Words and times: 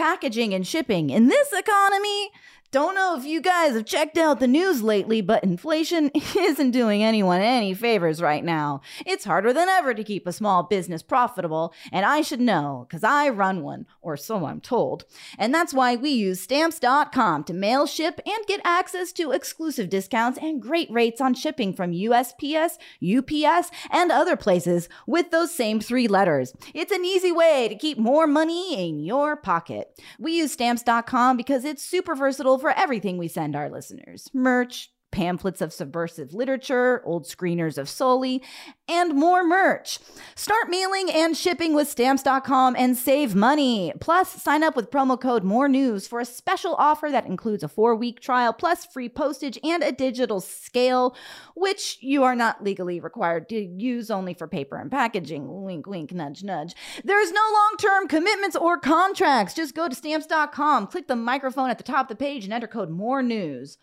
packaging 0.00 0.54
and 0.54 0.66
shipping. 0.66 1.10
In 1.10 1.28
this 1.28 1.52
economy, 1.52 2.30
don't 2.72 2.94
know 2.94 3.16
if 3.18 3.24
you 3.24 3.40
guys 3.40 3.74
have 3.74 3.84
checked 3.84 4.16
out 4.16 4.38
the 4.38 4.46
news 4.46 4.80
lately, 4.80 5.20
but 5.20 5.42
inflation 5.42 6.08
isn't 6.36 6.70
doing 6.70 7.02
anyone 7.02 7.40
any 7.40 7.74
favors 7.74 8.22
right 8.22 8.44
now. 8.44 8.80
It's 9.04 9.24
harder 9.24 9.52
than 9.52 9.68
ever 9.68 9.92
to 9.92 10.04
keep 10.04 10.24
a 10.24 10.32
small 10.32 10.62
business 10.62 11.02
profitable, 11.02 11.74
and 11.90 12.06
I 12.06 12.22
should 12.22 12.40
know 12.40 12.86
because 12.88 13.02
I 13.02 13.28
run 13.28 13.62
one, 13.62 13.86
or 14.00 14.16
so 14.16 14.46
I'm 14.46 14.60
told. 14.60 15.04
And 15.36 15.52
that's 15.52 15.74
why 15.74 15.96
we 15.96 16.10
use 16.10 16.40
stamps.com 16.40 17.44
to 17.44 17.52
mail, 17.52 17.86
ship, 17.86 18.20
and 18.24 18.46
get 18.46 18.60
access 18.62 19.10
to 19.12 19.32
exclusive 19.32 19.90
discounts 19.90 20.38
and 20.40 20.62
great 20.62 20.90
rates 20.92 21.20
on 21.20 21.34
shipping 21.34 21.72
from 21.72 21.90
USPS, 21.90 22.78
UPS, 23.02 23.70
and 23.90 24.12
other 24.12 24.36
places 24.36 24.88
with 25.08 25.32
those 25.32 25.52
same 25.52 25.80
three 25.80 26.06
letters. 26.06 26.52
It's 26.72 26.92
an 26.92 27.04
easy 27.04 27.32
way 27.32 27.66
to 27.68 27.74
keep 27.74 27.98
more 27.98 28.28
money 28.28 28.88
in 28.88 29.00
your 29.00 29.34
pocket. 29.34 30.00
We 30.20 30.34
use 30.36 30.52
stamps.com 30.52 31.36
because 31.36 31.64
it's 31.64 31.82
super 31.82 32.14
versatile 32.14 32.59
for 32.60 32.70
everything 32.70 33.18
we 33.18 33.28
send 33.28 33.56
our 33.56 33.68
listeners. 33.68 34.30
Merch, 34.32 34.90
pamphlets 35.10 35.60
of 35.60 35.72
subversive 35.72 36.32
literature, 36.34 37.02
old 37.04 37.24
screeners 37.24 37.78
of 37.78 37.88
Sully, 37.88 38.42
and 38.90 39.14
more 39.14 39.44
merch. 39.44 39.98
Start 40.34 40.68
mailing 40.68 41.10
and 41.10 41.36
shipping 41.36 41.74
with 41.74 41.88
stamps.com 41.88 42.74
and 42.76 42.96
save 42.96 43.34
money. 43.34 43.92
Plus, 44.00 44.28
sign 44.42 44.62
up 44.62 44.74
with 44.74 44.90
promo 44.90 45.20
code 45.20 45.44
More 45.44 45.68
News 45.68 46.08
for 46.08 46.18
a 46.18 46.24
special 46.24 46.74
offer 46.74 47.08
that 47.10 47.26
includes 47.26 47.62
a 47.62 47.68
four 47.68 47.94
week 47.94 48.20
trial, 48.20 48.52
plus 48.52 48.84
free 48.84 49.08
postage 49.08 49.58
and 49.62 49.82
a 49.82 49.92
digital 49.92 50.40
scale, 50.40 51.14
which 51.54 51.98
you 52.00 52.24
are 52.24 52.34
not 52.34 52.64
legally 52.64 52.98
required 53.00 53.48
to 53.50 53.60
use 53.60 54.10
only 54.10 54.34
for 54.34 54.48
paper 54.48 54.76
and 54.76 54.90
packaging. 54.90 55.62
Wink, 55.62 55.86
wink, 55.86 56.12
nudge, 56.12 56.42
nudge. 56.42 56.74
There's 57.04 57.30
no 57.30 57.42
long 57.52 57.76
term 57.78 58.08
commitments 58.08 58.56
or 58.56 58.78
contracts. 58.78 59.54
Just 59.54 59.74
go 59.74 59.88
to 59.88 59.94
stamps.com, 59.94 60.88
click 60.88 61.06
the 61.06 61.16
microphone 61.16 61.70
at 61.70 61.78
the 61.78 61.84
top 61.84 62.10
of 62.10 62.16
the 62.16 62.24
page, 62.24 62.44
and 62.44 62.52
enter 62.52 62.66
code 62.66 62.90
More 62.90 63.22
News. 63.22 63.78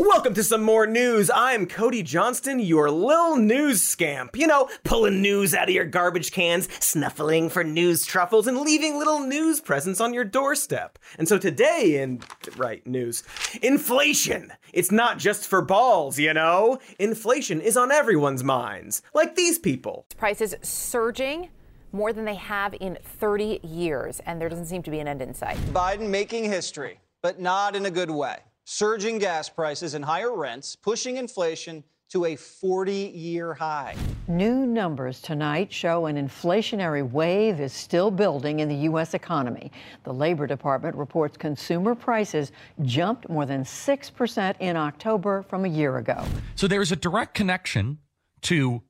Welcome 0.00 0.34
to 0.34 0.44
some 0.44 0.62
more 0.62 0.86
news. 0.86 1.28
I'm 1.28 1.66
Cody 1.66 2.04
Johnston, 2.04 2.60
your 2.60 2.88
lil 2.88 3.36
news 3.36 3.82
scamp. 3.82 4.36
You 4.36 4.46
know, 4.46 4.70
pulling 4.84 5.20
news 5.20 5.54
out 5.54 5.68
of 5.68 5.74
your 5.74 5.86
garbage 5.86 6.30
cans, 6.30 6.68
snuffling 6.78 7.50
for 7.50 7.64
news 7.64 8.06
truffles, 8.06 8.46
and 8.46 8.60
leaving 8.60 8.96
little 8.96 9.18
news 9.18 9.58
presents 9.60 10.00
on 10.00 10.14
your 10.14 10.22
doorstep. 10.22 11.00
And 11.18 11.26
so 11.26 11.36
today 11.36 12.00
in, 12.00 12.20
right, 12.56 12.86
news, 12.86 13.24
inflation. 13.60 14.52
It's 14.72 14.92
not 14.92 15.18
just 15.18 15.48
for 15.48 15.62
balls, 15.62 16.16
you 16.16 16.32
know? 16.32 16.78
Inflation 17.00 17.60
is 17.60 17.76
on 17.76 17.90
everyone's 17.90 18.44
minds, 18.44 19.02
like 19.14 19.34
these 19.34 19.58
people. 19.58 20.06
Prices 20.16 20.54
surging 20.62 21.48
more 21.90 22.12
than 22.12 22.24
they 22.24 22.36
have 22.36 22.72
in 22.80 22.98
30 23.02 23.58
years, 23.64 24.20
and 24.26 24.40
there 24.40 24.48
doesn't 24.48 24.66
seem 24.66 24.84
to 24.84 24.92
be 24.92 25.00
an 25.00 25.08
end 25.08 25.22
in 25.22 25.34
sight. 25.34 25.56
Biden 25.72 26.08
making 26.08 26.44
history, 26.44 27.00
but 27.20 27.40
not 27.40 27.74
in 27.74 27.84
a 27.84 27.90
good 27.90 28.12
way 28.12 28.36
surging 28.70 29.18
gas 29.18 29.48
prices 29.48 29.94
and 29.94 30.04
higher 30.04 30.36
rents, 30.36 30.76
pushing 30.76 31.16
inflation 31.16 31.82
to 32.10 32.26
a 32.26 32.36
40 32.36 32.92
year 32.92 33.54
high. 33.54 33.96
New 34.28 34.66
numbers 34.66 35.22
tonight 35.22 35.72
show 35.72 36.04
an 36.04 36.16
inflationary 36.16 37.08
wave 37.10 37.60
is 37.60 37.72
still 37.72 38.10
building 38.10 38.60
in 38.60 38.68
the 38.68 38.74
U.S. 38.90 39.14
economy. 39.14 39.72
The 40.04 40.12
Labor 40.12 40.46
Department 40.46 40.96
reports 40.96 41.38
consumer 41.38 41.94
prices 41.94 42.52
jumped 42.82 43.26
more 43.30 43.46
than 43.46 43.64
6% 43.64 44.54
in 44.60 44.76
October 44.76 45.42
from 45.44 45.64
a 45.64 45.68
year 45.68 45.96
ago. 45.96 46.22
So 46.54 46.68
there 46.68 46.82
is 46.82 46.92
a 46.92 46.96
direct 46.96 47.32
connection 47.34 47.98
to 48.42 48.82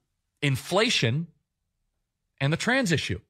inflation 0.43 1.29
and 2.41 2.53
the 2.53 2.56
trans 2.56 2.91
issue. 2.91 3.21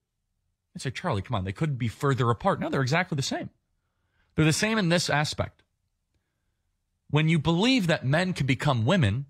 I 0.75 0.79
say, 0.79 0.91
Charlie, 0.93 1.21
come 1.21 1.35
on, 1.35 1.45
they 1.45 1.53
couldn't 1.53 1.77
be 1.77 1.89
further 1.89 2.31
apart. 2.31 2.59
No, 2.59 2.71
they're 2.71 2.81
exactly 2.81 3.17
the 3.17 3.23
same. 3.23 3.51
They're 4.35 4.47
the 4.47 4.53
same 4.55 4.79
in 4.79 4.89
this 4.89 5.11
aspect. 5.11 5.63
When 7.11 7.31
you 7.31 7.39
believe 7.39 7.87
that 7.87 8.05
men 8.05 8.34
can 8.34 8.47
become 8.47 8.85
women, 8.85 9.24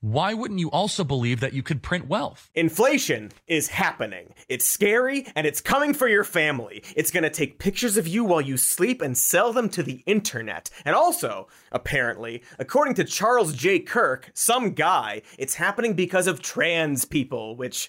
why 0.00 0.34
wouldn't 0.34 0.58
you 0.58 0.68
also 0.72 1.04
believe 1.04 1.38
that 1.38 1.52
you 1.52 1.62
could 1.62 1.80
print 1.80 2.08
wealth? 2.08 2.50
Inflation 2.56 3.30
is 3.46 3.68
happening. 3.68 4.34
It's 4.48 4.64
scary 4.64 5.28
and 5.36 5.46
it's 5.46 5.60
coming 5.60 5.94
for 5.94 6.08
your 6.08 6.24
family. 6.24 6.82
It's 6.96 7.12
going 7.12 7.22
to 7.22 7.30
take 7.30 7.60
pictures 7.60 7.96
of 7.96 8.08
you 8.08 8.24
while 8.24 8.40
you 8.40 8.56
sleep 8.56 9.00
and 9.00 9.16
sell 9.16 9.52
them 9.52 9.68
to 9.68 9.82
the 9.84 10.02
internet. 10.06 10.70
And 10.84 10.96
also, 10.96 11.46
apparently, 11.70 12.42
according 12.58 12.94
to 12.94 13.04
Charles 13.04 13.54
J. 13.54 13.78
Kirk, 13.78 14.32
some 14.34 14.72
guy, 14.72 15.22
it's 15.38 15.54
happening 15.54 15.94
because 15.94 16.26
of 16.26 16.42
trans 16.42 17.04
people, 17.04 17.54
which 17.54 17.88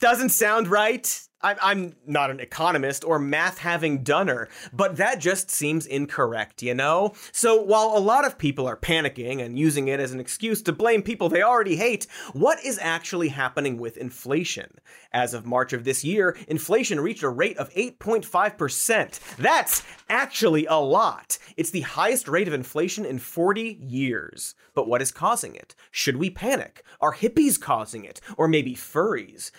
doesn't 0.00 0.30
sound 0.30 0.68
right. 0.68 1.20
I'm 1.44 1.96
not 2.06 2.30
an 2.30 2.40
economist 2.40 3.04
or 3.04 3.18
math 3.18 3.58
having 3.58 4.02
dunner, 4.02 4.48
but 4.72 4.96
that 4.96 5.18
just 5.18 5.50
seems 5.50 5.86
incorrect, 5.86 6.62
you 6.62 6.74
know? 6.74 7.12
So 7.32 7.60
while 7.62 7.92
a 7.96 7.98
lot 7.98 8.24
of 8.24 8.38
people 8.38 8.66
are 8.66 8.76
panicking 8.76 9.44
and 9.44 9.58
using 9.58 9.88
it 9.88 10.00
as 10.00 10.12
an 10.12 10.20
excuse 10.20 10.62
to 10.62 10.72
blame 10.72 11.02
people 11.02 11.28
they 11.28 11.42
already 11.42 11.76
hate, 11.76 12.06
what 12.32 12.64
is 12.64 12.78
actually 12.80 13.28
happening 13.28 13.76
with 13.76 13.96
inflation? 13.96 14.78
As 15.12 15.34
of 15.34 15.46
March 15.46 15.72
of 15.72 15.84
this 15.84 16.04
year, 16.04 16.36
inflation 16.48 17.00
reached 17.00 17.22
a 17.22 17.28
rate 17.28 17.58
of 17.58 17.70
8.5%. 17.74 19.36
That's 19.36 19.82
actually 20.08 20.66
a 20.66 20.76
lot. 20.76 21.38
It's 21.56 21.70
the 21.70 21.82
highest 21.82 22.26
rate 22.28 22.48
of 22.48 22.54
inflation 22.54 23.04
in 23.04 23.18
40 23.18 23.78
years. 23.80 24.54
But 24.74 24.88
what 24.88 25.02
is 25.02 25.12
causing 25.12 25.54
it? 25.54 25.74
Should 25.90 26.16
we 26.16 26.30
panic? 26.30 26.82
Are 27.00 27.14
hippies 27.14 27.60
causing 27.60 28.04
it? 28.04 28.20
Or 28.36 28.48
maybe 28.48 28.74
furries? 28.74 29.50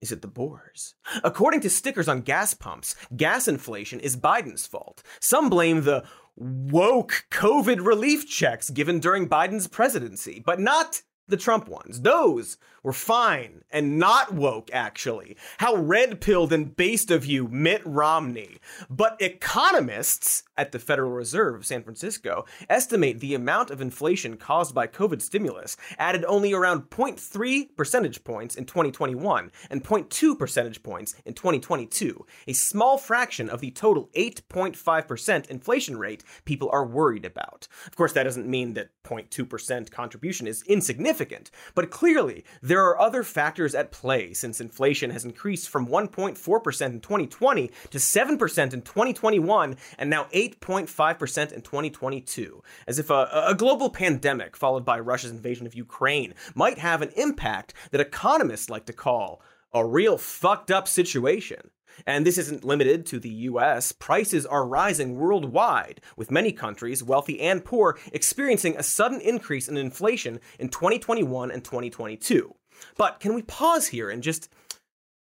Is 0.00 0.12
it 0.12 0.22
the 0.22 0.28
Boers? 0.28 0.94
According 1.24 1.60
to 1.62 1.70
stickers 1.70 2.08
on 2.08 2.20
gas 2.20 2.54
pumps, 2.54 2.94
gas 3.16 3.48
inflation 3.48 3.98
is 3.98 4.16
Biden's 4.16 4.66
fault. 4.66 5.02
Some 5.20 5.50
blame 5.50 5.82
the 5.82 6.04
woke 6.36 7.24
COVID 7.32 7.84
relief 7.84 8.28
checks 8.28 8.70
given 8.70 9.00
during 9.00 9.28
Biden's 9.28 9.66
presidency, 9.66 10.40
but 10.44 10.60
not 10.60 11.02
the 11.26 11.36
Trump 11.36 11.68
ones. 11.68 12.02
Those 12.02 12.58
were 12.82 12.92
fine 12.92 13.62
and 13.70 13.98
not 13.98 14.32
woke, 14.32 14.70
actually. 14.72 15.36
How 15.58 15.74
red 15.76 16.20
pilled 16.20 16.52
and 16.52 16.74
based 16.74 17.10
of 17.10 17.26
you, 17.26 17.48
Mitt 17.48 17.82
Romney. 17.84 18.58
But 18.88 19.20
economists 19.20 20.44
at 20.56 20.72
the 20.72 20.78
Federal 20.78 21.12
Reserve 21.12 21.54
of 21.54 21.66
San 21.66 21.82
Francisco 21.82 22.44
estimate 22.68 23.20
the 23.20 23.34
amount 23.34 23.70
of 23.70 23.80
inflation 23.80 24.36
caused 24.36 24.74
by 24.74 24.86
COVID 24.86 25.22
stimulus 25.22 25.76
added 25.98 26.24
only 26.26 26.52
around 26.52 26.90
0.3 26.90 27.76
percentage 27.76 28.24
points 28.24 28.56
in 28.56 28.64
2021 28.64 29.52
and 29.70 29.84
0.2 29.84 30.38
percentage 30.38 30.82
points 30.82 31.14
in 31.24 31.34
2022, 31.34 32.26
a 32.46 32.52
small 32.52 32.98
fraction 32.98 33.48
of 33.48 33.60
the 33.60 33.70
total 33.70 34.10
8.5% 34.16 35.46
inflation 35.48 35.96
rate 35.96 36.24
people 36.44 36.68
are 36.72 36.86
worried 36.86 37.24
about. 37.24 37.68
Of 37.86 37.96
course, 37.96 38.12
that 38.14 38.24
doesn't 38.24 38.48
mean 38.48 38.74
that 38.74 38.90
0.2% 39.04 39.90
contribution 39.90 40.46
is 40.46 40.62
insignificant, 40.62 41.50
but 41.74 41.90
clearly 41.90 42.44
there 42.68 42.84
are 42.84 43.00
other 43.00 43.22
factors 43.22 43.74
at 43.74 43.90
play 43.90 44.32
since 44.34 44.60
inflation 44.60 45.10
has 45.10 45.24
increased 45.24 45.68
from 45.68 45.86
1.4% 45.86 46.86
in 46.86 47.00
2020 47.00 47.70
to 47.90 47.98
7% 47.98 48.72
in 48.74 48.82
2021 48.82 49.76
and 49.98 50.10
now 50.10 50.24
8.5% 50.34 51.52
in 51.52 51.62
2022. 51.62 52.62
As 52.86 52.98
if 52.98 53.10
a, 53.10 53.44
a 53.46 53.54
global 53.54 53.88
pandemic 53.88 54.56
followed 54.56 54.84
by 54.84 55.00
Russia's 55.00 55.30
invasion 55.30 55.66
of 55.66 55.74
Ukraine 55.74 56.34
might 56.54 56.78
have 56.78 57.00
an 57.00 57.10
impact 57.16 57.72
that 57.90 58.00
economists 58.00 58.68
like 58.68 58.84
to 58.86 58.92
call 58.92 59.40
a 59.72 59.86
real 59.86 60.18
fucked 60.18 60.70
up 60.70 60.88
situation. 60.88 61.70
And 62.06 62.24
this 62.24 62.38
isn't 62.38 62.64
limited 62.64 63.06
to 63.06 63.18
the 63.18 63.28
US. 63.28 63.92
Prices 63.92 64.46
are 64.46 64.66
rising 64.66 65.16
worldwide, 65.16 66.00
with 66.16 66.30
many 66.30 66.52
countries, 66.52 67.02
wealthy 67.02 67.40
and 67.40 67.64
poor, 67.64 67.98
experiencing 68.12 68.76
a 68.76 68.82
sudden 68.82 69.20
increase 69.20 69.68
in 69.68 69.76
inflation 69.76 70.40
in 70.58 70.68
2021 70.68 71.50
and 71.50 71.64
2022. 71.64 72.54
But 72.96 73.20
can 73.20 73.34
we 73.34 73.42
pause 73.42 73.88
here 73.88 74.10
and 74.10 74.22
just 74.22 74.48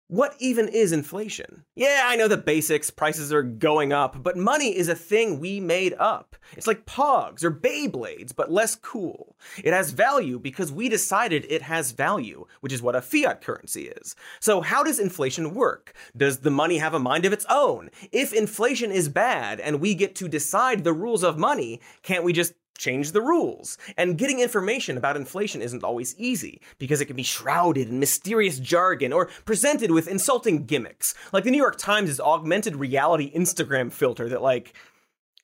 what 0.08 0.36
even 0.38 0.68
is 0.68 0.92
inflation? 0.92 1.64
Yeah, 1.74 2.02
I 2.04 2.16
know 2.16 2.28
the 2.28 2.36
basics, 2.36 2.90
prices 2.90 3.32
are 3.32 3.42
going 3.42 3.92
up, 3.92 4.22
but 4.22 4.36
money 4.36 4.76
is 4.76 4.88
a 4.88 4.94
thing 4.94 5.40
we 5.40 5.60
made 5.60 5.94
up. 5.98 6.36
It's 6.52 6.66
like 6.66 6.84
Pogs 6.84 7.42
or 7.42 7.50
Beyblades, 7.50 8.36
but 8.36 8.52
less 8.52 8.76
cool. 8.76 9.34
It 9.64 9.72
has 9.72 9.92
value 9.92 10.38
because 10.38 10.70
we 10.70 10.90
decided 10.90 11.46
it 11.48 11.62
has 11.62 11.92
value, 11.92 12.46
which 12.60 12.72
is 12.72 12.82
what 12.82 12.94
a 12.94 13.00
fiat 13.00 13.40
currency 13.40 13.88
is. 13.88 14.14
So, 14.40 14.60
how 14.60 14.82
does 14.82 15.00
inflation 15.00 15.54
work? 15.54 15.94
Does 16.14 16.40
the 16.40 16.50
money 16.50 16.78
have 16.78 16.92
a 16.92 16.98
mind 16.98 17.24
of 17.24 17.32
its 17.32 17.46
own? 17.48 17.90
If 18.12 18.34
inflation 18.34 18.92
is 18.92 19.08
bad 19.08 19.58
and 19.58 19.80
we 19.80 19.94
get 19.94 20.14
to 20.16 20.28
decide 20.28 20.84
the 20.84 20.92
rules 20.92 21.24
of 21.24 21.38
money, 21.38 21.80
can't 22.02 22.24
we 22.24 22.34
just 22.34 22.52
change 22.76 23.12
the 23.12 23.22
rules. 23.22 23.78
And 23.96 24.18
getting 24.18 24.40
information 24.40 24.96
about 24.96 25.16
inflation 25.16 25.62
isn't 25.62 25.84
always 25.84 26.14
easy, 26.18 26.60
because 26.78 27.00
it 27.00 27.06
can 27.06 27.16
be 27.16 27.22
shrouded 27.22 27.88
in 27.88 27.98
mysterious 27.98 28.58
jargon 28.58 29.12
or 29.12 29.26
presented 29.44 29.90
with 29.90 30.08
insulting 30.08 30.66
gimmicks. 30.66 31.14
Like 31.32 31.44
the 31.44 31.50
New 31.50 31.58
York 31.58 31.78
Times' 31.78 32.20
augmented 32.20 32.76
reality 32.76 33.32
Instagram 33.34 33.92
filter 33.92 34.28
that, 34.28 34.42
like, 34.42 34.74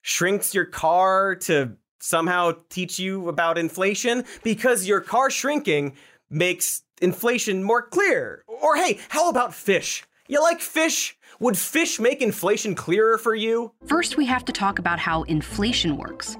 shrinks 0.02 0.54
your 0.54 0.64
car 0.64 1.34
to 1.36 1.76
somehow 2.00 2.52
teach 2.70 2.98
you 2.98 3.28
about 3.28 3.58
inflation 3.58 4.24
because 4.42 4.86
your 4.86 5.00
car 5.00 5.30
shrinking 5.30 5.94
makes 6.30 6.82
inflation 7.02 7.62
more 7.62 7.82
clear. 7.82 8.44
Or 8.46 8.76
hey, 8.76 8.98
how 9.10 9.28
about 9.28 9.54
fish? 9.54 10.04
You 10.26 10.40
like 10.40 10.60
fish? 10.60 11.16
Would 11.40 11.58
fish 11.58 11.98
make 11.98 12.22
inflation 12.22 12.74
clearer 12.74 13.18
for 13.18 13.34
you? 13.34 13.72
First, 13.86 14.16
we 14.16 14.26
have 14.26 14.44
to 14.44 14.52
talk 14.52 14.78
about 14.78 14.98
how 14.98 15.22
inflation 15.24 15.96
works. 15.96 16.36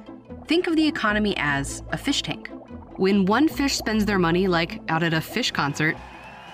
Think 0.51 0.67
of 0.67 0.75
the 0.75 0.89
economy 0.89 1.37
as 1.37 1.85
a 1.91 1.97
fish 1.97 2.23
tank. 2.23 2.51
When 2.97 3.25
one 3.25 3.47
fish 3.47 3.77
spends 3.77 4.05
their 4.05 4.19
money, 4.19 4.49
like 4.49 4.83
out 4.89 5.05
at 5.05 5.15
a 5.15 5.21
fish 5.21 5.53
concert, 5.53 5.97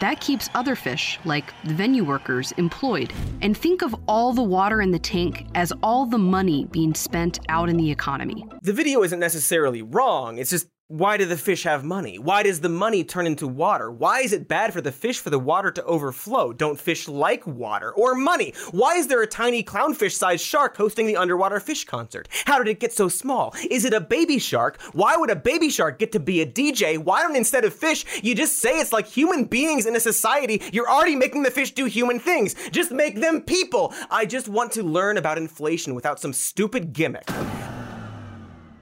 that 0.00 0.20
keeps 0.20 0.50
other 0.54 0.76
fish, 0.76 1.18
like 1.24 1.46
the 1.64 1.72
venue 1.72 2.04
workers, 2.04 2.52
employed. 2.58 3.10
And 3.40 3.56
think 3.56 3.80
of 3.80 3.96
all 4.06 4.34
the 4.34 4.42
water 4.42 4.82
in 4.82 4.90
the 4.90 4.98
tank 4.98 5.46
as 5.54 5.72
all 5.82 6.04
the 6.04 6.18
money 6.18 6.66
being 6.66 6.92
spent 6.92 7.38
out 7.48 7.70
in 7.70 7.78
the 7.78 7.90
economy. 7.90 8.46
The 8.60 8.74
video 8.74 9.02
isn't 9.02 9.18
necessarily 9.18 9.80
wrong, 9.80 10.36
it's 10.36 10.50
just 10.50 10.66
why 10.88 11.16
do 11.16 11.24
the 11.24 11.36
fish 11.36 11.64
have 11.64 11.82
money? 11.82 12.16
Why 12.16 12.44
does 12.44 12.60
the 12.60 12.68
money 12.68 13.02
turn 13.02 13.26
into 13.26 13.48
water? 13.48 13.90
Why 13.90 14.20
is 14.20 14.32
it 14.32 14.46
bad 14.46 14.72
for 14.72 14.80
the 14.80 14.92
fish 14.92 15.18
for 15.18 15.30
the 15.30 15.38
water 15.38 15.72
to 15.72 15.82
overflow? 15.82 16.52
Don't 16.52 16.80
fish 16.80 17.08
like 17.08 17.44
water 17.44 17.90
or 17.90 18.14
money? 18.14 18.54
Why 18.70 18.94
is 18.94 19.08
there 19.08 19.20
a 19.20 19.26
tiny 19.26 19.64
clownfish 19.64 20.12
sized 20.12 20.44
shark 20.44 20.76
hosting 20.76 21.08
the 21.08 21.16
underwater 21.16 21.58
fish 21.58 21.84
concert? 21.84 22.28
How 22.44 22.58
did 22.58 22.68
it 22.68 22.78
get 22.78 22.92
so 22.92 23.08
small? 23.08 23.52
Is 23.68 23.84
it 23.84 23.94
a 23.94 24.00
baby 24.00 24.38
shark? 24.38 24.80
Why 24.92 25.16
would 25.16 25.28
a 25.28 25.34
baby 25.34 25.70
shark 25.70 25.98
get 25.98 26.12
to 26.12 26.20
be 26.20 26.40
a 26.40 26.46
DJ? 26.46 26.98
Why 26.98 27.22
don't 27.22 27.34
instead 27.34 27.64
of 27.64 27.74
fish, 27.74 28.04
you 28.22 28.36
just 28.36 28.58
say 28.60 28.78
it's 28.78 28.92
like 28.92 29.08
human 29.08 29.44
beings 29.44 29.86
in 29.86 29.96
a 29.96 30.00
society? 30.00 30.62
You're 30.72 30.88
already 30.88 31.16
making 31.16 31.42
the 31.42 31.50
fish 31.50 31.72
do 31.72 31.86
human 31.86 32.20
things. 32.20 32.54
Just 32.70 32.92
make 32.92 33.20
them 33.20 33.40
people. 33.40 33.92
I 34.08 34.24
just 34.24 34.46
want 34.46 34.70
to 34.72 34.84
learn 34.84 35.16
about 35.16 35.36
inflation 35.36 35.96
without 35.96 36.20
some 36.20 36.32
stupid 36.32 36.92
gimmick. 36.92 37.28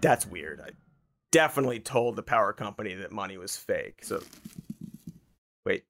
That's 0.02 0.26
weird. 0.26 0.60
I 0.60 0.83
definitely 1.34 1.80
told 1.80 2.14
the 2.14 2.22
power 2.22 2.52
company 2.52 2.94
that 2.94 3.10
money 3.10 3.36
was 3.36 3.56
fake. 3.56 4.04
So, 4.04 4.22
wait, 5.66 5.82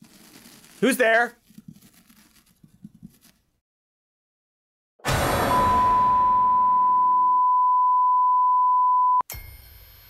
who's 0.81 0.97
there? 0.97 1.35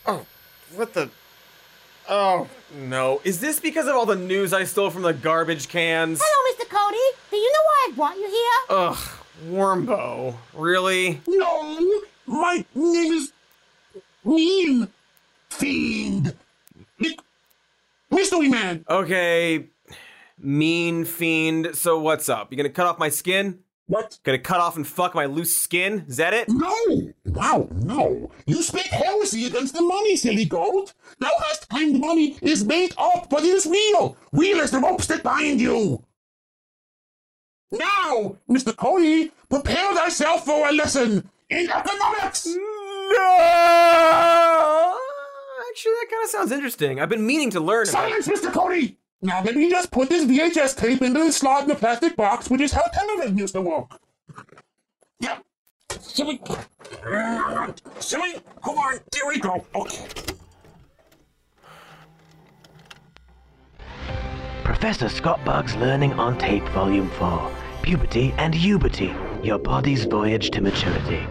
Oh, 0.07 0.25
what 0.77 0.95
the? 0.95 1.11
Oh, 2.09 2.47
no. 2.73 3.21
Is 3.25 3.41
this 3.41 3.59
because 3.59 3.89
of 3.89 3.97
all 3.97 4.07
the 4.07 4.15
news 4.15 4.53
I 4.53 4.63
stole 4.63 4.91
from 4.91 5.03
the 5.03 5.13
garbage 5.13 5.67
cans? 5.69 6.21
Hello, 6.23 6.55
Mr. 6.55 6.69
Cody. 6.71 6.97
Do 7.33 7.37
you 7.37 7.53
know 7.53 7.59
why 7.65 7.89
I 7.89 7.93
brought 7.97 8.17
you 8.17 8.31
here? 8.31 8.77
Ugh, 8.79 8.99
Wormbo. 9.49 10.37
Really? 10.55 11.21
No, 11.27 12.03
my 12.25 12.65
name 12.77 13.13
is 13.15 13.33
Mean 14.25 14.87
Fiend. 15.57 16.35
Mystery 18.11 18.49
Man. 18.49 18.85
Okay, 18.89 19.67
mean 20.39 21.05
fiend. 21.05 21.75
So 21.75 21.99
what's 21.99 22.29
up? 22.29 22.51
You 22.51 22.57
gonna 22.57 22.69
cut 22.71 22.87
off 22.87 22.99
my 22.99 23.09
skin? 23.09 23.61
What? 23.87 24.19
Gonna 24.25 24.39
cut 24.39 24.61
off 24.61 24.77
and 24.77 24.87
fuck 24.87 25.15
my 25.15 25.27
loose 25.27 25.57
skin? 25.57 26.05
Is 26.09 26.17
that 26.17 26.33
it? 26.33 26.49
No! 26.49 27.13
Wow, 27.27 27.69
no! 27.73 28.31
You 28.47 28.63
speak 28.63 28.87
heresy 28.87 29.47
against 29.47 29.75
the 29.75 29.83
money, 29.83 30.17
silly 30.17 30.45
goat! 30.45 30.95
Thou 31.19 31.31
hast 31.41 31.69
claimed 31.69 32.01
money 32.01 32.37
is 32.41 32.65
made 32.65 32.95
up, 32.97 33.29
but 33.29 33.45
it 33.45 33.49
is 33.49 33.67
real! 33.67 34.17
Real 34.33 34.61
as 34.61 34.71
the 34.71 34.79
rope 34.79 35.03
stick 35.03 35.23
behind 35.23 35.61
you! 35.61 36.03
Now, 37.71 38.37
Mr. 38.49 38.75
Cody, 38.77 39.33
prepare 39.51 39.95
thyself 39.95 40.45
for 40.47 40.69
a 40.69 40.73
lesson 40.73 41.31
in 41.51 41.69
economics! 41.71 42.47
No! 42.47 43.85
Actually, 45.75 45.93
that 46.03 46.07
kind 46.09 46.23
of 46.23 46.31
sounds 46.31 46.53
interesting. 46.53 47.01
I've 47.01 47.09
been 47.09 47.27
meaning 47.27 47.51
to 47.51 47.59
learn 47.59 47.89
about 47.89 48.09
Silence, 48.09 48.29
Mr. 48.29 48.53
Cody! 48.53 48.97
Now 49.23 49.43
let 49.43 49.57
me 49.57 49.69
just 49.69 49.91
put 49.91 50.09
this 50.09 50.25
VHS 50.25 50.77
tape 50.77 51.03
into 51.03 51.19
the 51.19 51.33
slot 51.33 51.63
in 51.63 51.69
the 51.69 51.75
plastic 51.75 52.15
box, 52.15 52.49
which 52.49 52.61
is 52.61 52.71
how 52.71 52.83
television 52.93 53.37
used 53.37 53.55
to 53.55 53.61
work. 53.61 53.99
Yep. 55.19 55.45
Silly. 55.99 56.41
Silly. 57.99 58.35
Hold 58.63 58.79
on. 58.79 59.01
There 59.11 59.27
we 59.27 59.41
go. 59.41 59.67
Okay. 59.75 60.07
Professor 64.63 65.09
Scott 65.09 65.45
Bug's 65.45 65.75
Learning 65.75 66.13
on 66.13 66.39
Tape, 66.39 66.63
Volume 66.69 67.11
4 67.11 67.51
Puberty 67.83 68.33
and 68.39 68.55
Uberty 68.55 69.13
Your 69.45 69.59
Body's 69.59 70.05
Voyage 70.05 70.53
to 70.53 70.61
Maturity. 70.61 71.27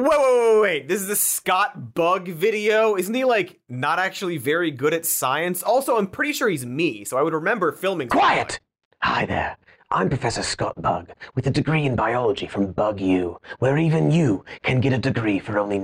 Wait, 0.00 0.08
wait, 0.08 0.54
wait, 0.54 0.60
wait. 0.62 0.88
This 0.88 1.02
is 1.02 1.10
a 1.10 1.16
Scott 1.16 1.92
Bug 1.92 2.26
video. 2.26 2.96
Isn't 2.96 3.12
he 3.14 3.24
like 3.24 3.60
not 3.68 3.98
actually 3.98 4.38
very 4.38 4.70
good 4.70 4.94
at 4.94 5.04
science? 5.04 5.62
Also, 5.62 5.98
I'm 5.98 6.06
pretty 6.06 6.32
sure 6.32 6.48
he's 6.48 6.64
me, 6.64 7.04
so 7.04 7.18
I 7.18 7.22
would 7.22 7.34
remember 7.34 7.70
filming. 7.70 8.08
Quiet! 8.08 8.60
Hi 9.02 9.26
there. 9.26 9.58
I'm 9.90 10.08
Professor 10.08 10.42
Scott 10.42 10.80
Bug, 10.80 11.10
with 11.34 11.46
a 11.48 11.50
degree 11.50 11.84
in 11.84 11.96
biology 11.96 12.46
from 12.46 12.72
Bug 12.72 12.98
U, 12.98 13.38
where 13.58 13.76
even 13.76 14.10
you 14.10 14.42
can 14.62 14.80
get 14.80 14.94
a 14.94 14.98
degree 14.98 15.38
for 15.38 15.58
only 15.58 15.78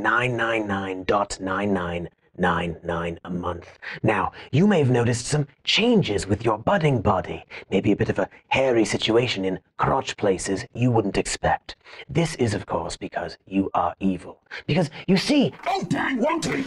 999.9999 2.39 3.19
a 3.25 3.31
month. 3.31 3.79
Now, 4.03 4.33
you 4.53 4.67
may 4.67 4.79
have 4.79 4.91
noticed 4.91 5.27
some 5.27 5.47
changes 5.65 6.27
with 6.27 6.45
your 6.45 6.59
budding 6.59 7.01
body, 7.01 7.45
maybe 7.71 7.93
a 7.93 7.97
bit 7.97 8.09
of 8.09 8.19
a 8.19 8.29
hairy 8.49 8.85
situation 8.85 9.45
in 9.45 9.59
crotch 9.79 10.17
places 10.17 10.65
you 10.75 10.91
wouldn't 10.91 11.17
expect. 11.19 11.77
This 12.09 12.35
is, 12.37 12.55
of 12.55 12.67
course, 12.67 12.97
because 12.97 13.39
you 13.47 13.71
are 13.75 13.95
evil. 14.01 14.41
Because, 14.67 14.91
you 15.07 15.17
see, 15.17 15.53
Oh, 15.67 15.85
dang, 15.89 16.21
wrong 16.21 16.41
tape. 16.41 16.67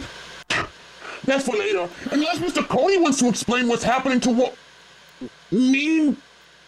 That's 1.24 1.44
for 1.44 1.56
later. 1.56 1.88
Unless 2.10 2.38
Mr. 2.38 2.66
Cody 2.66 2.98
wants 2.98 3.18
to 3.18 3.28
explain 3.28 3.68
what's 3.68 3.82
happening 3.84 4.20
to 4.20 4.30
what. 4.30 4.56
Mean 5.50 6.16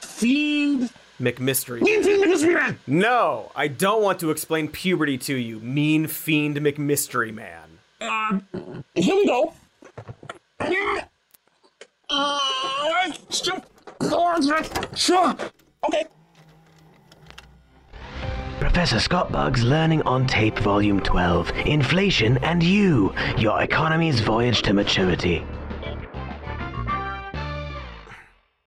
Fiend. 0.00 0.90
McMystery. 1.20 1.80
Mean 1.80 2.02
Fiend 2.02 2.20
Mystery 2.20 2.54
Man! 2.54 2.78
No, 2.86 3.52
I 3.54 3.68
don't 3.68 4.02
want 4.02 4.18
to 4.20 4.30
explain 4.30 4.68
puberty 4.68 5.16
to 5.18 5.36
you, 5.36 5.60
mean 5.60 6.06
fiend 6.08 6.56
McMystery 6.56 7.32
Man. 7.32 7.61
Here 8.94 9.14
we 9.14 9.26
go. 9.26 9.52
Uh. 12.08 12.38
Sure. 14.94 15.34
Okay. 15.86 16.04
Professor 18.60 19.00
Scott 19.00 19.32
Bug's 19.32 19.62
Learning 19.62 20.02
on 20.02 20.26
Tape, 20.26 20.58
Volume 20.58 21.00
12 21.00 21.50
Inflation 21.66 22.38
and 22.38 22.62
You 22.62 23.12
Your 23.36 23.60
Economy's 23.62 24.20
Voyage 24.20 24.62
to 24.62 24.72
Maturity. 24.72 25.44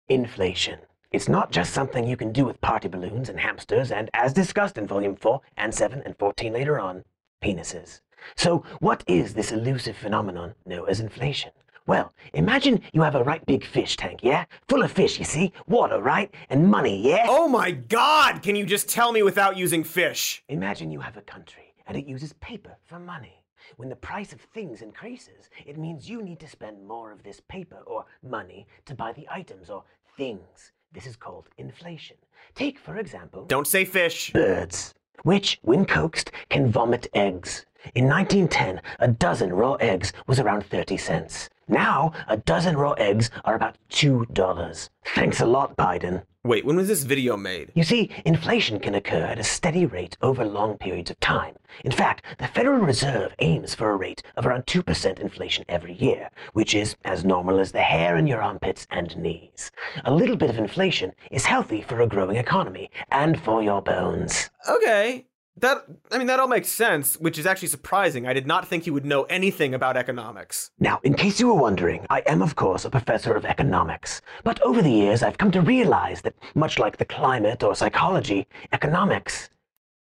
Inflation. 0.08 0.80
It's 1.12 1.30
not 1.30 1.52
just 1.52 1.74
something 1.74 2.08
you 2.08 2.18
can 2.18 2.32
do 2.32 2.46
with 2.46 2.60
party 2.62 2.88
balloons 2.88 3.30
and 3.30 3.40
hamsters, 3.40 3.92
and 3.92 4.10
as 4.14 4.34
discussed 4.34 4.78
in 4.78 4.88
Volume 4.88 5.16
4 5.16 5.42
and 5.58 5.74
7 5.74 6.02
and 6.06 6.18
14 6.18 6.52
later 6.54 6.80
on, 6.80 7.04
penises. 7.44 8.02
So, 8.36 8.64
what 8.80 9.04
is 9.08 9.34
this 9.34 9.52
elusive 9.52 9.98
phenomenon 9.98 10.56
known 10.66 10.88
as 10.90 11.00
inflation? 11.00 11.52
Well, 11.86 12.14
imagine 12.34 12.82
you 12.94 13.02
have 13.02 13.16
a 13.16 13.24
right 13.24 13.46
big 13.46 13.66
fish 13.66 13.98
tank, 13.98 14.22
yeah? 14.24 14.46
Full 14.70 14.84
of 14.84 14.92
fish, 14.92 15.20
you 15.20 15.26
see? 15.26 15.52
Water, 15.68 16.02
right? 16.02 16.34
And 16.50 16.70
money, 16.72 17.02
yeah? 17.06 17.26
Oh 17.28 17.50
my 17.50 17.72
god! 17.72 18.42
Can 18.42 18.56
you 18.56 18.66
just 18.66 18.88
tell 18.88 19.12
me 19.12 19.22
without 19.22 19.58
using 19.58 19.84
fish? 19.84 20.44
Imagine 20.48 20.92
you 20.92 21.02
have 21.02 21.18
a 21.18 21.22
country 21.22 21.74
and 21.86 21.98
it 21.98 22.06
uses 22.08 22.32
paper 22.34 22.78
for 22.86 23.00
money. 23.00 23.44
When 23.76 23.90
the 23.90 23.96
price 23.98 24.32
of 24.32 24.40
things 24.42 24.82
increases, 24.82 25.50
it 25.66 25.78
means 25.78 26.10
you 26.10 26.22
need 26.22 26.40
to 26.40 26.48
spend 26.48 26.88
more 26.88 27.12
of 27.12 27.24
this 27.24 27.42
paper 27.50 27.80
or 27.86 28.06
money 28.22 28.66
to 28.86 28.96
buy 28.96 29.12
the 29.12 29.28
items 29.30 29.70
or 29.70 29.84
things. 30.16 30.72
This 30.94 31.06
is 31.08 31.16
called 31.18 31.50
inflation. 31.58 32.18
Take, 32.56 32.78
for 32.80 32.98
example, 32.98 33.46
Don't 33.46 33.68
say 33.68 33.84
fish. 33.84 34.32
birds, 34.32 34.94
which, 35.24 35.60
when 35.64 35.86
coaxed, 35.86 36.32
can 36.50 36.72
vomit 36.72 37.08
eggs. 37.14 37.66
In 37.96 38.08
1910, 38.08 38.82
a 39.00 39.08
dozen 39.08 39.54
raw 39.54 39.74
eggs 39.74 40.14
was 40.26 40.40
around 40.40 40.66
30 40.66 40.98
cents. 40.98 41.50
Now, 41.68 42.12
a 42.28 42.38
dozen 42.38 42.78
raw 42.78 42.94
eggs 42.94 43.30
are 43.46 43.56
about 43.56 43.78
$2. 43.90 44.90
Thanks 45.16 45.42
a 45.42 45.46
lot, 45.46 45.78
Biden. 45.78 46.24
Wait, 46.46 46.66
when 46.66 46.76
was 46.76 46.90
this 46.90 47.04
video 47.04 47.38
made? 47.38 47.72
You 47.74 47.84
see, 47.84 48.10
inflation 48.26 48.80
can 48.80 48.96
occur 48.96 49.24
at 49.24 49.40
a 49.40 49.44
steady 49.44 49.86
rate 49.86 50.18
over 50.22 50.44
long 50.44 50.78
periods 50.78 51.10
of 51.10 51.20
time. 51.22 51.56
In 51.86 51.92
fact, 51.92 52.26
the 52.38 52.48
Federal 52.48 52.80
Reserve 52.80 53.34
aims 53.40 53.74
for 53.74 53.92
a 53.92 53.96
rate 53.96 54.24
of 54.36 54.46
around 54.46 54.66
2% 54.66 55.20
inflation 55.20 55.64
every 55.70 55.94
year, 55.94 56.30
which 56.52 56.76
is 56.76 56.98
as 57.06 57.24
normal 57.24 57.60
as 57.60 57.72
the 57.72 57.82
hair 57.82 58.18
in 58.18 58.28
your 58.28 58.42
armpits 58.42 58.86
and 58.92 59.16
knees. 59.16 59.72
A 60.04 60.14
little 60.14 60.36
bit 60.36 60.50
of 60.50 60.58
inflation 60.58 61.14
is 61.32 61.46
healthy 61.46 61.82
for 61.82 62.02
a 62.02 62.08
growing 62.08 62.36
economy 62.36 62.92
and 63.10 63.40
for 63.40 63.64
your 63.64 63.82
bones. 63.82 64.50
Okay. 64.68 65.26
That 65.58 65.86
I 66.12 66.18
mean 66.18 66.28
that 66.28 66.40
all 66.40 66.48
makes 66.48 66.70
sense, 66.70 67.16
which 67.16 67.38
is 67.38 67.46
actually 67.46 67.68
surprising. 67.68 68.28
I 68.28 68.34
did 68.34 68.48
not 68.48 68.68
think 68.68 68.88
you 68.88 68.94
would 68.94 69.06
know 69.06 69.24
anything 69.24 69.76
about 69.76 69.98
economics. 69.98 70.72
Now, 70.80 71.00
in 71.04 71.14
case 71.14 71.40
you 71.40 71.48
were 71.48 71.62
wondering, 71.62 72.08
I 72.10 72.22
am, 72.22 72.42
of 72.42 72.56
course, 72.56 72.86
a 72.86 72.90
professor 72.90 73.36
of 73.36 73.46
economics. 73.46 74.20
But 74.44 74.60
over 74.62 74.82
the 74.82 74.92
years, 74.92 75.22
I've 75.22 75.38
come 75.38 75.52
to 75.52 75.62
realize 75.62 76.22
that, 76.22 76.36
much 76.56 76.80
like 76.80 76.98
the 76.98 77.06
climate 77.06 77.62
or 77.62 77.76
psychology, 77.76 78.48
economics 78.72 79.50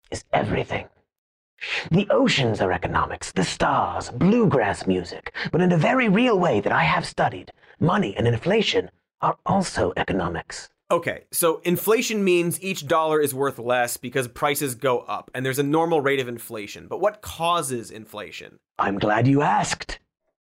is 0.09 0.23
everything. 0.33 0.87
The 1.91 2.07
oceans 2.09 2.59
are 2.59 2.71
economics, 2.71 3.31
the 3.31 3.43
stars, 3.43 4.09
bluegrass 4.09 4.87
music, 4.87 5.33
but 5.51 5.61
in 5.61 5.71
a 5.71 5.77
very 5.77 6.09
real 6.09 6.39
way 6.39 6.61
that 6.61 6.71
I 6.71 6.83
have 6.83 7.05
studied, 7.05 7.51
money 7.79 8.15
and 8.15 8.27
inflation 8.27 8.89
are 9.21 9.37
also 9.45 9.93
economics. 9.97 10.69
Okay, 10.89 11.25
so 11.31 11.59
inflation 11.65 12.23
means 12.23 12.61
each 12.61 12.87
dollar 12.87 13.19
is 13.19 13.33
worth 13.33 13.59
less 13.59 13.97
because 13.97 14.29
prices 14.29 14.73
go 14.73 14.99
up, 14.99 15.29
and 15.33 15.45
there's 15.45 15.59
a 15.59 15.63
normal 15.63 15.99
rate 15.99 16.21
of 16.21 16.29
inflation. 16.29 16.87
But 16.87 17.01
what 17.01 17.21
causes 17.21 17.91
inflation? 17.91 18.59
I'm 18.79 18.97
glad 18.97 19.27
you 19.27 19.41
asked. 19.41 19.99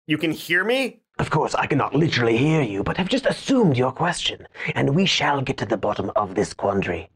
You 0.07 0.17
can 0.17 0.31
hear 0.31 0.65
me? 0.65 1.03
Of 1.19 1.29
course, 1.29 1.55
I 1.55 1.67
cannot 1.67 1.95
literally 1.95 2.39
hear 2.39 2.62
you, 2.62 2.83
but 2.83 2.99
I've 2.99 3.11
just 3.11 3.27
assumed 3.27 3.77
your 3.77 3.93
question, 3.93 4.49
and 4.75 4.95
we 4.95 5.05
shall 5.05 5.43
get 5.43 5.59
to 5.59 5.67
the 5.67 5.77
bottom 5.77 6.11
of 6.17 6.35
this 6.35 6.55
quandary 6.55 7.11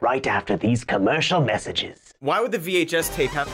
right 0.00 0.26
after 0.26 0.56
these 0.56 0.82
commercial 0.82 1.42
messages. 1.42 2.14
Why 2.20 2.40
would 2.40 2.52
the 2.52 2.58
VHS 2.58 3.14
tape 3.14 3.30
have. 3.32 3.48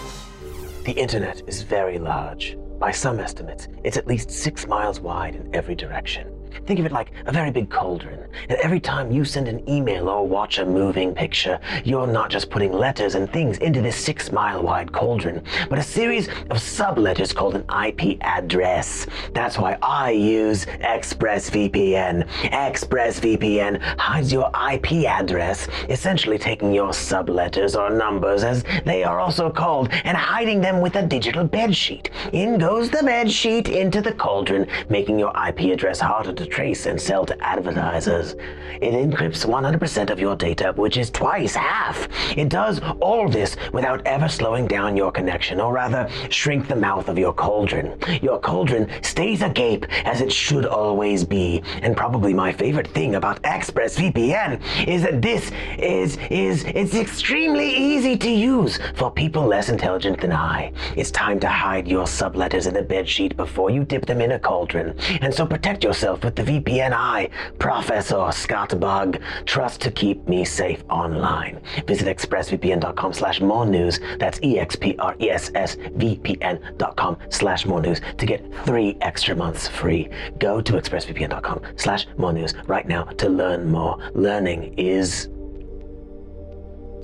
The 0.85 0.93
internet 0.93 1.43
is 1.49 1.63
very 1.63 1.99
large. 1.99 2.57
By 2.79 2.93
some 2.93 3.19
estimates, 3.19 3.67
it's 3.83 3.97
at 3.97 4.07
least 4.07 4.31
six 4.31 4.67
miles 4.69 5.01
wide 5.01 5.35
in 5.35 5.53
every 5.55 5.75
direction. 5.75 6.38
Think 6.67 6.79
of 6.79 6.87
it 6.87 6.93
like 6.93 7.13
a 7.27 7.33
very 7.33 7.51
big 7.51 7.71
cauldron. 7.71 8.25
And 8.49 8.59
every 8.61 8.81
time 8.81 9.11
you 9.11 9.25
send 9.25 9.49
an 9.49 9.69
email 9.69 10.09
or 10.09 10.27
watch 10.27 10.59
a 10.59 10.65
moving 10.65 11.15
picture, 11.15 11.59
you're 11.85 12.07
not 12.07 12.31
just 12.31 12.51
putting 12.51 12.73
letters 12.73 13.15
and 13.15 13.33
things 13.33 13.59
into 13.59 13.81
this 13.81 13.97
six 13.97 14.31
mile 14.31 14.63
wide 14.63 14.93
cauldron, 14.93 15.43
but 15.69 15.79
a 15.79 15.83
series 15.83 16.29
of 16.51 16.61
sub-letters 16.61 17.33
called 17.33 17.55
an 17.57 17.65
IP 17.85 18.19
address. 18.21 19.07
That's 19.33 19.59
why 19.59 19.79
I 19.83 20.11
use 20.11 20.67
ExpressVPN. 20.67 22.29
ExpressVPN 22.29 23.81
hides 23.99 24.33
your 24.33 24.51
IP 24.73 25.07
address, 25.07 25.67
essentially 25.89 26.39
taking 26.39 26.73
your 26.73 26.93
sub-letters 26.93 27.75
or 27.75 27.91
numbers, 27.91 28.45
as 28.45 28.65
they 28.85 29.03
are 29.03 29.19
also 29.19 29.51
called, 29.51 29.89
and 30.05 30.17
hiding 30.17 30.61
them 30.61 30.81
with 30.81 30.97
a 30.97 31.07
digital 31.07 31.49
bedsheet. 31.49 32.09
In 32.33 32.59
goes 32.69 32.91
the 32.91 32.99
bedsheet 32.99 33.69
into 33.69 34.03
the 34.03 34.13
cauldron, 34.13 34.67
making 34.91 35.19
your 35.19 35.33
IP 35.49 35.73
address 35.73 36.01
harder 36.01 36.33
to 36.39 36.47
trace 36.47 36.87
and 36.87 37.01
sell 37.01 37.27
to 37.27 37.45
advertisers. 37.45 38.35
It 38.81 38.95
encrypts 38.95 39.45
100% 39.45 40.11
of 40.11 40.21
your 40.21 40.37
data, 40.37 40.73
which 40.77 40.97
is 40.97 41.11
twice 41.11 41.55
half. 41.55 42.09
It 42.37 42.49
does 42.49 42.81
all 43.01 43.29
this 43.29 43.57
without 43.73 44.07
ever 44.07 44.29
slowing 44.29 44.67
down 44.69 44.97
your 44.97 45.11
connection, 45.11 45.61
or 45.61 45.73
rather, 45.73 46.09
shrink 46.31 46.69
the 46.69 46.77
mouth 46.77 47.09
of 47.09 47.19
your 47.19 47.33
cauldron. 47.33 47.99
Your 48.23 48.39
cauldron 48.39 48.89
stays 49.03 49.43
agape 49.43 49.87
as 50.07 50.21
it 50.21 50.33
should 50.33 50.65
always 50.65 51.25
be. 51.25 51.63
And 51.83 51.97
probably 51.97 52.33
my 52.33 52.53
favorite 52.53 52.89
thing 52.89 53.17
about 53.17 53.43
ExpressVPN 53.43 54.87
is 54.87 55.03
that 55.03 55.21
this 55.21 55.51
is 55.79 56.17
is 56.31 56.65
it's 56.65 56.95
extremely 56.95 57.69
easy 57.75 58.17
to 58.17 58.31
use 58.31 58.79
for 58.95 59.11
people 59.11 59.45
less 59.45 59.69
intelligent 59.69 60.21
than 60.21 60.33
I. 60.33 60.73
It's 60.97 61.11
time 61.11 61.41
to 61.41 61.49
hide 61.49 61.89
your 61.89 62.05
subletters 62.05 62.69
in 62.69 62.77
a 62.77 62.83
bedsheet 62.83 63.37
before 63.37 63.71
you 63.71 63.83
dip 63.85 64.07
them 64.07 64.21
in 64.21 64.33
a 64.33 64.39
cauldron. 64.39 64.97
And 65.21 65.35
so 65.35 65.45
protect 65.47 65.83
yourself 65.83 66.21
with 66.29 66.37
the 66.37 66.61
VPN 66.61 66.93
I, 66.93 67.31
Professor 67.59 68.31
Scott 68.33 68.79
Bug, 68.79 69.19
trust 69.47 69.81
to 69.81 69.91
keep 69.91 70.29
me 70.29 70.45
safe 70.45 70.85
online. 70.91 71.59
Visit 71.87 72.15
expressvpn.com 72.15 73.15
slash 73.15 73.41
more 73.41 73.65
news. 73.65 73.99
That's 74.19 74.39
E-X-P-R-E-S-S-V-P-N.com 74.43 77.19
slash 77.31 77.65
more 77.65 77.81
news 77.81 78.03
to 78.19 78.27
get 78.27 78.45
three 78.67 78.99
extra 79.01 79.35
months 79.35 79.69
free. 79.69 80.11
Go 80.39 80.61
to 80.61 80.75
expressvpn.com 80.75 81.63
slash 81.77 82.07
more 82.19 82.35
news 82.35 82.53
right 82.67 82.87
now 82.87 83.05
to 83.05 83.31
learn 83.31 83.71
more. 83.71 83.99
Learning 84.15 84.75
is... 84.77 85.31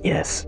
Yes. 0.03 0.45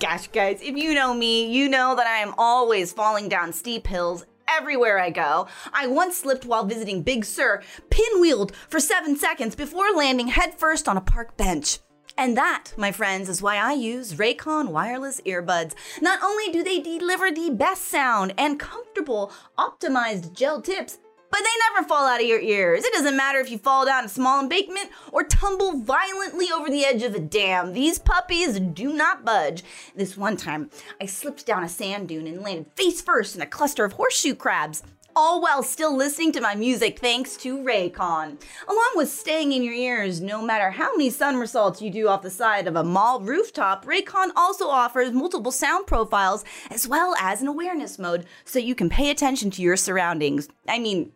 Gosh, 0.00 0.28
guys, 0.28 0.60
if 0.60 0.76
you 0.76 0.92
know 0.92 1.14
me, 1.14 1.50
you 1.50 1.70
know 1.70 1.96
that 1.96 2.06
I 2.06 2.18
am 2.18 2.34
always 2.36 2.92
falling 2.92 3.30
down 3.30 3.54
steep 3.54 3.86
hills 3.86 4.26
everywhere 4.48 4.98
I 4.98 5.10
go. 5.10 5.48
I 5.72 5.86
once 5.86 6.18
slipped 6.18 6.44
while 6.44 6.64
visiting 6.64 7.02
Big 7.02 7.24
Sur, 7.24 7.62
pinwheeled 7.90 8.54
for 8.68 8.80
seven 8.80 9.16
seconds 9.16 9.54
before 9.54 9.90
landing 9.94 10.28
headfirst 10.28 10.88
on 10.88 10.96
a 10.96 11.00
park 11.00 11.36
bench. 11.36 11.78
And 12.16 12.36
that, 12.36 12.72
my 12.76 12.92
friends, 12.92 13.28
is 13.28 13.40
why 13.40 13.56
I 13.56 13.72
use 13.72 14.14
Raycon 14.14 14.68
wireless 14.68 15.20
earbuds. 15.22 15.74
Not 16.00 16.22
only 16.22 16.52
do 16.52 16.62
they 16.62 16.78
deliver 16.78 17.30
the 17.30 17.50
best 17.50 17.86
sound 17.86 18.34
and 18.36 18.60
comfortable, 18.60 19.32
optimized 19.58 20.34
gel 20.34 20.60
tips, 20.60 20.98
but 21.32 21.40
they 21.40 21.74
never 21.74 21.88
fall 21.88 22.06
out 22.06 22.20
of 22.20 22.26
your 22.26 22.40
ears. 22.40 22.84
It 22.84 22.92
doesn't 22.92 23.16
matter 23.16 23.38
if 23.38 23.50
you 23.50 23.56
fall 23.56 23.86
down 23.86 24.04
a 24.04 24.08
small 24.08 24.40
embankment 24.40 24.90
or 25.10 25.24
tumble 25.24 25.80
violently 25.80 26.52
over 26.52 26.68
the 26.68 26.84
edge 26.84 27.02
of 27.02 27.14
a 27.14 27.20
dam. 27.20 27.72
These 27.72 27.98
puppies 27.98 28.60
do 28.60 28.92
not 28.92 29.24
budge. 29.24 29.64
This 29.96 30.14
one 30.14 30.36
time, 30.36 30.68
I 31.00 31.06
slipped 31.06 31.46
down 31.46 31.64
a 31.64 31.70
sand 31.70 32.08
dune 32.08 32.26
and 32.26 32.42
landed 32.42 32.66
face 32.76 33.00
first 33.00 33.34
in 33.34 33.40
a 33.40 33.46
cluster 33.46 33.82
of 33.82 33.94
horseshoe 33.94 34.34
crabs. 34.34 34.82
All 35.16 35.42
while 35.42 35.62
still 35.62 35.94
listening 35.94 36.32
to 36.32 36.40
my 36.40 36.54
music 36.54 36.98
thanks 36.98 37.36
to 37.38 37.58
Raycon. 37.58 38.40
Along 38.66 38.92
with 38.94 39.10
staying 39.10 39.52
in 39.52 39.62
your 39.62 39.74
ears, 39.74 40.22
no 40.22 40.40
matter 40.40 40.70
how 40.70 40.92
many 40.92 41.10
somersaults 41.10 41.82
you 41.82 41.90
do 41.90 42.08
off 42.08 42.22
the 42.22 42.30
side 42.30 42.66
of 42.66 42.76
a 42.76 42.84
mall 42.84 43.20
rooftop, 43.20 43.84
Raycon 43.84 44.30
also 44.36 44.68
offers 44.68 45.12
multiple 45.12 45.52
sound 45.52 45.86
profiles 45.86 46.44
as 46.70 46.88
well 46.88 47.14
as 47.20 47.42
an 47.42 47.48
awareness 47.48 47.98
mode 47.98 48.24
so 48.44 48.58
you 48.58 48.74
can 48.74 48.88
pay 48.88 49.10
attention 49.10 49.50
to 49.50 49.62
your 49.62 49.76
surroundings. 49.76 50.48
I 50.66 50.78
mean, 50.78 51.12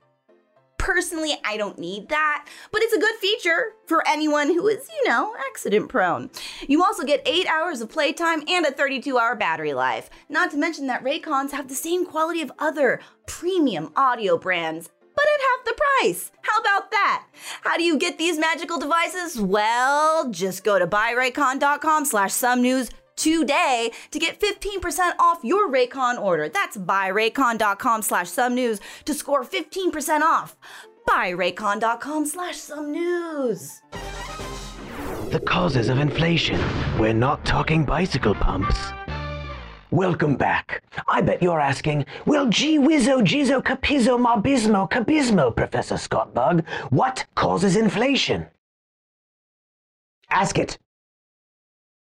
Personally, 0.79 1.37
I 1.45 1.57
don't 1.57 1.79
need 1.79 2.09
that, 2.11 2.47
but 2.71 2.83
it's 2.83 2.93
a 2.93 3.01
good 3.01 3.17
feature 3.17 3.73
for 3.87 4.07
anyone 4.07 4.49
who 4.49 4.69
is, 4.69 4.89
you 4.89 5.09
know, 5.09 5.35
accident 5.49 5.89
prone. 5.89 6.31
You 6.69 6.85
also 6.85 7.05
get 7.05 7.23
8 7.27 7.47
hours 7.47 7.81
of 7.81 7.91
playtime 7.91 8.43
and 8.47 8.65
a 8.67 8.71
32 8.71 9.19
hour 9.19 9.35
battery 9.35 9.73
life. 9.75 10.11
Not 10.29 10.51
to 10.53 10.57
mention 10.57 10.87
that 10.87 11.03
Raycons 11.03 11.51
have 11.53 11.69
the 11.69 11.75
same 11.75 12.07
quality 12.07 12.41
of 12.43 12.53
other 12.59 13.01
premium 13.27 13.93
audio 13.97 14.39
brands, 14.39 14.91
but 15.15 15.25
at 15.25 15.41
half 15.41 15.65
the 15.65 15.83
price. 16.01 16.31
How 16.43 16.61
about 16.61 16.91
that? 16.91 17.27
How 17.63 17.77
do 17.77 17.83
you 17.83 17.99
get 17.99 18.19
these 18.19 18.39
magical 18.39 18.79
devices? 18.79 19.41
Well, 19.41 20.31
just 20.31 20.63
go 20.63 20.79
to 20.79 20.87
buyraycon.com 20.87 22.05
slash 22.05 22.33
some 22.33 22.63
news 22.63 22.91
today 23.17 23.91
to 24.11 24.19
get 24.19 24.41
15% 24.41 25.13
off 25.19 25.41
your 25.43 25.71
Raycon 25.71 26.21
order. 26.21 26.49
That's 26.49 26.77
buyraycon.com 26.77 28.03
slash 28.03 28.31
some 28.31 28.55
news 28.55 28.81
to 29.05 29.15
score 29.15 29.45
15% 29.45 30.21
off. 30.21 30.57
Buyraycon.com 31.09 32.27
slash 32.27 32.57
some 32.57 32.93
news. 32.93 33.83
The 35.31 35.41
causes 35.41 35.89
of 35.89 35.99
inflation. 35.99 36.61
We're 36.99 37.13
not 37.13 37.45
talking 37.45 37.85
bicycle 37.85 38.35
pumps. 38.35 38.77
Welcome 39.91 40.37
back. 40.37 40.83
I 41.09 41.21
bet 41.21 41.43
you're 41.43 41.61
asking, 41.61 42.07
well, 42.27 42.49
gee 42.49 42.79
whizzo, 42.79 43.23
jizzo, 43.23 43.63
capizzo, 43.63 44.19
marbismo, 44.19 44.91
cabismo, 44.91 45.55
Professor 45.55 45.97
Scott 45.97 46.35
Bug, 46.35 46.65
what 46.91 47.25
causes 47.37 47.77
inflation? 47.77 48.47
Ask 50.29 50.59
it. 50.59 50.79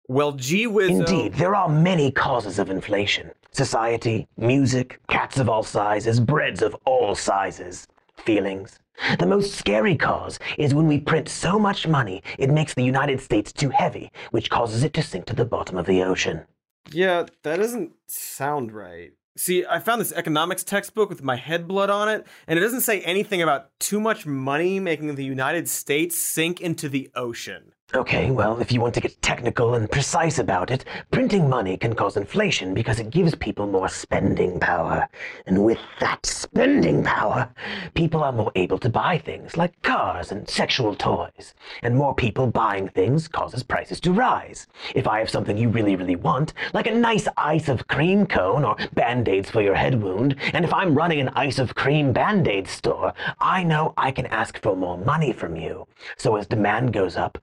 Well, 0.08 0.34
gee 0.34 0.68
whiz. 0.68 0.90
Um, 0.90 0.98
Indeed, 0.98 1.34
there 1.36 1.56
are 1.56 1.70
many 1.70 2.12
causes 2.12 2.60
of 2.60 2.70
inflation. 2.70 3.32
Society, 3.52 4.28
music, 4.38 5.00
cats 5.08 5.38
of 5.38 5.48
all 5.48 5.64
sizes, 5.64 6.20
breads 6.20 6.62
of 6.62 6.76
all 6.86 7.16
sizes, 7.16 7.88
feelings. 8.18 8.80
The 9.20 9.26
most 9.26 9.56
scary 9.56 9.96
cause 9.96 10.40
is 10.58 10.74
when 10.74 10.88
we 10.88 11.00
print 11.00 11.28
so 11.30 11.58
much 11.58 11.88
money 11.88 12.22
it 12.38 12.50
makes 12.50 12.74
the 12.74 12.84
United 12.84 13.20
States 13.22 13.52
too 13.52 13.70
heavy, 13.70 14.12
which 14.32 14.50
causes 14.50 14.84
it 14.84 14.94
to 14.94 15.02
sink 15.02 15.26
to 15.26 15.36
the 15.36 15.46
bottom 15.46 15.78
of 15.78 15.86
the 15.86 16.04
ocean. 16.04 16.46
Yeah, 16.92 17.26
that 17.44 17.58
doesn't 17.58 17.94
sound 18.08 18.72
right. 18.72 19.14
See, 19.36 19.66
I 19.66 19.80
found 19.80 20.00
this 20.00 20.12
economics 20.12 20.64
textbook 20.64 21.10
with 21.10 21.24
my 21.24 21.38
head 21.38 21.68
blood 21.68 21.90
on 21.90 22.08
it, 22.08 22.28
and 22.46 22.60
it 22.60 22.62
doesn't 22.62 22.82
say 22.82 23.02
anything 23.02 23.42
about 23.42 23.72
too 23.80 24.00
much 24.00 24.28
money 24.28 24.80
making 24.80 25.16
the 25.16 25.26
United 25.26 25.68
States 25.68 26.16
sink 26.16 26.62
into 26.62 26.88
the 26.88 27.10
ocean. 27.16 27.73
Okay, 27.96 28.32
well, 28.32 28.60
if 28.60 28.72
you 28.72 28.82
want 28.82 28.96
to 28.96 29.02
get 29.02 29.22
technical 29.22 29.76
and 29.76 29.92
precise 29.92 30.40
about 30.40 30.72
it, 30.72 30.84
printing 31.12 31.48
money 31.48 31.78
can 31.78 31.94
cause 31.94 32.18
inflation 32.18 32.74
because 32.74 33.00
it 33.00 33.12
gives 33.12 33.36
people 33.36 33.68
more 33.68 33.88
spending 33.88 34.60
power. 34.60 35.08
And 35.46 35.64
with 35.64 35.78
that 36.00 36.26
spending 36.26 37.04
power, 37.04 37.54
people 37.94 38.24
are 38.24 38.32
more 38.32 38.52
able 38.56 38.80
to 38.80 38.90
buy 38.90 39.20
things 39.20 39.58
like 39.58 39.80
cars 39.84 40.32
and 40.32 40.50
sexual 40.50 40.96
toys. 40.96 41.54
And 41.84 41.96
more 41.96 42.16
people 42.16 42.48
buying 42.48 42.88
things 42.88 43.28
causes 43.28 43.62
prices 43.62 44.00
to 44.00 44.12
rise. 44.12 44.66
If 44.96 45.08
I 45.08 45.20
have 45.20 45.30
something 45.30 45.56
you 45.56 45.70
really, 45.70 45.96
really 45.96 46.16
want, 46.16 46.54
like 46.74 46.88
a 46.88 46.96
nice 46.96 47.28
ice 47.38 47.70
of 47.70 47.88
cream 47.88 48.26
cone 48.26 48.66
or 48.66 48.76
band-aids 48.94 49.52
for 49.52 49.62
your 49.62 49.76
head 49.76 50.02
wound, 50.02 50.36
and 50.54 50.66
if 50.66 50.74
I'm 50.74 50.96
running 50.96 51.20
an 51.20 51.30
ice 51.36 51.60
of 51.60 51.76
cream 51.76 52.12
band-aid 52.12 52.68
store, 52.68 53.14
I 53.40 53.64
know 53.64 53.94
I 53.98 54.10
can 54.10 54.26
ask 54.28 54.60
for 54.64 54.76
more 54.76 54.98
money 54.98 55.32
from 55.32 55.56
you. 55.56 55.88
So 56.18 56.38
as 56.38 56.48
demand 56.48 56.92
goes 56.92 57.16
up, 57.18 57.38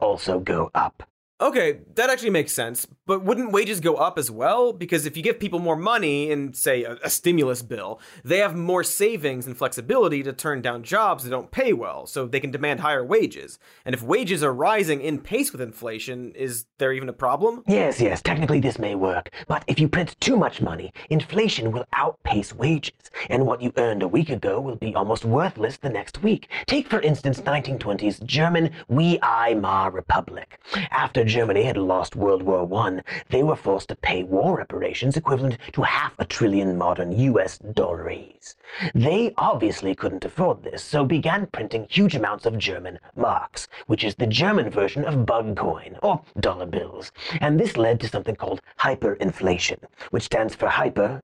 also 0.00 0.40
go 0.40 0.70
up. 0.74 1.02
Okay, 1.40 1.80
that 1.94 2.10
actually 2.10 2.30
makes 2.30 2.52
sense. 2.52 2.86
But 3.06 3.24
wouldn't 3.24 3.50
wages 3.50 3.80
go 3.80 3.96
up 3.96 4.18
as 4.18 4.30
well? 4.30 4.74
Because 4.74 5.06
if 5.06 5.16
you 5.16 5.22
give 5.22 5.40
people 5.40 5.58
more 5.58 5.74
money 5.74 6.30
in, 6.30 6.52
say, 6.52 6.84
a, 6.84 6.98
a, 7.02 7.10
stimulus 7.10 7.62
bill, 7.62 7.98
they 8.22 8.38
have 8.38 8.54
more 8.54 8.84
savings 8.84 9.46
and 9.46 9.56
flexibility 9.56 10.22
to 10.22 10.32
turn 10.34 10.60
down 10.60 10.82
jobs 10.82 11.24
that 11.24 11.30
don't 11.30 11.50
pay 11.50 11.72
well, 11.72 12.06
so 12.06 12.26
they 12.26 12.40
can 12.40 12.50
demand 12.50 12.80
higher 12.80 13.04
wages. 13.04 13.58
And 13.84 13.94
if 13.94 14.02
wages 14.02 14.44
are 14.44 14.52
rising 14.52 15.00
in 15.00 15.18
pace 15.18 15.50
with 15.50 15.62
inflation, 15.62 16.32
is 16.34 16.66
there 16.78 16.92
even 16.92 17.08
a 17.08 17.14
problem? 17.14 17.64
Yes, 17.66 18.00
yes, 18.00 18.20
technically 18.20 18.60
this 18.60 18.78
may 18.78 18.94
work. 18.94 19.30
But 19.48 19.64
if 19.66 19.80
you 19.80 19.88
print 19.88 20.16
too 20.20 20.36
much 20.36 20.60
money, 20.60 20.92
inflation 21.08 21.72
will 21.72 21.86
outpace 21.94 22.54
wages. 22.54 22.92
And 23.30 23.46
what 23.46 23.62
you 23.62 23.72
earned 23.76 24.02
a 24.02 24.08
week 24.08 24.28
ago 24.28 24.60
will 24.60 24.76
be 24.76 24.94
almost 24.94 25.24
worthless 25.24 25.78
the 25.78 25.88
next 25.88 26.22
week. 26.22 26.48
Take, 26.66 26.88
for 26.88 27.00
instance, 27.00 27.40
1920s 27.40 28.22
German 28.24 28.70
Weimar 28.88 29.90
Republic. 29.90 30.60
After 30.90 31.24
Germany 31.30 31.62
had 31.62 31.76
lost 31.76 32.16
World 32.16 32.42
War 32.42 32.68
I, 32.82 33.02
they 33.28 33.44
were 33.44 33.54
forced 33.54 33.90
to 33.90 33.94
pay 33.94 34.24
war 34.24 34.58
reparations 34.58 35.16
equivalent 35.16 35.58
to 35.74 35.82
half 35.82 36.12
a 36.18 36.24
trillion 36.24 36.76
modern 36.76 37.12
US 37.12 37.56
dollars. 37.58 38.56
They 38.96 39.32
obviously 39.36 39.94
couldn't 39.94 40.24
afford 40.24 40.64
this, 40.64 40.82
so 40.82 41.04
began 41.04 41.46
printing 41.46 41.86
huge 41.88 42.16
amounts 42.16 42.46
of 42.46 42.58
German 42.58 42.98
marks, 43.14 43.68
which 43.86 44.02
is 44.02 44.16
the 44.16 44.26
German 44.26 44.70
version 44.70 45.04
of 45.04 45.24
bug 45.24 45.56
coin, 45.56 45.96
or 46.02 46.20
dollar 46.40 46.66
bills. 46.66 47.12
And 47.40 47.60
this 47.60 47.76
led 47.76 48.00
to 48.00 48.08
something 48.08 48.34
called 48.34 48.60
hyperinflation, 48.80 49.84
which 50.10 50.24
stands 50.24 50.56
for 50.56 50.68
hyper 50.68 51.22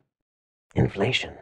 inflation. 0.76 1.34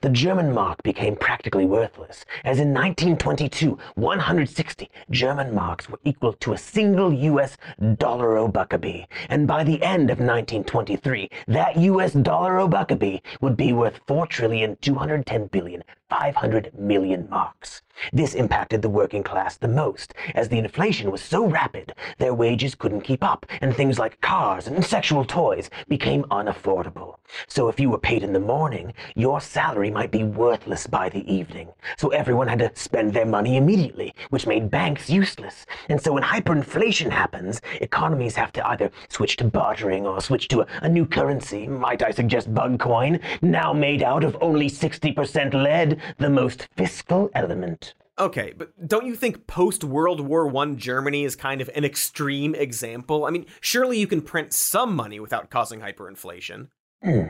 The 0.00 0.10
German 0.10 0.52
mark 0.52 0.82
became 0.82 1.16
practically 1.16 1.66
worthless, 1.66 2.24
as 2.44 2.58
in 2.58 2.72
1922, 2.72 3.78
160 3.94 4.90
German 5.10 5.54
marks 5.54 5.88
were 5.88 5.98
equal 6.04 6.32
to 6.34 6.52
a 6.52 6.58
single 6.58 7.12
US 7.12 7.56
dollar 7.96 8.36
o'buckabee, 8.36 9.06
and 9.28 9.46
by 9.46 9.64
the 9.64 9.82
end 9.82 10.10
of 10.10 10.18
1923, 10.18 11.28
that 11.48 11.76
US 11.76 12.12
dollar 12.12 12.58
o'buckabee 12.58 13.20
would 13.40 13.56
be 13.56 13.72
worth 13.72 14.00
4 14.06 14.26
trillion 14.26 14.76
210 14.80 15.46
billion 15.48 15.82
500 16.10 16.70
million 16.78 17.28
marks. 17.30 17.82
This 18.12 18.34
impacted 18.34 18.82
the 18.82 18.88
working 18.88 19.22
class 19.22 19.56
the 19.56 19.68
most, 19.68 20.14
as 20.34 20.48
the 20.48 20.58
inflation 20.58 21.10
was 21.10 21.22
so 21.22 21.46
rapid 21.46 21.94
their 22.18 22.34
wages 22.34 22.74
couldn't 22.74 23.02
keep 23.02 23.22
up, 23.22 23.46
and 23.60 23.74
things 23.74 23.98
like 23.98 24.20
cars 24.20 24.66
and 24.66 24.84
sexual 24.84 25.24
toys 25.24 25.70
became 25.88 26.24
unaffordable. 26.24 27.16
So 27.46 27.68
if 27.68 27.80
you 27.80 27.90
were 27.90 27.98
paid 27.98 28.22
in 28.22 28.32
the 28.32 28.40
morning, 28.40 28.92
your 29.14 29.40
salary 29.40 29.90
might 29.90 30.10
be 30.10 30.24
worthless 30.24 30.86
by 30.86 31.08
the 31.08 31.32
evening. 31.32 31.68
So 31.96 32.08
everyone 32.10 32.48
had 32.48 32.58
to 32.60 32.70
spend 32.74 33.12
their 33.12 33.26
money 33.26 33.56
immediately, 33.56 34.14
which 34.30 34.46
made 34.46 34.70
banks 34.70 35.08
useless. 35.08 35.64
And 35.88 36.00
so 36.00 36.12
when 36.12 36.22
hyperinflation 36.22 37.10
happens, 37.10 37.60
economies 37.80 38.36
have 38.36 38.52
to 38.52 38.68
either 38.68 38.90
switch 39.08 39.36
to 39.36 39.44
bartering 39.44 40.06
or 40.06 40.20
switch 40.20 40.48
to 40.48 40.62
a, 40.62 40.66
a 40.82 40.88
new 40.88 41.06
currency, 41.06 41.66
might 41.66 42.02
I 42.02 42.10
suggest 42.10 42.52
bug 42.52 42.78
coin, 42.78 43.20
now 43.40 43.72
made 43.72 44.02
out 44.02 44.24
of 44.24 44.36
only 44.40 44.68
60% 44.68 45.54
lead, 45.54 46.00
the 46.18 46.30
most 46.30 46.68
fiscal 46.76 47.30
element. 47.34 47.94
Okay, 48.18 48.52
but 48.56 48.86
don't 48.86 49.06
you 49.06 49.16
think 49.16 49.46
post 49.46 49.82
World 49.82 50.20
War 50.20 50.56
I 50.56 50.74
Germany 50.74 51.24
is 51.24 51.34
kind 51.34 51.60
of 51.60 51.68
an 51.74 51.84
extreme 51.84 52.54
example? 52.54 53.26
I 53.26 53.30
mean, 53.30 53.46
surely 53.60 53.98
you 53.98 54.06
can 54.06 54.22
print 54.22 54.52
some 54.52 54.94
money 54.94 55.18
without 55.18 55.50
causing 55.50 55.80
hyperinflation. 55.80 56.68
Hmm. 57.02 57.22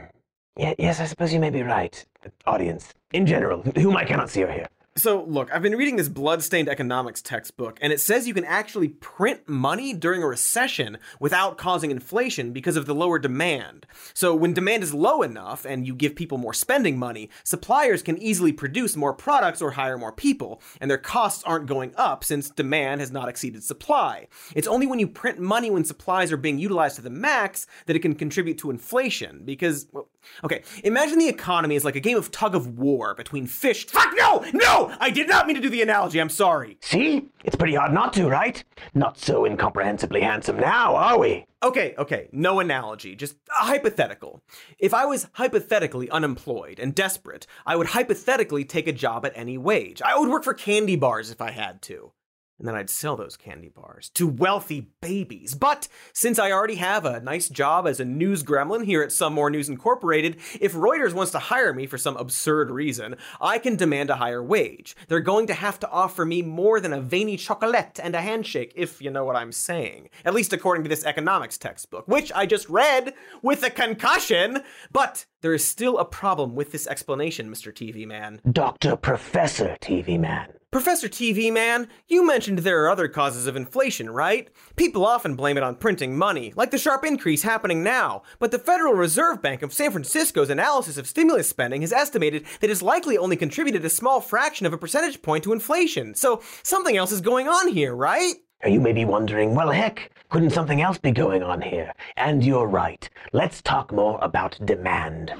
Yeah, 0.56 0.74
yes, 0.78 1.00
I 1.00 1.06
suppose 1.06 1.32
you 1.32 1.40
may 1.40 1.50
be 1.50 1.62
right. 1.62 2.04
Audience, 2.46 2.94
in 3.12 3.26
general, 3.26 3.62
whom 3.62 3.96
I 3.96 4.04
cannot 4.04 4.30
see 4.30 4.44
or 4.44 4.52
hear. 4.52 4.68
So, 4.96 5.24
look, 5.24 5.52
I've 5.52 5.60
been 5.60 5.74
reading 5.74 5.96
this 5.96 6.08
bloodstained 6.08 6.68
economics 6.68 7.20
textbook, 7.20 7.78
and 7.82 7.92
it 7.92 7.98
says 7.98 8.28
you 8.28 8.34
can 8.34 8.44
actually 8.44 8.86
print 8.86 9.48
money 9.48 9.92
during 9.92 10.22
a 10.22 10.26
recession 10.28 10.98
without 11.18 11.58
causing 11.58 11.90
inflation 11.90 12.52
because 12.52 12.76
of 12.76 12.86
the 12.86 12.94
lower 12.94 13.18
demand. 13.18 13.86
So, 14.12 14.36
when 14.36 14.54
demand 14.54 14.84
is 14.84 14.94
low 14.94 15.22
enough 15.22 15.64
and 15.64 15.84
you 15.84 15.96
give 15.96 16.14
people 16.14 16.38
more 16.38 16.54
spending 16.54 16.96
money, 16.96 17.28
suppliers 17.42 18.04
can 18.04 18.18
easily 18.18 18.52
produce 18.52 18.94
more 18.94 19.12
products 19.12 19.60
or 19.60 19.72
hire 19.72 19.98
more 19.98 20.12
people, 20.12 20.62
and 20.80 20.88
their 20.88 20.96
costs 20.96 21.42
aren't 21.42 21.66
going 21.66 21.92
up 21.96 22.22
since 22.22 22.48
demand 22.48 23.00
has 23.00 23.10
not 23.10 23.28
exceeded 23.28 23.64
supply. 23.64 24.28
It's 24.54 24.68
only 24.68 24.86
when 24.86 25.00
you 25.00 25.08
print 25.08 25.40
money 25.40 25.72
when 25.72 25.82
supplies 25.82 26.30
are 26.30 26.36
being 26.36 26.60
utilized 26.60 26.94
to 26.96 27.02
the 27.02 27.10
max 27.10 27.66
that 27.86 27.96
it 27.96 28.00
can 28.00 28.14
contribute 28.14 28.58
to 28.58 28.70
inflation, 28.70 29.42
because, 29.44 29.88
well, 29.90 30.08
okay, 30.44 30.62
imagine 30.84 31.18
the 31.18 31.28
economy 31.28 31.74
is 31.74 31.84
like 31.84 31.96
a 31.96 32.00
game 32.00 32.16
of 32.16 32.30
tug 32.30 32.54
of 32.54 32.78
war 32.78 33.12
between 33.16 33.48
fish. 33.48 33.88
Fuck 33.88 34.12
no! 34.16 34.44
No! 34.52 34.83
I 35.00 35.10
did 35.10 35.28
not 35.28 35.46
mean 35.46 35.56
to 35.56 35.62
do 35.62 35.68
the 35.68 35.82
analogy. 35.82 36.20
I'm 36.20 36.28
sorry. 36.28 36.78
See? 36.80 37.26
It's 37.44 37.56
pretty 37.56 37.74
hard 37.74 37.92
not 37.92 38.12
to, 38.14 38.28
right? 38.28 38.62
Not 38.94 39.18
so 39.18 39.44
incomprehensibly 39.44 40.20
handsome 40.20 40.58
now, 40.58 40.96
are 40.96 41.18
we? 41.18 41.46
Okay, 41.62 41.94
okay, 41.98 42.28
no 42.32 42.60
analogy, 42.60 43.14
just 43.14 43.36
hypothetical. 43.48 44.42
If 44.78 44.92
I 44.92 45.06
was 45.06 45.28
hypothetically 45.34 46.10
unemployed 46.10 46.78
and 46.78 46.94
desperate, 46.94 47.46
I 47.64 47.76
would 47.76 47.88
hypothetically 47.88 48.64
take 48.64 48.86
a 48.86 48.92
job 48.92 49.24
at 49.24 49.32
any 49.34 49.56
wage. 49.56 50.02
I 50.02 50.18
would 50.18 50.28
work 50.28 50.44
for 50.44 50.54
candy 50.54 50.96
bars 50.96 51.30
if 51.30 51.40
I 51.40 51.50
had 51.50 51.80
to 51.82 52.12
and 52.58 52.68
then 52.68 52.74
I'd 52.74 52.90
sell 52.90 53.16
those 53.16 53.36
candy 53.36 53.68
bars 53.68 54.10
to 54.14 54.26
wealthy 54.26 54.88
babies. 55.00 55.54
But 55.54 55.88
since 56.12 56.38
I 56.38 56.52
already 56.52 56.76
have 56.76 57.04
a 57.04 57.20
nice 57.20 57.48
job 57.48 57.86
as 57.86 58.00
a 58.00 58.04
news 58.04 58.42
gremlin 58.42 58.84
here 58.84 59.02
at 59.02 59.12
Some 59.12 59.34
More 59.34 59.50
News 59.50 59.68
Incorporated, 59.68 60.36
if 60.60 60.72
Reuters 60.72 61.12
wants 61.12 61.32
to 61.32 61.38
hire 61.38 61.72
me 61.72 61.86
for 61.86 61.98
some 61.98 62.16
absurd 62.16 62.70
reason, 62.70 63.16
I 63.40 63.58
can 63.58 63.76
demand 63.76 64.10
a 64.10 64.16
higher 64.16 64.42
wage. 64.42 64.96
They're 65.08 65.20
going 65.20 65.46
to 65.48 65.54
have 65.54 65.80
to 65.80 65.90
offer 65.90 66.24
me 66.24 66.42
more 66.42 66.80
than 66.80 66.92
a 66.92 67.00
veiny 67.00 67.36
chocolate 67.36 67.98
and 68.02 68.14
a 68.14 68.20
handshake, 68.20 68.72
if 68.76 69.02
you 69.02 69.10
know 69.10 69.24
what 69.24 69.36
I'm 69.36 69.52
saying. 69.52 70.10
At 70.24 70.34
least 70.34 70.52
according 70.52 70.84
to 70.84 70.88
this 70.88 71.04
economics 71.04 71.58
textbook, 71.58 72.06
which 72.06 72.30
I 72.34 72.46
just 72.46 72.68
read 72.68 73.14
with 73.42 73.62
a 73.64 73.70
concussion. 73.70 74.62
But 74.92 75.26
there 75.40 75.54
is 75.54 75.64
still 75.64 75.98
a 75.98 76.04
problem 76.04 76.54
with 76.54 76.72
this 76.72 76.86
explanation, 76.86 77.50
Mr. 77.50 77.72
TV 77.72 78.06
Man. 78.06 78.40
Dr. 78.50 78.96
Professor 78.96 79.76
TV 79.80 80.18
Man. 80.18 80.54
Professor 80.74 81.08
TV 81.08 81.52
Man, 81.52 81.86
you 82.08 82.26
mentioned 82.26 82.58
there 82.58 82.82
are 82.82 82.90
other 82.90 83.06
causes 83.06 83.46
of 83.46 83.54
inflation, 83.54 84.10
right? 84.10 84.48
People 84.74 85.06
often 85.06 85.36
blame 85.36 85.56
it 85.56 85.62
on 85.62 85.76
printing 85.76 86.18
money, 86.18 86.52
like 86.56 86.72
the 86.72 86.78
sharp 86.78 87.04
increase 87.04 87.44
happening 87.44 87.84
now. 87.84 88.24
But 88.40 88.50
the 88.50 88.58
Federal 88.58 88.92
Reserve 88.92 89.40
Bank 89.40 89.62
of 89.62 89.72
San 89.72 89.92
Francisco's 89.92 90.50
analysis 90.50 90.96
of 90.96 91.06
stimulus 91.06 91.48
spending 91.48 91.82
has 91.82 91.92
estimated 91.92 92.44
that 92.58 92.70
it's 92.70 92.82
likely 92.82 93.16
only 93.16 93.36
contributed 93.36 93.84
a 93.84 93.88
small 93.88 94.20
fraction 94.20 94.66
of 94.66 94.72
a 94.72 94.76
percentage 94.76 95.22
point 95.22 95.44
to 95.44 95.52
inflation. 95.52 96.16
So 96.16 96.42
something 96.64 96.96
else 96.96 97.12
is 97.12 97.20
going 97.20 97.46
on 97.46 97.68
here, 97.68 97.94
right? 97.94 98.34
You 98.66 98.80
may 98.80 98.92
be 98.92 99.04
wondering, 99.04 99.54
well, 99.54 99.70
heck, 99.70 100.10
couldn't 100.28 100.50
something 100.50 100.82
else 100.82 100.98
be 100.98 101.12
going 101.12 101.44
on 101.44 101.60
here? 101.60 101.92
And 102.16 102.44
you're 102.44 102.66
right. 102.66 103.08
Let's 103.32 103.62
talk 103.62 103.92
more 103.92 104.18
about 104.20 104.58
demand. 104.64 105.30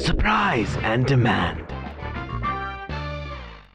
Surprise 0.00 0.74
and 0.78 1.04
demand. 1.04 1.70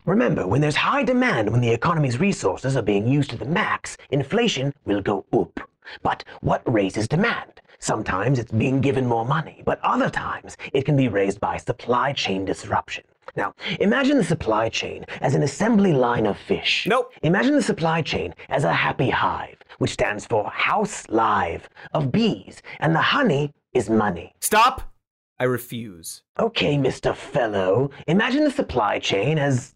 Remember, 0.06 0.46
when 0.46 0.62
there's 0.62 0.76
high 0.76 1.02
demand, 1.02 1.50
when 1.50 1.62
the 1.62 1.74
economy's 1.74 2.20
resources 2.20 2.78
are 2.78 2.84
being 2.84 3.08
used 3.08 3.32
to 3.32 3.38
the 3.38 3.46
max, 3.46 3.98
inflation 4.12 4.72
will 4.86 5.02
go 5.02 5.26
up. 5.34 5.60
But 6.04 6.24
what 6.41 6.62
raises 6.72 7.08
demand? 7.08 7.60
Sometimes 7.80 8.38
it's 8.38 8.52
being 8.52 8.82
given 8.82 9.08
more 9.08 9.26
money, 9.26 9.63
but 9.65 9.80
other 9.82 10.12
times 10.12 10.58
it 10.74 10.86
can 10.86 10.96
be 10.96 11.08
raised 11.08 11.39
by 11.39 11.58
supply 11.58 12.13
chain 12.13 12.46
disruption. 12.46 13.04
Now, 13.36 13.56
imagine 13.80 14.18
the 14.18 14.24
supply 14.24 14.70
chain 14.70 15.06
as 15.22 15.34
an 15.34 15.41
assembly 15.41 15.91
line 15.91 16.28
of 16.28 16.38
fish. 16.38 16.86
Nope. 16.88 17.12
Imagine 17.24 17.56
the 17.56 17.63
supply 17.63 18.04
chain 18.04 18.36
as 18.50 18.63
a 18.63 18.72
happy 18.72 19.10
hive, 19.10 19.58
which 19.80 19.91
stands 19.91 20.28
for 20.28 20.48
house 20.52 21.10
live 21.10 21.68
of 21.96 22.12
bees, 22.12 22.62
and 22.80 22.94
the 22.94 23.02
honey 23.02 23.54
is 23.74 23.89
money. 23.89 24.36
Stop! 24.39 24.94
I 25.39 25.46
refuse. 25.46 26.22
Okay, 26.39 26.78
Mr. 26.78 27.15
Fellow, 27.15 27.89
imagine 28.08 28.44
the 28.44 28.52
supply 28.52 29.00
chain 29.00 29.39
as 29.39 29.74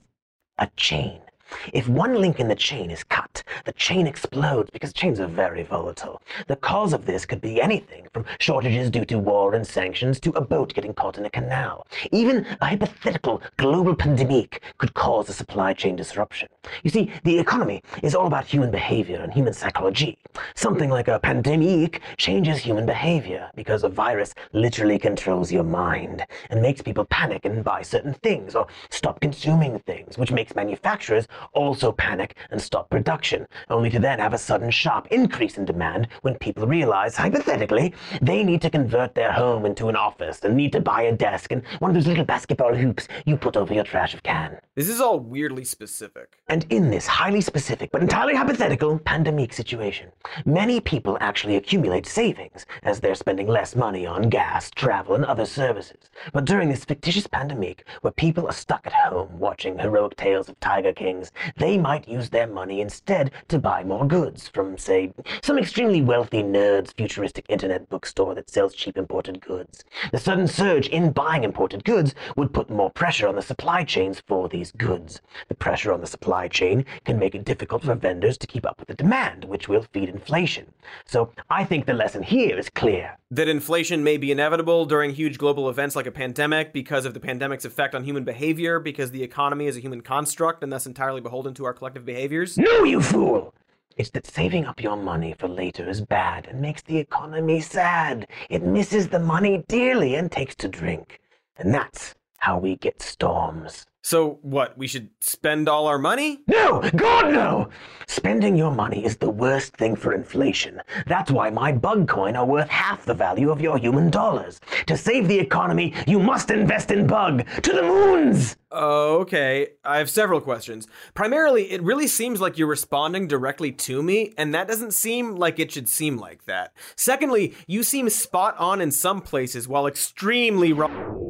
a 0.60 0.68
chain. 0.76 1.29
If 1.74 1.88
one 1.88 2.16
link 2.16 2.40
in 2.40 2.48
the 2.48 2.56
chain 2.56 2.92
is 2.92 3.04
cut, 3.04 3.44
the 3.66 3.74
chain 3.74 4.08
explodes 4.08 4.70
because 4.72 4.94
chains 4.94 5.20
are 5.20 5.28
very 5.28 5.64
volatile. 5.64 6.22
The 6.48 6.56
cause 6.56 6.94
of 6.94 7.06
this 7.06 7.26
could 7.26 7.42
be 7.42 7.62
anything 7.62 8.08
from 8.14 8.26
shortages 8.40 8.90
due 8.90 9.06
to 9.06 9.20
war 9.20 9.54
and 9.54 9.66
sanctions 9.66 10.20
to 10.22 10.32
a 10.32 10.42
boat 10.42 10.74
getting 10.74 10.94
caught 10.94 11.18
in 11.18 11.26
a 11.26 11.30
canal. 11.30 11.86
Even 12.12 12.46
a 12.62 12.66
hypothetical 12.66 13.42
global 13.58 13.96
pandemic 13.96 14.62
could 14.78 14.94
cause 14.94 15.30
a 15.30 15.34
supply 15.34 15.74
chain 15.74 15.96
disruption. 15.96 16.50
You 16.84 16.90
see, 16.90 17.12
the 17.24 17.40
economy 17.40 17.82
is 18.04 18.16
all 18.16 18.28
about 18.28 18.46
human 18.46 18.72
behavior 18.72 19.22
and 19.22 19.34
human 19.34 19.54
psychology. 19.54 20.18
Something 20.56 20.90
like 20.90 21.08
a 21.08 21.20
pandemic 21.20 22.02
changes 22.18 22.60
human 22.60 22.86
behavior 22.86 23.50
because 23.56 23.84
a 23.84 23.90
virus 23.90 24.34
literally 24.54 25.00
controls 25.00 25.52
your 25.52 25.64
mind 25.64 26.26
and 26.50 26.62
makes 26.62 26.82
people 26.82 27.06
panic 27.06 27.46
and 27.46 27.64
buy 27.64 27.82
certain 27.82 28.14
things 28.16 28.56
or 28.56 28.68
stop 28.90 29.20
consuming 29.20 29.80
things, 29.80 30.18
which 30.18 30.32
makes 30.32 30.56
manufacturers 30.56 31.28
also 31.54 31.92
panic 31.92 32.36
and 32.52 32.62
stop 32.62 32.90
production, 32.90 33.48
only 33.70 33.90
to 33.90 34.00
then 34.00 34.20
have 34.20 34.34
a 34.34 34.38
sudden 34.38 34.72
sharp 34.72 35.08
increase 35.12 35.58
in 35.58 35.66
demand 35.66 36.08
when 36.22 36.36
people 36.36 36.68
realize, 36.68 37.16
hypothetically, 37.16 37.94
they 38.22 38.44
need 38.44 38.62
to 38.62 38.70
convert 38.70 39.16
their 39.16 39.32
home 39.32 39.66
into 39.66 39.90
an 39.90 39.96
office 39.96 40.44
and 40.44 40.56
need 40.56 40.72
to 40.72 40.82
buy 40.82 41.04
a 41.04 41.16
desk 41.16 41.52
and 41.52 41.66
one 41.80 41.92
of 41.92 41.96
those 41.96 42.08
little 42.08 42.26
basketball 42.26 42.74
hoops 42.74 43.08
you 43.26 43.38
put 43.38 43.58
over 43.58 43.74
your 43.74 43.84
trash 43.84 44.14
of 44.14 44.24
can. 44.24 44.58
This 44.76 44.90
is 44.90 45.02
all 45.02 45.20
weirdly 45.20 45.66
specific. 45.66 46.38
And 46.48 46.66
in 46.70 46.90
this 46.90 47.06
highly 47.06 47.42
specific 47.42 47.92
but 47.92 48.02
entirely 48.02 48.36
hypothetical 48.36 48.98
pandemic 49.00 49.54
situation, 49.54 50.12
many 50.46 50.80
people 50.80 51.18
actually 51.22 51.56
accumulate 51.56 52.06
savings 52.06 52.66
as 52.84 53.00
they're 53.00 53.16
spending 53.16 53.48
less 53.48 53.76
money 53.76 54.06
on 54.06 54.30
gas, 54.30 54.72
travel, 54.72 55.16
and 55.16 55.26
other 55.26 55.46
services. 55.46 56.10
But 56.34 56.46
during 56.46 56.70
this 56.70 56.86
fictitious 56.86 57.28
pandemic, 57.28 57.86
where 58.02 58.12
people 58.12 58.48
are 58.48 58.54
stuck 58.54 58.86
at 58.88 58.94
home 58.94 59.38
watching 59.40 59.78
heroic 59.78 60.16
tales 60.16 60.50
of 60.50 60.60
tiger 60.60 60.94
kings, 60.94 61.29
they 61.58 61.78
might 61.78 62.08
use 62.08 62.30
their 62.30 62.48
money 62.48 62.82
instead 62.82 63.32
to 63.48 63.60
buy 63.60 63.84
more 63.84 64.06
goods 64.06 64.48
from, 64.48 64.78
say, 64.78 65.14
some 65.42 65.58
extremely 65.58 66.02
wealthy 66.02 66.44
nerd's 66.44 66.94
futuristic 66.94 67.46
internet 67.50 67.90
bookstore 67.90 68.36
that 68.36 68.50
sells 68.50 68.74
cheap 68.74 68.98
imported 68.98 69.42
goods. 69.42 69.84
The 70.12 70.20
sudden 70.20 70.48
surge 70.48 70.88
in 70.88 71.12
buying 71.12 71.44
imported 71.44 71.84
goods 71.84 72.16
would 72.36 72.54
put 72.54 72.70
more 72.70 72.90
pressure 72.90 73.28
on 73.28 73.36
the 73.36 73.42
supply 73.42 73.84
chains 73.84 74.22
for 74.28 74.50
these 74.50 74.72
goods. 74.72 75.22
The 75.48 75.56
pressure 75.56 75.92
on 75.92 76.02
the 76.02 76.08
supply 76.08 76.48
chain 76.48 76.86
can 77.06 77.20
make 77.20 77.36
it 77.36 77.46
difficult 77.46 77.84
for 77.84 77.96
vendors 77.96 78.38
to 78.40 78.48
keep 78.48 78.66
up 78.66 78.80
with 78.80 78.88
the 78.88 78.94
demand, 78.94 79.46
which 79.46 79.68
will 79.68 79.86
feed 79.94 80.10
inflation. 80.10 80.72
So 81.06 81.32
I 81.50 81.64
think 81.66 81.86
the 81.86 81.94
lesson 81.94 82.24
here 82.24 82.58
is 82.58 82.70
clear. 82.70 83.18
That 83.32 83.48
inflation 83.48 84.04
may 84.04 84.18
be 84.18 84.32
inevitable 84.32 84.86
during 84.86 85.12
huge 85.14 85.38
global 85.38 85.70
events 85.70 85.96
like 85.96 86.08
a 86.08 86.12
pandemic 86.12 86.74
because 86.74 87.06
of 87.06 87.14
the 87.14 87.20
pandemic's 87.20 87.64
effect 87.64 87.94
on 87.94 88.04
human 88.04 88.24
behavior, 88.24 88.80
because 88.80 89.12
the 89.12 89.22
economy 89.22 89.68
is 89.68 89.78
a 89.78 89.82
human 89.82 90.02
construct 90.02 90.64
and 90.64 90.74
thus 90.74 90.88
entirely 90.88 91.22
beholden 91.22 91.54
to 91.54 91.66
our 91.66 91.74
collective 91.74 92.06
behaviors. 92.06 92.58
No, 92.58 92.84
you 92.84 93.00
fool! 93.00 93.54
It's 93.98 94.10
that 94.12 94.26
saving 94.26 94.66
up 94.66 94.82
your 94.82 94.98
money 94.98 95.36
for 95.38 95.48
later 95.48 95.88
is 95.88 96.02
bad 96.02 96.48
and 96.48 96.60
makes 96.60 96.82
the 96.82 96.98
economy 96.98 97.62
sad. 97.62 98.28
It 98.50 98.64
misses 98.64 99.10
the 99.10 99.20
money 99.20 99.64
dearly 99.68 100.16
and 100.16 100.32
takes 100.32 100.56
to 100.56 100.68
drink. 100.68 101.20
And 101.56 101.72
that's 101.72 102.16
how 102.38 102.58
we 102.58 102.78
get 102.78 103.00
storms. 103.00 103.86
So, 104.10 104.40
what, 104.42 104.76
we 104.76 104.88
should 104.88 105.12
spend 105.22 105.70
all 105.70 105.86
our 105.86 106.00
money? 106.00 106.40
No! 106.48 106.82
God, 106.96 107.32
no! 107.32 107.70
Spending 108.08 108.56
your 108.58 108.72
money 108.72 109.06
is 109.06 109.18
the 109.18 109.30
worst 109.30 109.78
thing 109.78 109.96
for 109.96 110.14
inflation. 110.14 110.82
That's 111.06 111.30
why 111.30 111.52
my 111.52 111.74
bug 111.74 112.08
coin 112.08 112.36
are 112.36 112.44
worth 112.44 112.70
half 112.70 113.06
the 113.06 113.14
value 113.14 113.52
of 113.52 113.62
your 113.62 113.78
human 113.78 114.10
dollars. 114.10 114.60
To 114.88 114.98
save 114.98 115.28
the 115.28 115.38
economy, 115.38 115.94
you 116.08 116.20
must 116.20 116.50
invest 116.50 116.90
in 116.90 117.06
bug! 117.06 117.46
To 117.62 117.72
the 117.72 117.84
moons! 117.84 118.58
Okay. 118.72 119.68
I 119.86 120.00
have 120.00 120.10
several 120.10 120.42
questions. 120.42 120.88
Primarily, 121.14 121.72
it 121.72 121.84
really 121.84 122.08
seems 122.08 122.42
like 122.42 122.58
you're 122.58 122.68
responding 122.68 123.28
directly 123.28 123.72
to 123.74 124.02
me, 124.02 124.34
and 124.40 124.56
that 124.56 124.68
doesn't 124.68 124.96
seem 124.96 125.36
like 125.36 125.60
it 125.60 125.72
should 125.72 125.88
seem 125.88 126.18
like 126.18 126.46
that. 126.46 126.74
Secondly, 126.96 127.54
you 127.68 127.84
seem 127.84 128.10
spot 128.10 128.58
on 128.58 128.82
in 128.82 128.90
some 128.90 129.22
places 129.22 129.68
while 129.68 129.86
extremely 129.86 130.74
wrong. 130.74 131.29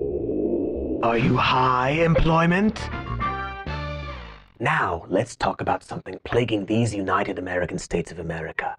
Are 1.02 1.18
you 1.18 1.38
high 1.38 1.92
employment? 1.92 2.90
Now, 4.60 5.06
let's 5.08 5.38
talk 5.38 5.62
about 5.62 5.82
something 5.82 6.20
plaguing 6.26 6.66
these 6.66 6.94
United 6.94 7.40
American 7.40 7.80
States 7.80 8.12
of 8.12 8.20
America. 8.20 8.76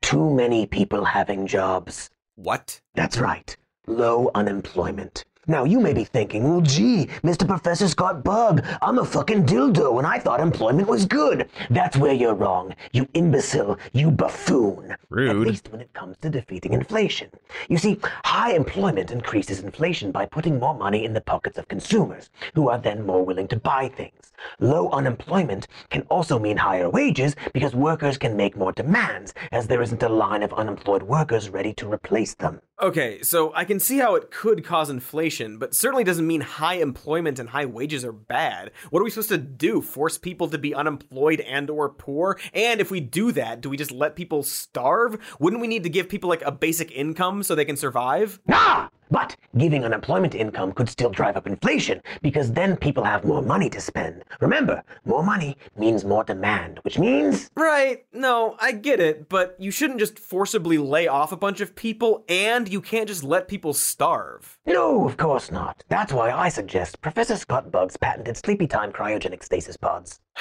Too 0.00 0.30
many 0.30 0.64
people 0.64 1.04
having 1.04 1.46
jobs. 1.46 2.08
What? 2.36 2.80
That's 2.94 3.18
right. 3.18 3.54
Low 3.86 4.30
unemployment. 4.34 5.26
Now, 5.50 5.64
you 5.64 5.80
may 5.80 5.92
be 5.92 6.04
thinking, 6.04 6.44
well, 6.44 6.60
gee, 6.60 7.06
Mr. 7.24 7.44
Professor 7.44 7.88
Scott 7.88 8.22
Bug, 8.22 8.64
I'm 8.82 9.00
a 9.00 9.04
fucking 9.04 9.46
dildo 9.46 9.98
and 9.98 10.06
I 10.06 10.20
thought 10.20 10.38
employment 10.38 10.86
was 10.86 11.06
good. 11.06 11.50
That's 11.70 11.96
where 11.96 12.12
you're 12.12 12.36
wrong, 12.36 12.72
you 12.92 13.08
imbecile, 13.14 13.76
you 13.92 14.12
buffoon. 14.12 14.94
Rude. 15.08 15.30
At 15.30 15.36
least 15.38 15.72
when 15.72 15.80
it 15.80 15.92
comes 15.92 16.18
to 16.18 16.30
defeating 16.30 16.72
inflation. 16.72 17.30
You 17.68 17.78
see, 17.78 17.98
high 18.24 18.52
employment 18.52 19.10
increases 19.10 19.58
inflation 19.58 20.12
by 20.12 20.26
putting 20.26 20.60
more 20.60 20.74
money 20.74 21.04
in 21.04 21.14
the 21.14 21.20
pockets 21.20 21.58
of 21.58 21.66
consumers, 21.66 22.30
who 22.54 22.68
are 22.68 22.78
then 22.78 23.04
more 23.04 23.24
willing 23.24 23.48
to 23.48 23.56
buy 23.56 23.88
things. 23.88 24.30
Low 24.60 24.88
unemployment 24.90 25.66
can 25.90 26.02
also 26.02 26.38
mean 26.38 26.58
higher 26.58 26.88
wages 26.88 27.34
because 27.52 27.74
workers 27.74 28.18
can 28.18 28.36
make 28.36 28.56
more 28.56 28.70
demands, 28.70 29.34
as 29.50 29.66
there 29.66 29.82
isn't 29.82 30.04
a 30.04 30.08
line 30.08 30.44
of 30.44 30.52
unemployed 30.52 31.02
workers 31.02 31.50
ready 31.50 31.72
to 31.72 31.92
replace 31.92 32.34
them. 32.36 32.60
Okay, 32.82 33.22
so 33.22 33.52
I 33.54 33.66
can 33.66 33.78
see 33.78 33.98
how 33.98 34.14
it 34.14 34.30
could 34.30 34.64
cause 34.64 34.88
inflation, 34.88 35.58
but 35.58 35.74
certainly 35.74 36.02
doesn't 36.02 36.26
mean 36.26 36.40
high 36.40 36.76
employment 36.76 37.38
and 37.38 37.50
high 37.50 37.66
wages 37.66 38.06
are 38.06 38.12
bad. 38.12 38.70
What 38.88 39.00
are 39.00 39.04
we 39.04 39.10
supposed 39.10 39.28
to 39.28 39.36
do? 39.36 39.82
Force 39.82 40.16
people 40.16 40.48
to 40.48 40.56
be 40.56 40.74
unemployed 40.74 41.40
and 41.40 41.68
or 41.68 41.90
poor? 41.90 42.40
And 42.54 42.80
if 42.80 42.90
we 42.90 43.00
do 43.00 43.32
that, 43.32 43.60
do 43.60 43.68
we 43.68 43.76
just 43.76 43.92
let 43.92 44.16
people 44.16 44.42
starve? 44.42 45.18
Wouldn't 45.38 45.60
we 45.60 45.68
need 45.68 45.82
to 45.82 45.90
give 45.90 46.08
people 46.08 46.30
like 46.30 46.40
a 46.40 46.50
basic 46.50 46.90
income 46.92 47.42
so 47.42 47.54
they 47.54 47.66
can 47.66 47.76
survive? 47.76 48.40
Ah! 48.48 48.88
But 49.10 49.36
giving 49.58 49.84
unemployment 49.84 50.34
income 50.34 50.72
could 50.72 50.88
still 50.88 51.10
drive 51.10 51.36
up 51.36 51.46
inflation 51.46 52.00
because 52.22 52.52
then 52.52 52.76
people 52.76 53.04
have 53.04 53.24
more 53.24 53.42
money 53.42 53.68
to 53.70 53.80
spend. 53.80 54.24
Remember, 54.40 54.82
more 55.04 55.22
money 55.22 55.56
means 55.76 56.04
more 56.04 56.24
demand, 56.24 56.78
which 56.82 56.98
means. 56.98 57.50
Right, 57.56 58.04
no, 58.12 58.56
I 58.60 58.72
get 58.72 59.00
it, 59.00 59.28
but 59.28 59.56
you 59.58 59.70
shouldn't 59.70 59.98
just 59.98 60.18
forcibly 60.18 60.78
lay 60.78 61.08
off 61.08 61.32
a 61.32 61.36
bunch 61.36 61.60
of 61.60 61.74
people 61.74 62.24
and 62.28 62.68
you 62.68 62.80
can't 62.80 63.08
just 63.08 63.24
let 63.24 63.48
people 63.48 63.74
starve. 63.74 64.58
No, 64.66 65.06
of 65.08 65.16
course 65.16 65.50
not. 65.50 65.82
That's 65.88 66.12
why 66.12 66.30
I 66.30 66.48
suggest 66.48 67.00
Professor 67.00 67.36
Scott 67.36 67.72
Bug's 67.72 67.96
patented 67.96 68.36
sleepy 68.36 68.66
time 68.66 68.92
cryogenic 68.92 69.42
stasis 69.42 69.76
pods. 69.76 70.20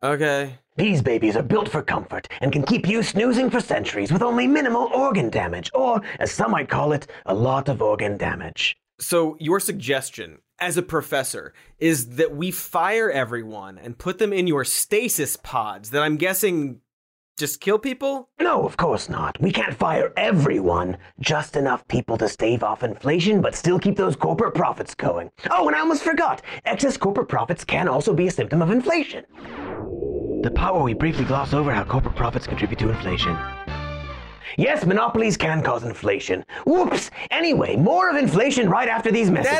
Okay. 0.00 0.58
These 0.78 1.02
babies 1.02 1.34
are 1.34 1.42
built 1.42 1.68
for 1.68 1.82
comfort 1.82 2.28
and 2.40 2.52
can 2.52 2.62
keep 2.62 2.86
you 2.86 3.02
snoozing 3.02 3.50
for 3.50 3.58
centuries 3.58 4.12
with 4.12 4.22
only 4.22 4.46
minimal 4.46 4.84
organ 4.94 5.28
damage, 5.28 5.72
or, 5.74 6.00
as 6.20 6.30
some 6.30 6.52
might 6.52 6.68
call 6.68 6.92
it, 6.92 7.08
a 7.26 7.34
lot 7.34 7.68
of 7.68 7.82
organ 7.82 8.16
damage. 8.16 8.76
So, 9.00 9.36
your 9.40 9.58
suggestion, 9.58 10.38
as 10.60 10.76
a 10.76 10.82
professor, 10.82 11.52
is 11.80 12.10
that 12.10 12.36
we 12.36 12.52
fire 12.52 13.10
everyone 13.10 13.76
and 13.76 13.98
put 13.98 14.18
them 14.18 14.32
in 14.32 14.46
your 14.46 14.64
stasis 14.64 15.34
pods 15.36 15.90
that 15.90 16.02
I'm 16.02 16.16
guessing 16.16 16.80
just 17.38 17.60
kill 17.60 17.80
people? 17.80 18.28
No, 18.40 18.64
of 18.64 18.76
course 18.76 19.08
not. 19.08 19.40
We 19.40 19.50
can't 19.50 19.74
fire 19.74 20.12
everyone. 20.16 20.96
Just 21.18 21.56
enough 21.56 21.86
people 21.88 22.16
to 22.18 22.28
stave 22.28 22.62
off 22.62 22.84
inflation, 22.84 23.40
but 23.40 23.56
still 23.56 23.80
keep 23.80 23.96
those 23.96 24.14
corporate 24.14 24.54
profits 24.54 24.94
going. 24.94 25.30
Oh, 25.50 25.66
and 25.66 25.76
I 25.76 25.80
almost 25.80 26.02
forgot. 26.04 26.42
Excess 26.64 26.96
corporate 26.96 27.28
profits 27.28 27.64
can 27.64 27.88
also 27.88 28.12
be 28.12 28.28
a 28.28 28.30
symptom 28.32 28.62
of 28.62 28.70
inflation. 28.70 29.24
The 30.40 30.52
part 30.52 30.74
where 30.74 30.84
we 30.84 30.94
briefly 30.94 31.24
gloss 31.24 31.52
over 31.52 31.72
how 31.72 31.82
corporate 31.82 32.14
profits 32.14 32.46
contribute 32.46 32.78
to 32.78 32.90
inflation. 32.90 33.36
Yes, 34.56 34.86
monopolies 34.86 35.36
can 35.36 35.62
cause 35.62 35.82
inflation. 35.82 36.44
Whoops! 36.64 37.10
Anyway, 37.32 37.74
more 37.74 38.08
of 38.08 38.14
inflation 38.14 38.68
right 38.70 38.88
after 38.88 39.10
these 39.10 39.30
messages. 39.32 39.58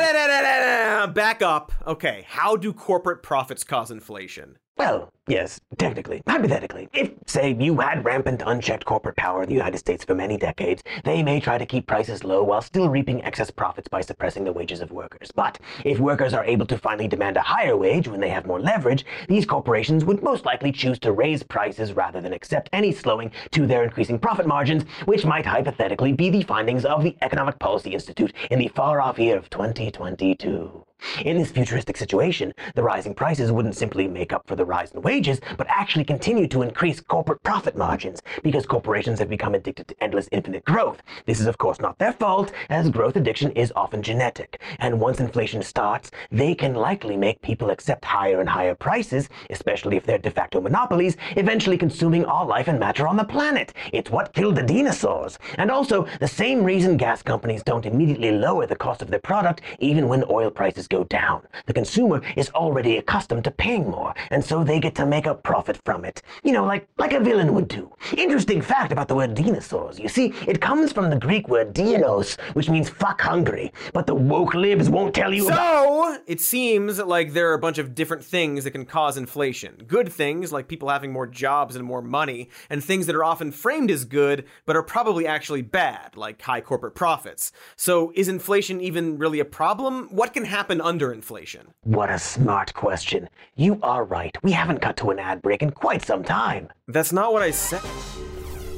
Back 1.13 1.41
up. 1.41 1.73
Okay, 1.85 2.25
how 2.29 2.55
do 2.55 2.71
corporate 2.71 3.23
profits 3.23 3.65
cause 3.65 3.91
inflation? 3.91 4.57
Well, 4.79 5.11
yes, 5.27 5.59
technically, 5.77 6.21
hypothetically. 6.25 6.87
If, 6.93 7.11
say, 7.25 7.53
you 7.59 7.79
had 7.79 8.05
rampant 8.05 8.41
unchecked 8.45 8.85
corporate 8.85 9.17
power 9.17 9.43
in 9.43 9.49
the 9.49 9.55
United 9.55 9.79
States 9.79 10.05
for 10.05 10.15
many 10.15 10.37
decades, 10.37 10.83
they 11.03 11.21
may 11.21 11.41
try 11.41 11.57
to 11.57 11.65
keep 11.65 11.85
prices 11.85 12.23
low 12.23 12.43
while 12.45 12.61
still 12.61 12.87
reaping 12.87 13.21
excess 13.25 13.51
profits 13.51 13.89
by 13.89 13.99
suppressing 13.99 14.45
the 14.45 14.53
wages 14.53 14.79
of 14.79 14.93
workers. 14.93 15.31
But 15.35 15.59
if 15.83 15.99
workers 15.99 16.33
are 16.33 16.45
able 16.45 16.65
to 16.67 16.77
finally 16.77 17.09
demand 17.09 17.35
a 17.35 17.41
higher 17.41 17.75
wage 17.75 18.07
when 18.07 18.21
they 18.21 18.29
have 18.29 18.47
more 18.47 18.61
leverage, 18.61 19.05
these 19.27 19.45
corporations 19.45 20.05
would 20.05 20.23
most 20.23 20.45
likely 20.45 20.71
choose 20.71 20.97
to 20.99 21.11
raise 21.11 21.43
prices 21.43 21.91
rather 21.91 22.21
than 22.21 22.31
accept 22.31 22.69
any 22.71 22.93
slowing 22.93 23.33
to 23.51 23.67
their 23.67 23.83
increasing 23.83 24.17
profit 24.17 24.47
margins, 24.47 24.85
which 25.03 25.25
might 25.25 25.45
hypothetically 25.45 26.13
be 26.13 26.29
the 26.29 26.43
findings 26.43 26.85
of 26.85 27.03
the 27.03 27.17
Economic 27.21 27.59
Policy 27.59 27.93
Institute 27.93 28.31
in 28.49 28.59
the 28.59 28.69
far 28.69 29.01
off 29.01 29.19
year 29.19 29.35
of 29.35 29.49
2022. 29.49 30.85
In 31.23 31.37
this 31.37 31.51
futuristic 31.51 31.97
situation, 31.97 32.53
the 32.75 32.83
rising 32.83 33.13
prices 33.13 33.51
wouldn't 33.51 33.75
simply 33.75 34.07
make 34.07 34.33
up 34.33 34.45
for 34.47 34.55
the 34.55 34.65
rise 34.65 34.91
in 34.91 35.01
wages, 35.01 35.39
but 35.57 35.67
actually 35.69 36.03
continue 36.03 36.47
to 36.47 36.61
increase 36.61 36.99
corporate 36.99 37.41
profit 37.43 37.77
margins 37.77 38.21
because 38.43 38.65
corporations 38.65 39.19
have 39.19 39.29
become 39.29 39.55
addicted 39.55 39.87
to 39.87 40.03
endless 40.03 40.27
infinite 40.31 40.65
growth. 40.65 41.01
This 41.25 41.39
is 41.39 41.47
of 41.47 41.57
course 41.57 41.79
not 41.79 41.97
their 41.99 42.13
fault, 42.13 42.51
as 42.69 42.89
growth 42.89 43.15
addiction 43.15 43.51
is 43.51 43.71
often 43.75 44.03
genetic. 44.03 44.61
And 44.79 44.99
once 44.99 45.19
inflation 45.19 45.61
starts, 45.61 46.11
they 46.31 46.53
can 46.53 46.73
likely 46.73 47.15
make 47.15 47.41
people 47.41 47.69
accept 47.69 48.03
higher 48.03 48.41
and 48.41 48.49
higher 48.49 48.75
prices, 48.75 49.29
especially 49.49 49.95
if 49.95 50.05
they're 50.05 50.17
de 50.17 50.31
facto 50.31 50.59
monopolies, 50.59 51.15
eventually 51.37 51.77
consuming 51.77 52.25
all 52.25 52.45
life 52.45 52.67
and 52.67 52.79
matter 52.79 53.07
on 53.07 53.15
the 53.15 53.23
planet. 53.23 53.73
It's 53.93 54.11
what 54.11 54.33
killed 54.33 54.57
the 54.57 54.63
dinosaurs. 54.63 55.39
And 55.57 55.71
also, 55.71 56.07
the 56.19 56.27
same 56.27 56.63
reason 56.63 56.97
gas 56.97 57.21
companies 57.21 57.63
don't 57.63 57.85
immediately 57.85 58.31
lower 58.31 58.65
the 58.65 58.75
cost 58.75 59.01
of 59.01 59.09
their 59.09 59.19
product 59.19 59.61
even 59.79 60.09
when 60.09 60.25
oil 60.29 60.51
prices 60.51 60.88
go 60.89 61.03
down. 61.03 61.43
The 61.67 61.73
consumer 61.73 62.21
is 62.35 62.49
already 62.49 62.97
accustomed 62.97 63.43
to 63.43 63.51
paying 63.51 63.89
more, 63.89 64.13
and 64.31 64.43
so 64.43 64.63
they 64.63 64.79
get 64.79 64.95
to 64.95 65.05
make 65.05 65.27
a 65.27 65.35
profit 65.35 65.79
from 65.85 66.03
it. 66.03 66.21
You 66.43 66.51
know, 66.51 66.65
like, 66.65 66.87
like 66.97 67.13
a 67.13 67.19
villain 67.19 67.53
would 67.53 67.67
do. 67.67 67.91
Interesting 68.17 68.61
fact 68.61 68.91
about 68.91 69.07
the 69.07 69.15
word 69.15 69.35
dinosaurs. 69.35 69.99
You 69.99 70.09
see, 70.09 70.33
it 70.47 70.59
comes 70.61 70.91
from 70.91 71.09
the 71.09 71.15
Greek 71.15 71.47
word 71.47 71.73
dinos, 71.73 72.39
which 72.53 72.69
means 72.69 72.89
fuck 72.89 73.21
hungry, 73.21 73.71
but 73.93 74.07
the 74.07 74.15
woke 74.15 74.55
libs 74.55 74.89
won't 74.89 75.13
tell 75.13 75.33
you 75.33 75.47
about... 75.47 75.85
So, 75.85 76.17
it 76.25 76.41
seems 76.41 76.97
like 76.99 77.33
there 77.33 77.51
are 77.51 77.55
a 77.55 77.59
bunch 77.59 77.77
of 77.77 77.93
different 77.93 78.23
things 78.23 78.63
that 78.63 78.71
can 78.71 78.85
cause 78.85 79.15
inflation. 79.15 79.83
Good 79.87 80.11
things, 80.11 80.51
like 80.51 80.67
people 80.67 80.89
having 80.89 81.13
more 81.13 81.27
jobs 81.27 81.75
and 81.75 81.85
more 81.85 82.01
money, 82.01 82.49
and 82.69 82.83
things 82.83 83.05
that 83.05 83.15
are 83.15 83.23
often 83.23 83.51
framed 83.51 83.91
as 83.91 84.05
good, 84.05 84.45
but 84.65 84.75
are 84.75 84.83
probably 84.83 85.27
actually 85.27 85.61
bad, 85.61 86.17
like 86.17 86.41
high 86.41 86.61
corporate 86.61 86.95
profits. 86.95 87.51
So, 87.75 88.11
is 88.15 88.27
inflation 88.27 88.81
even 88.81 89.19
really 89.19 89.39
a 89.39 89.45
problem? 89.45 90.07
What 90.09 90.33
can 90.33 90.45
happen 90.45 90.78
under 90.81 91.11
inflation? 91.11 91.73
What 91.83 92.09
a 92.09 92.19
smart 92.19 92.73
question. 92.73 93.29
You 93.55 93.79
are 93.81 94.03
right. 94.03 94.37
We 94.43 94.51
haven't 94.51 94.81
cut 94.81 94.97
to 94.97 95.09
an 95.11 95.19
ad 95.19 95.41
break 95.41 95.61
in 95.61 95.71
quite 95.71 96.03
some 96.03 96.23
time. 96.23 96.69
That's 96.87 97.13
not 97.13 97.33
what 97.33 97.41
I 97.41 97.51
said. 97.51 97.81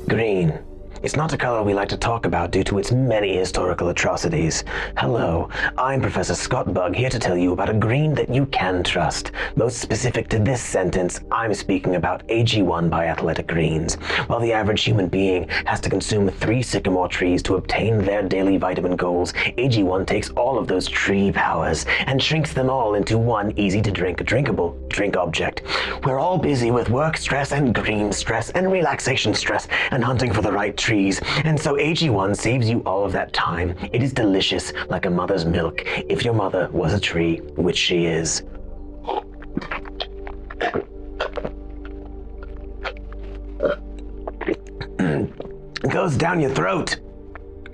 Green. 0.07 0.59
It's 1.03 1.15
not 1.15 1.33
a 1.33 1.37
color 1.37 1.63
we 1.63 1.73
like 1.73 1.89
to 1.89 1.97
talk 1.97 2.27
about 2.27 2.51
due 2.51 2.63
to 2.65 2.77
its 2.77 2.91
many 2.91 3.35
historical 3.35 3.89
atrocities. 3.89 4.63
Hello, 4.97 5.49
I'm 5.75 5.99
Professor 5.99 6.35
Scott 6.35 6.75
Bug 6.75 6.95
here 6.95 7.09
to 7.09 7.17
tell 7.17 7.35
you 7.35 7.53
about 7.53 7.71
a 7.71 7.73
green 7.73 8.13
that 8.13 8.29
you 8.29 8.45
can 8.45 8.83
trust. 8.83 9.31
Most 9.55 9.79
specific 9.79 10.27
to 10.27 10.37
this 10.37 10.61
sentence, 10.61 11.19
I'm 11.31 11.55
speaking 11.55 11.95
about 11.95 12.27
AG1 12.27 12.91
by 12.91 13.07
Athletic 13.07 13.47
Greens. 13.47 13.95
While 14.27 14.41
the 14.41 14.53
average 14.53 14.83
human 14.83 15.07
being 15.07 15.47
has 15.65 15.81
to 15.81 15.89
consume 15.89 16.29
three 16.29 16.61
sycamore 16.61 17.07
trees 17.07 17.41
to 17.43 17.55
obtain 17.55 17.97
their 17.97 18.21
daily 18.21 18.57
vitamin 18.57 18.95
goals, 18.95 19.33
AG1 19.57 20.05
takes 20.05 20.29
all 20.29 20.59
of 20.59 20.67
those 20.67 20.87
tree 20.87 21.31
powers 21.31 21.83
and 22.05 22.21
shrinks 22.21 22.53
them 22.53 22.69
all 22.69 22.93
into 22.93 23.17
one 23.17 23.57
easy 23.57 23.81
to 23.81 23.91
drink, 23.91 24.23
drinkable 24.23 24.77
drink 24.87 25.17
object. 25.17 25.63
We're 26.03 26.19
all 26.19 26.37
busy 26.37 26.69
with 26.69 26.91
work 26.91 27.17
stress 27.17 27.53
and 27.53 27.73
green 27.73 28.11
stress 28.11 28.51
and 28.51 28.71
relaxation 28.71 29.33
stress 29.33 29.67
and 29.89 30.03
hunting 30.03 30.31
for 30.31 30.43
the 30.43 30.51
right 30.51 30.77
tree 30.77 30.90
trees, 30.91 31.21
and 31.45 31.57
so 31.57 31.75
AG1 31.75 32.35
saves 32.35 32.69
you 32.69 32.81
all 32.81 33.05
of 33.05 33.13
that 33.13 33.31
time. 33.31 33.77
It 33.93 34.03
is 34.03 34.11
delicious, 34.11 34.73
like 34.89 35.05
a 35.05 35.09
mother's 35.09 35.45
milk, 35.45 35.83
if 36.09 36.25
your 36.25 36.33
mother 36.33 36.67
was 36.73 36.93
a 36.93 36.99
tree, 36.99 37.37
which 37.55 37.77
she 37.77 38.07
is. 38.07 38.41
Goes 45.89 46.17
down 46.17 46.41
your 46.41 46.53
throat. 46.53 46.99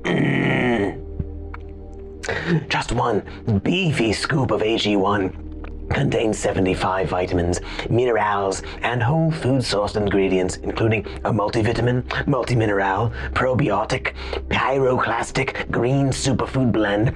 Just 2.69 2.91
one 2.91 3.23
beefy 3.63 4.13
scoop 4.13 4.51
of 4.51 4.61
AG1 4.61 5.46
contains 5.89 6.37
75 6.37 7.09
vitamins, 7.09 7.59
minerals, 7.89 8.61
and 8.81 9.01
whole 9.01 9.31
food 9.31 9.61
sourced 9.61 9.95
ingredients, 9.95 10.57
including 10.57 11.05
a 11.25 11.31
multivitamin, 11.31 12.03
multimineral, 12.25 13.11
probiotic, 13.33 14.13
pyroclastic, 14.49 15.69
green 15.71 16.07
superfood 16.07 16.71
blend, 16.71 17.15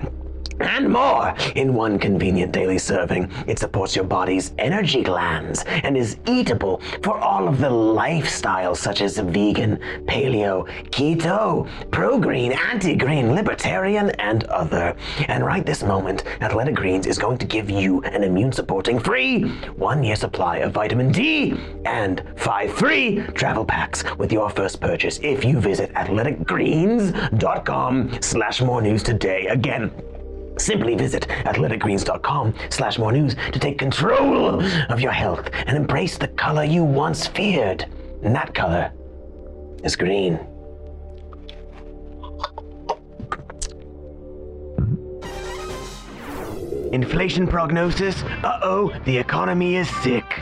and 0.63 0.89
more 0.89 1.35
in 1.55 1.73
one 1.73 1.99
convenient 1.99 2.51
daily 2.51 2.77
serving. 2.77 3.31
It 3.47 3.59
supports 3.59 3.95
your 3.95 4.05
body's 4.05 4.53
energy 4.57 5.03
glands 5.03 5.63
and 5.67 5.97
is 5.97 6.17
eatable 6.27 6.81
for 7.03 7.17
all 7.17 7.47
of 7.47 7.59
the 7.59 7.69
lifestyles 7.69 8.77
such 8.77 9.01
as 9.01 9.17
vegan, 9.17 9.77
paleo, 10.05 10.67
keto, 10.89 11.67
pro-green, 11.91 12.53
anti-green, 12.53 13.33
libertarian, 13.33 14.11
and 14.11 14.43
other. 14.45 14.95
And 15.27 15.45
right 15.45 15.65
this 15.65 15.83
moment, 15.83 16.23
Athletic 16.41 16.75
Greens 16.75 17.07
is 17.07 17.17
going 17.17 17.37
to 17.39 17.45
give 17.45 17.69
you 17.69 18.01
an 18.03 18.23
immune-supporting 18.23 18.99
free 18.99 19.43
one-year 19.75 20.15
supply 20.15 20.57
of 20.57 20.73
vitamin 20.73 21.11
D 21.11 21.55
and 21.85 22.23
five 22.35 22.71
free 22.73 23.21
travel 23.33 23.65
packs 23.65 24.03
with 24.17 24.31
your 24.31 24.49
first 24.49 24.79
purchase 24.79 25.19
if 25.21 25.43
you 25.45 25.59
visit 25.59 25.93
athleticgreens.com 25.93 28.21
slash 28.21 28.61
more 28.61 28.81
news 28.81 29.03
today. 29.03 29.47
Again, 29.47 29.91
Simply 30.61 30.93
visit 30.93 31.27
athleticgreens.com 31.27 32.53
slash 32.69 32.99
more 32.99 33.11
news 33.11 33.35
to 33.51 33.57
take 33.57 33.79
control 33.79 34.63
of 34.91 35.01
your 35.01 35.11
health 35.11 35.49
and 35.65 35.75
embrace 35.75 36.19
the 36.19 36.27
color 36.27 36.63
you 36.63 36.83
once 36.83 37.25
feared. 37.25 37.87
And 38.21 38.35
that 38.35 38.53
color 38.53 38.91
is 39.83 39.95
green. 39.95 40.39
Inflation 46.93 47.47
prognosis? 47.47 48.21
Uh-oh, 48.43 48.93
the 49.05 49.17
economy 49.17 49.77
is 49.77 49.89
sick. 50.03 50.39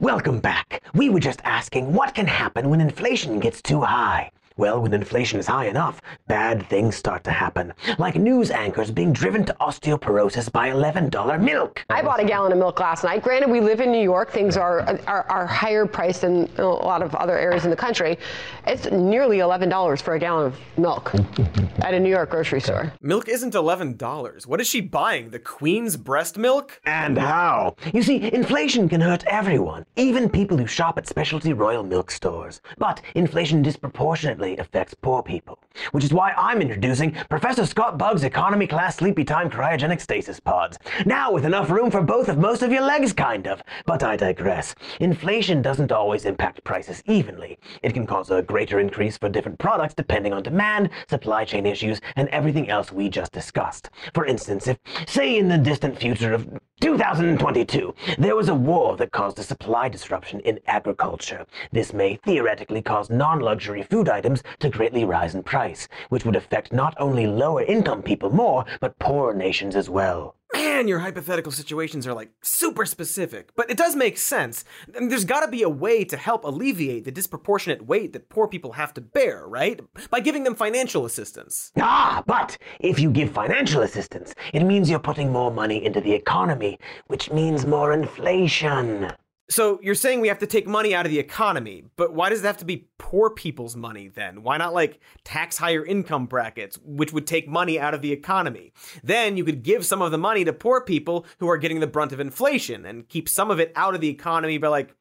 Welcome 0.00 0.40
back. 0.40 0.82
We 0.92 1.08
were 1.08 1.20
just 1.20 1.40
asking 1.44 1.92
what 1.92 2.16
can 2.16 2.26
happen 2.26 2.68
when 2.68 2.80
inflation 2.80 3.38
gets 3.38 3.62
too 3.62 3.82
high. 3.82 4.32
Well, 4.60 4.82
when 4.82 4.92
inflation 4.92 5.40
is 5.40 5.46
high 5.46 5.68
enough, 5.68 6.02
bad 6.28 6.68
things 6.68 6.94
start 6.94 7.24
to 7.24 7.30
happen, 7.30 7.72
like 7.96 8.16
news 8.16 8.50
anchors 8.50 8.90
being 8.90 9.10
driven 9.10 9.42
to 9.46 9.56
osteoporosis 9.58 10.52
by 10.52 10.68
$11 10.68 11.42
milk. 11.42 11.82
I 11.88 12.02
bought 12.02 12.20
a 12.20 12.26
gallon 12.26 12.52
of 12.52 12.58
milk 12.58 12.78
last 12.78 13.02
night. 13.02 13.22
Granted, 13.22 13.50
we 13.50 13.62
live 13.62 13.80
in 13.80 13.90
New 13.90 14.02
York. 14.02 14.30
Things 14.30 14.58
are, 14.58 14.80
are, 15.06 15.22
are 15.30 15.46
higher 15.46 15.86
priced 15.86 16.20
than 16.20 16.46
a 16.58 16.66
lot 16.66 17.00
of 17.00 17.14
other 17.14 17.38
areas 17.38 17.64
in 17.64 17.70
the 17.70 17.76
country. 17.76 18.18
It's 18.66 18.84
nearly 18.90 19.38
$11 19.38 20.02
for 20.02 20.12
a 20.12 20.18
gallon 20.18 20.48
of 20.48 20.58
milk 20.76 21.14
at 21.78 21.94
a 21.94 21.98
New 21.98 22.10
York 22.10 22.28
grocery 22.28 22.60
store. 22.60 22.92
Milk 23.00 23.30
isn't 23.30 23.54
$11. 23.54 24.46
What 24.46 24.60
is 24.60 24.68
she 24.68 24.82
buying? 24.82 25.30
The 25.30 25.38
Queen's 25.38 25.96
breast 25.96 26.36
milk? 26.36 26.78
And 26.84 27.16
how? 27.16 27.76
You 27.94 28.02
see, 28.02 28.30
inflation 28.30 28.90
can 28.90 29.00
hurt 29.00 29.24
everyone, 29.26 29.86
even 29.96 30.28
people 30.28 30.58
who 30.58 30.66
shop 30.66 30.98
at 30.98 31.08
specialty 31.08 31.54
Royal 31.54 31.82
Milk 31.82 32.10
stores. 32.10 32.60
But 32.76 33.00
inflation 33.14 33.62
disproportionately 33.62 34.49
affects 34.58 34.94
poor 34.94 35.22
people, 35.22 35.58
which 35.92 36.04
is 36.04 36.12
why 36.12 36.32
I'm 36.32 36.60
introducing 36.60 37.12
Professor 37.28 37.66
Scott 37.66 37.98
Bug's 37.98 38.24
economy 38.24 38.66
class 38.66 38.96
sleepy 38.96 39.24
time 39.24 39.50
cryogenic 39.50 40.00
stasis 40.00 40.40
pods. 40.40 40.78
Now 41.06 41.32
with 41.32 41.44
enough 41.44 41.70
room 41.70 41.90
for 41.90 42.02
both 42.02 42.28
of 42.28 42.38
most 42.38 42.62
of 42.62 42.72
your 42.72 42.82
legs, 42.82 43.12
kind 43.12 43.46
of. 43.46 43.62
But 43.86 44.02
I 44.02 44.16
digress. 44.16 44.74
Inflation 45.00 45.62
doesn't 45.62 45.92
always 45.92 46.24
impact 46.24 46.64
prices 46.64 47.02
evenly. 47.06 47.58
It 47.82 47.94
can 47.94 48.06
cause 48.06 48.30
a 48.30 48.42
greater 48.42 48.80
increase 48.80 49.16
for 49.16 49.28
different 49.28 49.58
products 49.58 49.94
depending 49.94 50.32
on 50.32 50.42
demand, 50.42 50.90
supply 51.08 51.44
chain 51.44 51.66
issues, 51.66 52.00
and 52.16 52.28
everything 52.28 52.68
else 52.68 52.92
we 52.92 53.08
just 53.08 53.32
discussed. 53.32 53.90
For 54.14 54.26
instance, 54.26 54.68
if, 54.68 54.78
say 55.06 55.38
in 55.38 55.48
the 55.48 55.58
distant 55.58 55.98
future 55.98 56.32
of 56.32 56.48
2022, 56.80 57.94
there 58.16 58.36
was 58.36 58.48
a 58.48 58.54
war 58.54 58.96
that 58.96 59.12
caused 59.12 59.38
a 59.38 59.42
supply 59.42 59.88
disruption 59.88 60.40
in 60.40 60.58
agriculture. 60.66 61.44
This 61.72 61.92
may 61.92 62.16
theoretically 62.24 62.80
cause 62.80 63.10
non-luxury 63.10 63.82
food 63.82 64.08
items 64.08 64.29
to 64.60 64.70
greatly 64.70 65.04
rise 65.04 65.34
in 65.34 65.42
price, 65.42 65.88
which 66.08 66.24
would 66.24 66.36
affect 66.36 66.72
not 66.72 66.94
only 66.98 67.26
lower 67.26 67.62
income 67.62 68.02
people 68.02 68.30
more, 68.30 68.64
but 68.80 68.98
poorer 68.98 69.34
nations 69.34 69.76
as 69.76 69.90
well. 69.90 70.36
Man, 70.52 70.88
your 70.88 70.98
hypothetical 70.98 71.52
situations 71.52 72.06
are 72.06 72.14
like 72.14 72.30
super 72.42 72.84
specific, 72.84 73.50
but 73.54 73.70
it 73.70 73.76
does 73.76 73.94
make 73.94 74.18
sense. 74.18 74.64
I 74.94 74.98
mean, 74.98 75.08
there's 75.08 75.24
gotta 75.24 75.48
be 75.48 75.62
a 75.62 75.68
way 75.68 76.04
to 76.04 76.16
help 76.16 76.44
alleviate 76.44 77.04
the 77.04 77.12
disproportionate 77.12 77.86
weight 77.86 78.12
that 78.14 78.28
poor 78.28 78.48
people 78.48 78.72
have 78.72 78.92
to 78.94 79.00
bear, 79.00 79.46
right? 79.46 79.80
By 80.10 80.18
giving 80.20 80.42
them 80.42 80.56
financial 80.56 81.04
assistance. 81.04 81.70
Ah, 81.78 82.24
but 82.26 82.58
if 82.80 82.98
you 82.98 83.10
give 83.12 83.30
financial 83.30 83.82
assistance, 83.82 84.34
it 84.52 84.64
means 84.64 84.90
you're 84.90 84.98
putting 84.98 85.30
more 85.30 85.52
money 85.52 85.84
into 85.84 86.00
the 86.00 86.12
economy, 86.12 86.78
which 87.06 87.30
means 87.30 87.64
more 87.64 87.92
inflation. 87.92 89.12
So 89.50 89.80
you're 89.82 89.96
saying 89.96 90.20
we 90.20 90.28
have 90.28 90.38
to 90.38 90.46
take 90.46 90.68
money 90.68 90.94
out 90.94 91.06
of 91.06 91.10
the 91.10 91.18
economy, 91.18 91.82
but 91.96 92.14
why 92.14 92.28
does 92.30 92.44
it 92.44 92.46
have 92.46 92.58
to 92.58 92.64
be 92.64 92.88
poor 92.98 93.30
people's 93.30 93.74
money 93.74 94.06
then? 94.06 94.44
Why 94.44 94.56
not 94.56 94.72
like 94.72 95.00
tax 95.24 95.58
higher 95.58 95.84
income 95.84 96.26
brackets, 96.26 96.78
which 96.84 97.12
would 97.12 97.26
take 97.26 97.48
money 97.48 97.78
out 97.78 97.92
of 97.92 98.00
the 98.00 98.12
economy? 98.12 98.72
Then 99.02 99.36
you 99.36 99.44
could 99.44 99.64
give 99.64 99.84
some 99.84 100.02
of 100.02 100.12
the 100.12 100.18
money 100.18 100.44
to 100.44 100.52
poor 100.52 100.80
people 100.80 101.26
who 101.40 101.48
are 101.48 101.58
getting 101.58 101.80
the 101.80 101.88
brunt 101.88 102.12
of 102.12 102.20
inflation 102.20 102.86
and 102.86 103.08
keep 103.08 103.28
some 103.28 103.50
of 103.50 103.58
it 103.58 103.72
out 103.74 103.96
of 103.96 104.00
the 104.00 104.08
economy 104.08 104.56
by 104.56 104.68
like 104.68 104.94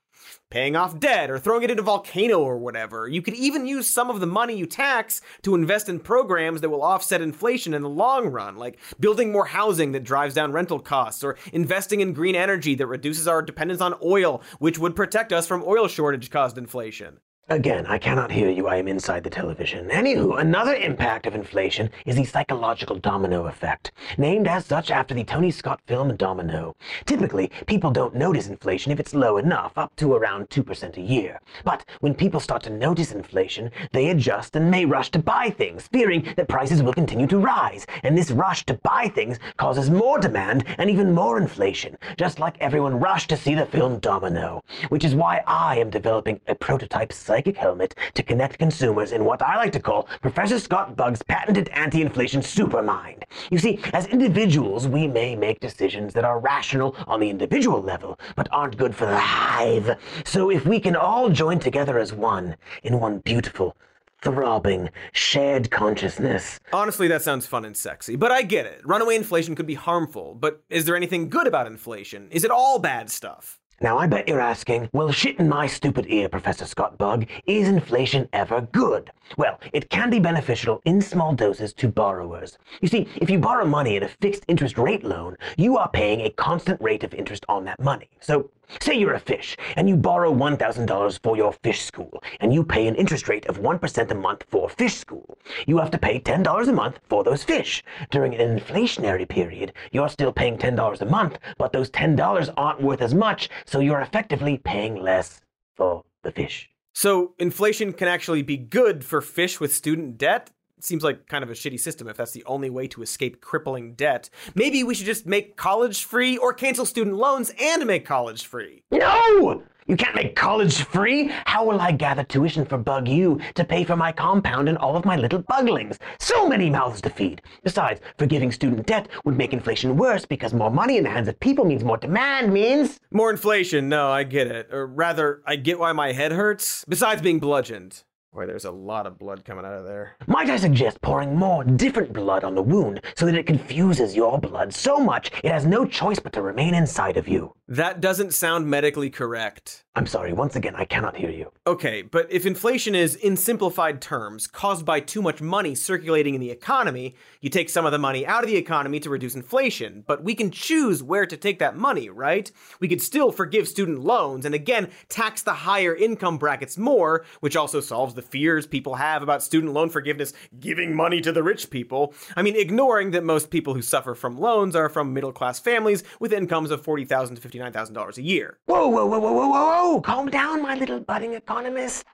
paying 0.49 0.75
off 0.75 0.99
debt 0.99 1.29
or 1.29 1.37
throwing 1.37 1.63
it 1.63 1.69
into 1.69 1.83
a 1.83 1.85
volcano 1.85 2.39
or 2.39 2.57
whatever. 2.57 3.07
You 3.07 3.21
could 3.21 3.35
even 3.35 3.67
use 3.67 3.87
some 3.87 4.09
of 4.09 4.19
the 4.19 4.25
money 4.25 4.57
you 4.57 4.65
tax 4.65 5.21
to 5.43 5.53
invest 5.53 5.89
in 5.89 5.99
programs 5.99 6.61
that 6.61 6.69
will 6.69 6.81
offset 6.81 7.21
inflation 7.21 7.73
in 7.73 7.83
the 7.83 7.89
long 7.89 8.27
run, 8.27 8.57
like 8.57 8.79
building 8.99 9.31
more 9.31 9.45
housing 9.45 9.91
that 9.91 10.03
drives 10.03 10.33
down 10.33 10.51
rental 10.51 10.79
costs 10.79 11.23
or 11.23 11.37
investing 11.53 12.01
in 12.01 12.13
green 12.13 12.35
energy 12.35 12.73
that 12.75 12.87
reduces 12.87 13.27
our 13.27 13.41
dependence 13.41 13.81
on 13.81 13.95
oil, 14.03 14.41
which 14.57 14.79
would 14.79 14.95
protect 14.95 15.31
us 15.31 15.45
from 15.45 15.63
oil 15.65 15.87
shortage 15.87 16.31
caused 16.31 16.57
inflation. 16.57 17.19
Again, 17.51 17.87
I 17.87 17.97
cannot 17.97 18.31
hear 18.31 18.51
you. 18.51 18.67
I 18.67 18.75
am 18.75 18.87
inside 18.87 19.23
the 19.23 19.29
television. 19.31 19.89
Anywho, 19.89 20.39
another 20.39 20.75
impact 20.75 21.25
of 21.25 21.33
inflation 21.33 21.89
is 22.05 22.15
the 22.15 22.23
psychological 22.23 22.97
domino 22.97 23.47
effect, 23.47 23.91
named 24.19 24.47
as 24.47 24.67
such 24.67 24.91
after 24.91 25.15
the 25.15 25.23
Tony 25.23 25.49
Scott 25.49 25.81
film 25.87 26.15
Domino. 26.15 26.75
Typically, 27.07 27.49
people 27.65 27.89
don't 27.89 28.13
notice 28.13 28.45
inflation 28.45 28.91
if 28.91 28.99
it's 28.99 29.15
low 29.15 29.37
enough, 29.37 29.75
up 29.79 29.95
to 29.95 30.13
around 30.13 30.47
2% 30.49 30.97
a 30.97 31.01
year. 31.01 31.39
But 31.63 31.85
when 32.01 32.13
people 32.13 32.39
start 32.39 32.61
to 32.63 32.69
notice 32.69 33.13
inflation, 33.13 33.71
they 33.93 34.09
adjust 34.11 34.55
and 34.55 34.69
may 34.69 34.85
rush 34.85 35.09
to 35.09 35.19
buy 35.19 35.49
things, 35.49 35.87
fearing 35.91 36.31
that 36.37 36.49
prices 36.49 36.83
will 36.83 36.93
continue 36.93 37.25
to 37.25 37.39
rise. 37.39 37.87
And 38.03 38.15
this 38.15 38.29
rush 38.29 38.63
to 38.67 38.75
buy 38.75 39.07
things 39.07 39.39
causes 39.57 39.89
more 39.89 40.19
demand 40.19 40.65
and 40.77 40.87
even 40.87 41.15
more 41.15 41.39
inflation, 41.39 41.97
just 42.15 42.37
like 42.37 42.59
everyone 42.59 42.99
rushed 42.99 43.29
to 43.29 43.37
see 43.37 43.55
the 43.55 43.65
film 43.65 43.97
Domino. 43.97 44.63
Which 44.89 45.03
is 45.03 45.15
why 45.15 45.41
I 45.47 45.79
am 45.79 45.89
developing 45.89 46.39
a 46.45 46.53
prototype 46.53 47.11
psych 47.11 47.38
psychic 47.39 47.55
helmet 47.55 47.95
to 48.13 48.21
connect 48.21 48.59
consumers 48.59 49.13
in 49.13 49.23
what 49.23 49.41
I 49.41 49.55
like 49.55 49.71
to 49.71 49.79
call 49.79 50.09
Professor 50.21 50.59
Scott 50.59 50.97
Bug's 50.97 51.23
patented 51.23 51.69
anti-inflation 51.69 52.41
supermind. 52.41 53.23
You 53.49 53.57
see, 53.57 53.79
as 53.93 54.07
individuals, 54.07 54.89
we 54.89 55.07
may 55.07 55.37
make 55.37 55.61
decisions 55.61 56.13
that 56.15 56.25
are 56.25 56.37
rational 56.37 56.97
on 57.07 57.21
the 57.21 57.29
individual 57.29 57.81
level, 57.81 58.19
but 58.35 58.49
aren't 58.51 58.75
good 58.75 58.93
for 58.93 59.05
the 59.05 59.17
hive. 59.17 59.97
So 60.25 60.51
if 60.51 60.65
we 60.65 60.81
can 60.81 60.97
all 60.97 61.29
join 61.29 61.59
together 61.59 61.97
as 61.97 62.11
one, 62.11 62.57
in 62.83 62.99
one 62.99 63.19
beautiful, 63.19 63.77
throbbing, 64.21 64.89
shared 65.13 65.71
consciousness. 65.71 66.59
Honestly, 66.73 67.07
that 67.07 67.21
sounds 67.21 67.47
fun 67.47 67.63
and 67.63 67.77
sexy, 67.77 68.17
but 68.17 68.33
I 68.33 68.41
get 68.41 68.65
it. 68.65 68.81
Runaway 68.83 69.15
inflation 69.15 69.55
could 69.55 69.65
be 69.65 69.75
harmful, 69.75 70.35
but 70.35 70.61
is 70.69 70.83
there 70.83 70.97
anything 70.97 71.29
good 71.29 71.47
about 71.47 71.67
inflation? 71.67 72.27
Is 72.31 72.43
it 72.43 72.51
all 72.51 72.79
bad 72.79 73.09
stuff? 73.09 73.58
Now, 73.81 73.97
I 73.97 74.07
bet 74.07 74.27
you're 74.27 74.41
asking, 74.41 74.89
well, 74.91 75.09
shit 75.09 75.39
in 75.39 75.47
my 75.47 75.65
stupid 75.65 76.05
ear, 76.09 76.27
Professor 76.27 76.65
Scott 76.65 76.97
Bug, 76.97 77.25
is 77.45 77.69
inflation 77.69 78.27
ever 78.33 78.67
good? 78.73 79.09
Well, 79.37 79.57
it 79.71 79.89
can 79.89 80.09
be 80.09 80.19
beneficial 80.19 80.81
in 80.83 80.99
small 80.99 81.33
doses 81.33 81.71
to 81.75 81.87
borrowers. 81.87 82.57
You 82.81 82.89
see, 82.89 83.07
if 83.15 83.29
you 83.29 83.39
borrow 83.39 83.65
money 83.65 83.95
at 83.95 84.03
a 84.03 84.09
fixed 84.09 84.43
interest 84.49 84.77
rate 84.77 85.05
loan, 85.05 85.37
you 85.55 85.77
are 85.77 85.89
paying 85.89 86.21
a 86.21 86.29
constant 86.31 86.81
rate 86.81 87.05
of 87.05 87.13
interest 87.13 87.45
on 87.47 87.63
that 87.65 87.79
money. 87.79 88.09
So, 88.19 88.49
say 88.81 88.95
you're 88.95 89.13
a 89.13 89.19
fish, 89.19 89.57
and 89.75 89.89
you 89.89 89.95
borrow 89.95 90.33
$1,000 90.33 91.19
for 91.23 91.37
your 91.37 91.53
fish 91.53 91.81
school, 91.81 92.21
and 92.39 92.53
you 92.53 92.63
pay 92.63 92.87
an 92.87 92.95
interest 92.95 93.27
rate 93.27 93.45
of 93.47 93.59
1% 93.59 94.11
a 94.11 94.15
month 94.15 94.43
for 94.49 94.69
fish 94.69 94.95
school. 94.95 95.37
You 95.67 95.77
have 95.77 95.91
to 95.91 95.97
pay 95.97 96.19
$10 96.19 96.67
a 96.67 96.73
month 96.73 96.99
for 97.09 97.23
those 97.23 97.43
fish. 97.43 97.83
During 98.11 98.35
an 98.35 98.59
inflationary 98.59 99.27
period, 99.27 99.73
you're 99.91 100.09
still 100.09 100.31
paying 100.31 100.57
$10 100.57 101.01
a 101.01 101.05
month, 101.05 101.37
but 101.57 101.73
those 101.73 101.89
$10 101.91 102.53
aren't 102.57 102.81
worth 102.81 103.01
as 103.01 103.13
much, 103.13 103.49
so 103.65 103.79
you're 103.79 104.01
effectively 104.01 104.57
paying 104.57 104.95
less 104.95 105.41
for 105.75 106.03
the 106.23 106.31
fish. 106.31 106.69
So, 106.93 107.33
inflation 107.39 107.93
can 107.93 108.07
actually 108.07 108.41
be 108.41 108.57
good 108.57 109.05
for 109.05 109.21
fish 109.21 109.59
with 109.59 109.73
student 109.73 110.17
debt? 110.17 110.51
Seems 110.81 111.03
like 111.03 111.27
kind 111.27 111.43
of 111.43 111.49
a 111.49 111.53
shitty 111.53 111.79
system 111.79 112.07
if 112.07 112.17
that's 112.17 112.31
the 112.31 112.45
only 112.45 112.69
way 112.69 112.87
to 112.87 113.01
escape 113.01 113.41
crippling 113.41 113.93
debt. 113.93 114.29
Maybe 114.55 114.83
we 114.83 114.95
should 114.95 115.05
just 115.05 115.25
make 115.25 115.57
college 115.57 116.05
free 116.05 116.37
or 116.37 116.53
cancel 116.53 116.85
student 116.85 117.17
loans 117.17 117.53
and 117.59 117.85
make 117.85 118.05
college 118.05 118.45
free. 118.45 118.83
No! 118.91 119.63
You 119.89 119.97
can't 119.97 120.13
make 120.13 120.35
college 120.35 120.83
free. 120.83 121.31
How 121.45 121.65
will 121.65 121.81
I 121.81 121.91
gather 121.91 122.23
tuition 122.23 122.63
for 122.63 122.77
Bug 122.77 123.07
U 123.07 123.39
to 123.55 123.65
pay 123.65 123.83
for 123.83 123.95
my 123.95 124.11
compound 124.11 124.69
and 124.69 124.77
all 124.77 124.95
of 124.95 125.03
my 125.03 125.15
little 125.15 125.41
buglings? 125.41 125.97
So 126.19 126.47
many 126.47 126.69
mouths 126.69 127.01
to 127.01 127.09
feed. 127.09 127.41
Besides, 127.63 127.99
forgiving 128.19 128.51
student 128.51 128.85
debt 128.85 129.07
would 129.25 129.35
make 129.35 129.51
inflation 129.51 129.97
worse 129.97 130.25
because 130.25 130.53
more 130.53 130.69
money 130.69 130.97
in 130.97 131.03
the 131.05 131.09
hands 131.09 131.27
of 131.27 131.39
people 131.39 131.65
means 131.65 131.83
more 131.83 131.97
demand 131.97 132.53
means. 132.53 132.99
More 133.09 133.31
inflation, 133.31 133.89
no, 133.89 134.11
I 134.11 134.25
get 134.25 134.45
it. 134.45 134.71
Or 134.71 134.85
rather, 134.85 135.41
I 135.47 135.55
get 135.55 135.79
why 135.79 135.91
my 135.91 136.11
head 136.11 136.33
hurts. 136.33 136.85
Besides 136.87 137.23
being 137.23 137.39
bludgeoned. 137.39 138.03
Boy, 138.31 138.45
there's 138.45 138.65
a 138.65 138.71
lot 138.71 139.07
of 139.07 139.17
blood 139.17 139.43
coming 139.43 139.65
out 139.65 139.73
of 139.73 139.85
there. 139.85 140.15
Might 140.27 140.51
I 140.51 140.57
suggest 140.57 141.01
pouring 141.01 141.35
more 141.35 141.63
different 141.63 142.13
blood 142.13 142.43
on 142.43 142.53
the 142.53 142.61
wound 142.61 143.01
so 143.15 143.25
that 143.25 143.33
it 143.33 143.47
confuses 143.47 144.15
your 144.15 144.37
blood 144.37 144.71
so 144.71 144.99
much 144.99 145.31
it 145.43 145.51
has 145.51 145.65
no 145.65 145.83
choice 145.83 146.19
but 146.19 146.33
to 146.33 146.43
remain 146.43 146.75
inside 146.75 147.17
of 147.17 147.27
you? 147.27 147.55
That 147.67 148.01
doesn't 148.01 148.35
sound 148.35 148.67
medically 148.67 149.09
correct. 149.09 149.83
I'm 149.99 150.07
sorry, 150.07 150.31
once 150.31 150.55
again, 150.55 150.77
I 150.77 150.85
cannot 150.85 151.17
hear 151.17 151.29
you. 151.29 151.51
Okay, 151.67 152.03
but 152.03 152.31
if 152.31 152.45
inflation 152.45 152.95
is, 152.95 153.15
in 153.15 153.35
simplified 153.35 154.01
terms, 154.01 154.47
caused 154.47 154.85
by 154.85 155.01
too 155.01 155.21
much 155.21 155.41
money 155.41 155.75
circulating 155.75 156.35
in 156.35 156.39
the 156.39 156.51
economy, 156.51 157.17
you 157.41 157.49
take 157.49 157.69
some 157.69 157.85
of 157.85 157.91
the 157.91 157.97
money 157.97 158.25
out 158.25 158.45
of 158.45 158.49
the 158.49 158.55
economy 158.55 159.01
to 159.01 159.09
reduce 159.09 159.35
inflation. 159.35 160.05
But 160.07 160.23
we 160.23 160.35
can 160.35 160.51
choose 160.51 161.03
where 161.03 161.25
to 161.25 161.35
take 161.35 161.59
that 161.59 161.75
money, 161.75 162.09
right? 162.09 162.49
We 162.79 162.87
could 162.87 163.01
still 163.01 163.33
forgive 163.33 163.67
student 163.67 163.99
loans 163.99 164.45
and 164.45 164.55
again 164.55 164.89
tax 165.09 165.41
the 165.41 165.51
higher 165.51 165.93
income 165.93 166.37
brackets 166.37 166.77
more, 166.77 167.25
which 167.41 167.57
also 167.57 167.81
solves 167.81 168.13
the 168.13 168.21
fears 168.21 168.65
people 168.65 168.95
have 168.95 169.21
about 169.21 169.43
student 169.43 169.73
loan 169.73 169.89
forgiveness 169.89 170.31
giving 170.61 170.95
money 170.95 171.19
to 171.19 171.33
the 171.33 171.43
rich 171.43 171.69
people. 171.69 172.13
I 172.37 172.41
mean, 172.41 172.55
ignoring 172.55 173.11
that 173.11 173.25
most 173.25 173.49
people 173.49 173.73
who 173.73 173.81
suffer 173.81 174.15
from 174.15 174.39
loans 174.39 174.77
are 174.77 174.87
from 174.87 175.13
middle 175.13 175.33
class 175.33 175.59
families 175.59 176.05
with 176.21 176.31
incomes 176.31 176.71
of 176.71 176.85
40,000 176.85 177.35
to 177.35 177.41
$59,000 177.45 178.17
a 178.17 178.21
year. 178.21 178.59
Whoa, 178.65 178.87
whoa, 178.87 179.05
whoa, 179.05 179.19
whoa, 179.19 179.33
whoa, 179.33 179.49
whoa! 179.49 179.88
Oh, 179.91 179.99
calm 179.99 180.29
down, 180.29 180.61
my 180.61 180.75
little 180.75 180.99
budding 180.99 181.33
economist. 181.33 182.05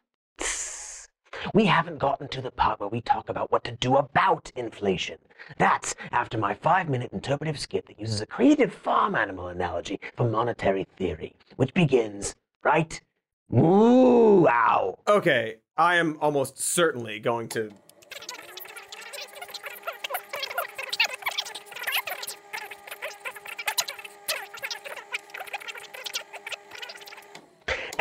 We 1.54 1.66
haven't 1.66 1.98
gotten 1.98 2.30
to 2.30 2.42
the 2.42 2.50
part 2.50 2.80
where 2.80 2.88
we 2.88 3.02
talk 3.02 3.28
about 3.28 3.52
what 3.52 3.66
to 3.66 3.74
do 3.74 3.98
about 3.98 4.50
inflation. 4.56 5.18
That's 5.58 5.94
after 6.14 6.38
my 6.38 6.54
five 6.54 6.88
minute 6.88 7.12
interpretive 7.12 7.60
skit 7.60 7.86
that 7.88 8.00
uses 8.00 8.22
a 8.22 8.26
creative 8.26 8.74
farm 8.74 9.14
animal 9.14 9.50
analogy 9.50 10.00
for 10.16 10.26
monetary 10.26 10.88
theory, 10.96 11.36
which 11.58 11.74
begins, 11.74 12.34
right? 12.64 13.02
Moo, 13.50 14.48
ow. 14.48 14.98
Okay, 15.06 15.56
I 15.76 15.98
am 15.98 16.18
almost 16.22 16.58
certainly 16.58 17.20
going 17.20 17.50
to 17.50 17.72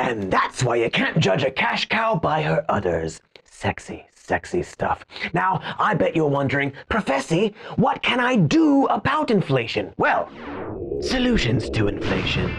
And 0.05 0.31
that's 0.31 0.63
why 0.63 0.77
you 0.77 0.91
can't 0.91 1.19
judge 1.19 1.45
a 1.45 1.51
cash 1.51 1.89
cow 1.89 2.15
by 2.15 2.43
her 2.43 2.63
udders. 2.69 3.23
Sexy, 3.51 4.05
sexy 4.15 4.63
stuff. 4.63 5.03
Now, 5.33 5.63
I 5.79 5.95
bet 5.95 6.15
you're 6.15 6.29
wondering, 6.29 6.75
Professor, 6.91 7.47
what 7.77 8.03
can 8.03 8.21
I 8.21 8.37
do 8.37 8.85
about 8.89 9.31
inflation? 9.31 9.95
Well, 9.97 10.29
solutions 11.01 11.71
to 11.71 11.89
inflation. 11.89 12.51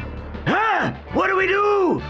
Huh? 0.47 0.95
What 1.13 1.27
do 1.27 1.35
we 1.37 1.45
do? 1.45 2.01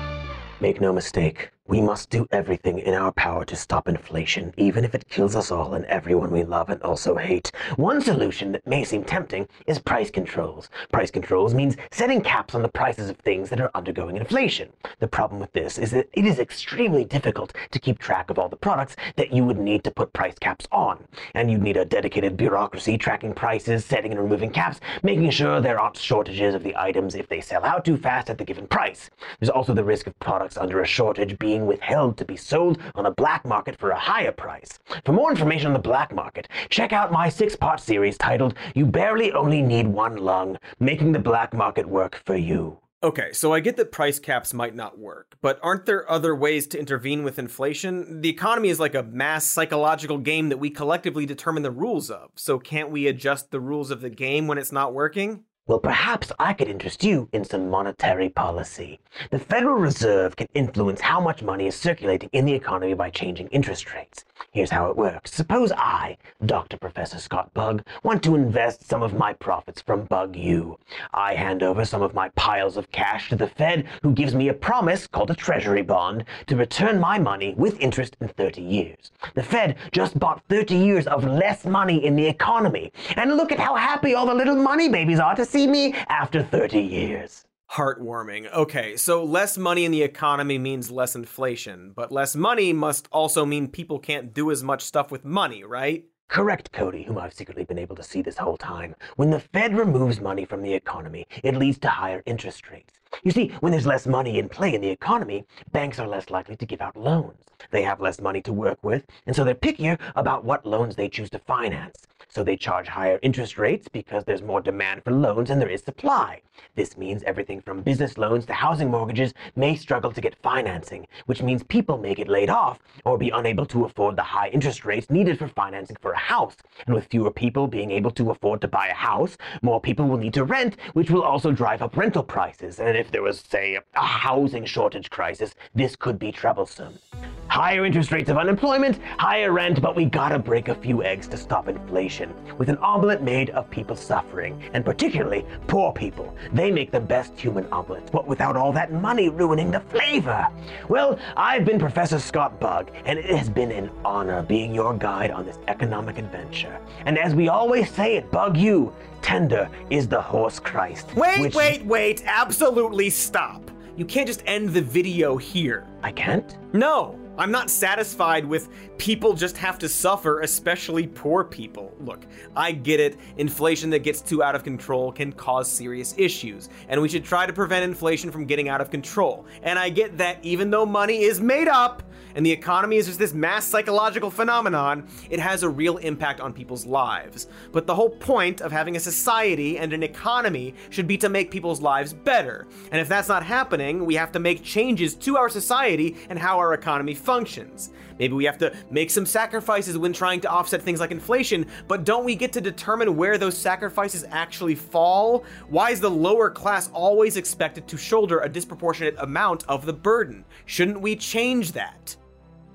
Make 0.61 0.79
no 0.79 0.93
mistake, 0.93 1.49
we 1.67 1.82
must 1.82 2.12
do 2.12 2.28
everything 2.32 2.78
in 2.78 2.93
our 2.93 3.12
power 3.13 3.43
to 3.43 3.56
stop 3.56 3.88
inflation, 3.88 4.54
even 4.56 4.86
if 4.86 4.93
it 4.93 5.10
kills 5.10 5.36
us 5.36 5.49
all 5.49 5.73
and 5.73 5.84
everyone 5.86 6.30
we 6.30 6.43
love 6.43 6.69
and 6.69 6.80
also 6.84 7.15
hate. 7.15 7.51
One 7.75 8.01
solution 8.01 8.51
that 8.51 8.67
may 8.67 8.84
seem 8.84 9.04
tempting 9.04 9.47
is 9.65 9.80
price 9.80 10.12
controls. 10.12 10.69
Price 10.91 11.10
controls 11.10 11.56
means 11.56 11.75
setting 11.89 12.21
caps 12.21 12.54
on 12.54 12.62
the 12.62 12.69
prices 12.69 13.10
of 13.10 13.17
things 13.17 13.49
that 13.49 13.60
are 13.60 13.71
undergoing 13.73 14.15
inflation. 14.17 14.69
The 14.99 15.08
problem 15.08 15.39
with 15.39 15.54
this 15.54 15.80
is 15.80 15.89
that 15.91 16.08
it 16.13 16.25
is 16.25 16.38
extremely 16.38 17.04
difficult 17.04 17.51
to 17.71 17.80
keep 17.80 17.97
track 17.97 18.30
of 18.30 18.38
all 18.38 18.47
the 18.47 18.56
products 18.56 18.95
that 19.15 19.34
you 19.34 19.43
would 19.43 19.58
need 19.58 19.84
to 19.86 19.91
put 19.91 20.13
price 20.13 20.38
caps 20.39 20.67
on. 20.71 21.04
And 21.34 21.49
you'd 21.49 21.63
need 21.63 21.78
a 21.78 21.86
dedicated 21.86 22.38
bureaucracy 22.38 22.95
tracking 22.99 23.34
prices, 23.34 23.84
setting 23.84 24.12
and 24.12 24.21
removing 24.21 24.51
caps, 24.51 24.82
making 25.01 25.32
sure 25.32 25.60
there 25.62 25.80
aren't 25.80 25.97
shortages 25.97 26.54
of 26.54 26.62
the 26.62 26.75
items 26.75 27.15
if 27.15 27.28
they 27.28 27.41
sell 27.41 27.65
out 27.65 27.86
too 27.86 27.97
fast 27.97 28.30
at 28.30 28.38
the 28.38 28.45
given 28.45 28.67
price. 28.67 29.10
There's 29.39 29.49
also 29.49 29.73
the 29.73 29.84
risk 29.84 30.06
of 30.06 30.19
products 30.19 30.58
under 30.58 30.82
a 30.82 30.86
shortage 30.86 31.39
being 31.39 31.54
being 31.55 31.65
withheld 31.65 32.17
to 32.17 32.25
be 32.25 32.35
sold 32.35 32.77
on 32.95 33.05
a 33.05 33.11
black 33.11 33.45
market 33.45 33.79
for 33.79 33.91
a 33.91 33.99
higher 33.99 34.31
price. 34.31 34.77
For 35.05 35.13
more 35.13 35.31
information 35.31 35.67
on 35.67 35.73
the 35.73 35.79
black 35.79 36.13
market, 36.13 36.49
check 36.69 36.91
out 36.91 37.13
my 37.13 37.29
six 37.29 37.55
part 37.55 37.79
series 37.79 38.17
titled 38.17 38.55
You 38.73 38.85
Barely 38.85 39.31
Only 39.31 39.61
Need 39.61 39.87
One 39.87 40.17
Lung 40.17 40.57
Making 40.81 41.13
the 41.13 41.19
Black 41.19 41.53
Market 41.53 41.85
Work 41.87 42.21
for 42.25 42.35
You. 42.35 42.79
Okay, 43.03 43.31
so 43.31 43.53
I 43.53 43.61
get 43.61 43.77
that 43.77 43.93
price 43.93 44.19
caps 44.19 44.53
might 44.53 44.75
not 44.75 44.99
work, 44.99 45.37
but 45.41 45.59
aren't 45.61 45.85
there 45.85 46.09
other 46.11 46.35
ways 46.35 46.67
to 46.67 46.79
intervene 46.79 47.23
with 47.23 47.39
inflation? 47.39 48.19
The 48.19 48.29
economy 48.29 48.67
is 48.67 48.79
like 48.79 48.95
a 48.95 49.03
mass 49.03 49.45
psychological 49.45 50.17
game 50.17 50.49
that 50.49 50.57
we 50.57 50.69
collectively 50.69 51.25
determine 51.25 51.63
the 51.63 51.71
rules 51.71 52.09
of, 52.09 52.31
so 52.35 52.59
can't 52.59 52.89
we 52.89 53.07
adjust 53.07 53.51
the 53.51 53.61
rules 53.61 53.91
of 53.91 54.01
the 54.01 54.09
game 54.09 54.47
when 54.47 54.57
it's 54.57 54.73
not 54.73 54.93
working? 54.93 55.45
Well, 55.67 55.80
perhaps 55.80 56.32
I 56.38 56.54
could 56.54 56.67
interest 56.67 57.04
you 57.04 57.28
in 57.34 57.43
some 57.43 57.71
monetary 57.71 58.30
policy. 58.30 58.99
The 59.32 59.39
Federal 59.39 59.78
Reserve 59.78 60.36
can 60.36 60.47
influence 60.54 61.01
how 61.01 61.19
much 61.19 61.41
money 61.41 61.65
is 61.65 61.73
circulating 61.75 62.30
in 62.34 62.45
the 62.45 62.54
economy 62.54 62.93
by 62.93 63.10
changing 63.10 63.47
interest 63.47 63.91
rates. 63.91 64.25
Here's 64.51 64.69
how 64.69 64.91
it 64.91 64.95
works. 64.95 65.34
Suppose 65.34 65.71
I, 65.71 66.17
Dr. 66.45 66.78
Professor 66.78 67.17
Scott 67.17 67.51
Bug, 67.56 67.84
want 68.04 68.21
to 68.23 68.36
invest 68.36 68.88
some 68.88 69.01
of 69.01 69.15
my 69.15 69.34
profits 69.34 69.82
from 69.82 70.04
Bug 70.04 70.36
U. 70.36 70.78
I 71.13 71.34
hand 71.34 71.63
over 71.63 71.84
some 71.84 72.04
of 72.04 72.13
my 72.13 72.30
piles 72.30 72.78
of 72.78 72.91
cash 72.91 73.30
to 73.30 73.36
the 73.36 73.47
Fed, 73.47 73.88
who 74.04 74.13
gives 74.13 74.36
me 74.36 74.49
a 74.49 74.54
promise, 74.54 75.08
called 75.08 75.32
a 75.32 75.36
treasury 75.36 75.82
bond, 75.82 76.25
to 76.45 76.56
return 76.56 76.99
my 76.99 77.17
money 77.17 77.56
with 77.58 77.80
interest 77.80 78.17
in 78.21 78.28
30 78.28 78.62
years. 78.62 79.12
The 79.34 79.43
Fed 79.43 79.78
just 79.91 80.19
bought 80.19 80.43
30 80.47 80.75
years 80.75 81.08
of 81.08 81.23
less 81.23 81.65
money 81.65 82.06
in 82.06 82.15
the 82.15 82.28
economy. 82.28 82.93
And 83.15 83.36
look 83.38 83.51
at 83.51 83.60
how 83.60 83.75
happy 83.75 84.13
all 84.13 84.28
the 84.28 84.36
little 84.36 84.56
money 84.56 84.89
babies 84.89 85.19
are 85.19 85.36
to 85.36 85.45
me 85.55 85.93
after 86.09 86.43
30 86.43 86.81
years. 86.81 87.45
Heartwarming. 87.71 88.53
Okay, 88.53 88.95
so 88.97 89.23
less 89.23 89.57
money 89.57 89.85
in 89.85 89.91
the 89.91 90.03
economy 90.03 90.57
means 90.57 90.91
less 90.91 91.15
inflation, 91.15 91.91
but 91.95 92.11
less 92.11 92.35
money 92.35 92.73
must 92.73 93.07
also 93.11 93.45
mean 93.45 93.67
people 93.69 93.99
can't 93.99 94.33
do 94.33 94.51
as 94.51 94.63
much 94.63 94.83
stuff 94.83 95.11
with 95.11 95.25
money, 95.25 95.63
right? 95.63 96.05
Correct, 96.27 96.71
Cody, 96.71 97.03
whom 97.03 97.17
I've 97.17 97.33
secretly 97.33 97.63
been 97.63 97.79
able 97.79 97.95
to 97.95 98.03
see 98.03 98.21
this 98.21 98.37
whole 98.37 98.57
time. 98.57 98.95
When 99.15 99.29
the 99.29 99.39
Fed 99.39 99.77
removes 99.77 100.19
money 100.19 100.43
from 100.43 100.61
the 100.61 100.73
economy, 100.73 101.27
it 101.43 101.55
leads 101.55 101.77
to 101.79 101.89
higher 101.89 102.23
interest 102.25 102.69
rates. 102.69 102.93
You 103.23 103.31
see, 103.31 103.49
when 103.59 103.71
there's 103.71 103.85
less 103.85 104.07
money 104.07 104.39
in 104.39 104.49
play 104.49 104.73
in 104.73 104.81
the 104.81 104.89
economy, 104.89 105.45
banks 105.71 105.99
are 105.99 106.07
less 106.07 106.29
likely 106.29 106.55
to 106.57 106.65
give 106.65 106.81
out 106.81 106.97
loans. 106.97 107.43
They 107.71 107.83
have 107.83 108.01
less 108.01 108.19
money 108.19 108.41
to 108.41 108.53
work 108.53 108.83
with, 108.83 109.05
and 109.25 109.35
so 109.35 109.43
they're 109.43 109.55
pickier 109.55 109.99
about 110.15 110.43
what 110.43 110.65
loans 110.65 110.95
they 110.95 111.09
choose 111.09 111.29
to 111.31 111.39
finance. 111.39 112.05
So 112.35 112.43
they 112.43 112.57
charge 112.57 112.89
higher 112.89 113.17
interest 113.21 113.57
rates 113.57 113.87
because 113.87 114.25
there's 114.25 114.41
more 114.41 114.59
demand 114.59 115.05
for 115.05 115.11
loans 115.11 115.47
than 115.47 115.57
there 115.57 115.69
is 115.69 115.81
supply. 115.81 116.41
This 116.75 116.97
means 116.97 117.23
everything 117.23 117.61
from 117.61 117.81
business 117.81 118.17
loans 118.17 118.45
to 118.47 118.53
housing 118.53 118.91
mortgages 118.91 119.33
may 119.55 119.77
struggle 119.77 120.11
to 120.11 120.19
get 120.19 120.35
financing, 120.43 121.07
which 121.27 121.41
means 121.41 121.63
people 121.63 121.97
may 121.97 122.13
get 122.13 122.27
laid 122.27 122.49
off 122.49 122.79
or 123.05 123.17
be 123.17 123.29
unable 123.29 123.65
to 123.67 123.85
afford 123.85 124.17
the 124.17 124.23
high 124.23 124.49
interest 124.49 124.83
rates 124.83 125.09
needed 125.09 125.39
for 125.39 125.47
financing 125.47 125.95
for 126.01 126.11
a 126.11 126.17
house. 126.17 126.57
And 126.85 126.93
with 126.93 127.07
fewer 127.07 127.31
people 127.31 127.67
being 127.67 127.91
able 127.91 128.11
to 128.11 128.31
afford 128.31 128.59
to 128.61 128.67
buy 128.67 128.88
a 128.88 128.93
house, 128.93 129.38
more 129.61 129.79
people 129.79 130.05
will 130.05 130.17
need 130.17 130.33
to 130.33 130.43
rent, 130.43 130.75
which 130.91 131.09
will 131.09 131.23
also 131.23 131.53
drive 131.53 131.81
up 131.81 131.95
rental 131.95 132.23
prices. 132.23 132.81
And 132.81 132.97
if 132.97 133.11
there 133.11 133.23
was, 133.23 133.39
say, 133.39 133.79
a 133.95 134.05
housing 134.05 134.65
shortage 134.65 135.09
crisis, 135.09 135.55
this 135.73 135.95
could 135.95 136.19
be 136.19 136.33
troublesome. 136.33 136.99
Higher 137.47 137.86
interest 137.86 138.11
rates 138.11 138.29
of 138.29 138.38
unemployment, 138.38 138.99
higher 139.17 139.53
rent, 139.53 139.81
but 139.81 139.95
we 139.95 140.05
gotta 140.05 140.39
break 140.39 140.67
a 140.67 140.75
few 140.75 141.03
eggs 141.03 141.27
to 141.29 141.38
stop 141.38 141.69
inflation. 141.69 142.24
With 142.57 142.69
an 142.69 142.78
omelet 142.78 143.21
made 143.21 143.49
of 143.51 143.69
people 143.69 143.95
suffering, 143.95 144.61
and 144.73 144.86
particularly 144.86 145.45
poor 145.67 145.91
people. 145.91 146.36
They 146.53 146.71
make 146.71 146.91
the 146.91 146.99
best 146.99 147.38
human 147.39 147.65
omelets, 147.71 148.09
but 148.09 148.28
without 148.28 148.55
all 148.55 148.71
that 148.73 148.93
money 148.93 149.30
ruining 149.30 149.71
the 149.71 149.80
flavor. 149.82 150.47
Well, 150.89 151.19
I've 151.36 151.65
been 151.65 151.80
Professor 151.80 152.19
Scott 152.19 152.59
Bug, 152.59 152.91
and 153.05 153.19
it 153.19 153.26
has 153.26 153.49
been 153.49 153.71
an 153.71 153.89
honor 154.03 154.43
being 154.43 154.73
your 154.73 154.93
guide 154.93 155.32
on 155.32 155.45
this 155.45 155.59
economic 155.67 156.17
adventure. 156.17 156.80
And 157.05 157.17
as 157.17 157.36
we 157.36 157.49
always 157.49 157.89
say 157.91 158.17
at 158.17 158.32
Bug 158.32 158.57
U, 158.57 158.93
tender 159.21 159.69
is 159.89 160.07
the 160.07 160.21
horse 160.21 160.59
Christ. 160.59 161.13
Wait, 161.15 161.39
which- 161.41 161.55
wait, 161.55 161.86
wait, 161.86 162.23
absolutely 162.26 163.09
stop. 163.09 163.69
You 163.97 164.05
can't 164.05 164.28
just 164.28 164.43
end 164.45 164.69
the 164.69 164.82
video 164.82 165.38
here. 165.38 165.86
I 166.03 166.11
can't? 166.11 166.57
No, 166.73 167.17
I'm 167.38 167.51
not 167.51 167.69
satisfied 167.69 168.45
with 168.45 168.69
people 168.97 169.33
just 169.33 169.57
have 169.57 169.77
to 169.79 169.89
suffer, 169.89 170.41
especially 170.41 171.07
poor 171.07 171.43
people. 171.43 171.93
Look, 171.99 172.25
I 172.55 172.71
get 172.71 172.99
it. 172.99 173.17
Inflation 173.38 173.89
that 173.89 173.99
gets 173.99 174.21
too 174.21 174.41
out 174.41 174.55
of 174.55 174.63
control 174.63 175.11
can 175.11 175.33
cause 175.33 175.69
serious 175.69 176.15
issues, 176.17 176.69
and 176.88 177.01
we 177.01 177.09
should 177.09 177.25
try 177.25 177.45
to 177.45 177.53
prevent 177.53 177.83
inflation 177.83 178.31
from 178.31 178.45
getting 178.45 178.69
out 178.69 178.79
of 178.79 178.89
control. 178.89 179.45
And 179.63 179.77
I 179.77 179.89
get 179.89 180.17
that 180.17 180.39
even 180.43 180.69
though 180.69 180.86
money 180.86 181.23
is 181.23 181.41
made 181.41 181.67
up 181.67 182.03
and 182.36 182.45
the 182.45 182.51
economy 182.51 182.97
is 182.97 183.07
just 183.07 183.17
this 183.17 183.33
mass 183.33 183.65
psychological 183.65 184.29
phenomenon, 184.29 185.07
it 185.29 185.39
has 185.39 185.63
a 185.63 185.69
real 185.69 185.97
impact 185.97 186.41
on 186.41 186.53
people's 186.53 186.86
lives. 186.86 187.47
But 187.71 187.88
the 187.88 187.95
whole 187.95 188.09
point 188.09 188.61
of 188.61 188.71
having 188.71 188.95
a 188.95 188.99
society 188.99 189.79
and 189.79 189.93
an 189.93 190.03
economy 190.03 190.75
should 190.89 191.07
be 191.07 191.17
to 191.17 191.29
make 191.29 191.49
people's 191.49 191.81
lives 191.81 192.13
better. 192.13 192.67
And 192.91 193.01
if 193.01 193.07
that's 193.07 193.29
not 193.29 193.43
happening, 193.43 194.05
we 194.05 194.15
have 194.15 194.31
to 194.33 194.39
make 194.39 194.63
changes 194.63 195.15
to 195.15 195.38
our 195.38 195.49
society 195.49 196.17
and 196.29 196.38
how 196.38 196.59
our 196.59 196.73
economy 196.73 197.15
functions. 197.15 197.91
Maybe 198.19 198.33
we 198.33 198.45
have 198.45 198.57
to 198.59 198.73
make 198.91 199.11
some 199.11 199.25
sacrifices 199.25 199.97
when 199.97 200.13
trying 200.13 200.41
to 200.41 200.49
offset 200.49 200.81
things 200.81 200.99
like 200.99 201.11
inflation, 201.11 201.67
but 201.88 202.05
don't 202.05 202.23
we 202.23 202.36
get 202.36 202.53
to 202.53 202.61
determine 202.61 203.17
where 203.17 203.38
those 203.38 203.57
sacrifices 203.57 204.25
actually 204.29 204.75
fall? 204.75 205.43
Why 205.67 205.91
is 205.91 205.99
the 205.99 206.09
lower 206.09 206.49
class 206.49 206.89
always 206.93 207.36
expected 207.38 207.88
to 207.88 207.97
shoulder 207.97 208.39
a 208.39 208.49
disproportionate 208.49 209.15
amount 209.19 209.65
of 209.67 209.86
the 209.86 209.93
burden? 209.93 210.45
Shouldn't 210.65 211.01
we 211.01 211.15
change 211.15 211.73
that? 211.73 212.15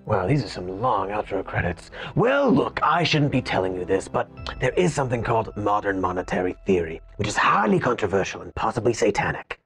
Wow, 0.06 0.26
these 0.26 0.42
are 0.42 0.48
some 0.48 0.80
long 0.80 1.08
outro 1.08 1.44
credits. 1.44 1.90
Well, 2.14 2.50
look, 2.50 2.80
I 2.82 3.04
shouldn't 3.04 3.30
be 3.30 3.42
telling 3.42 3.76
you 3.76 3.84
this, 3.84 4.08
but 4.08 4.28
there 4.58 4.72
is 4.72 4.94
something 4.94 5.22
called 5.22 5.56
modern 5.56 6.00
monetary 6.00 6.56
theory, 6.66 7.00
which 7.16 7.28
is 7.28 7.36
highly 7.36 7.78
controversial 7.78 8.42
and 8.42 8.54
possibly 8.54 8.92
satanic. 8.92 9.60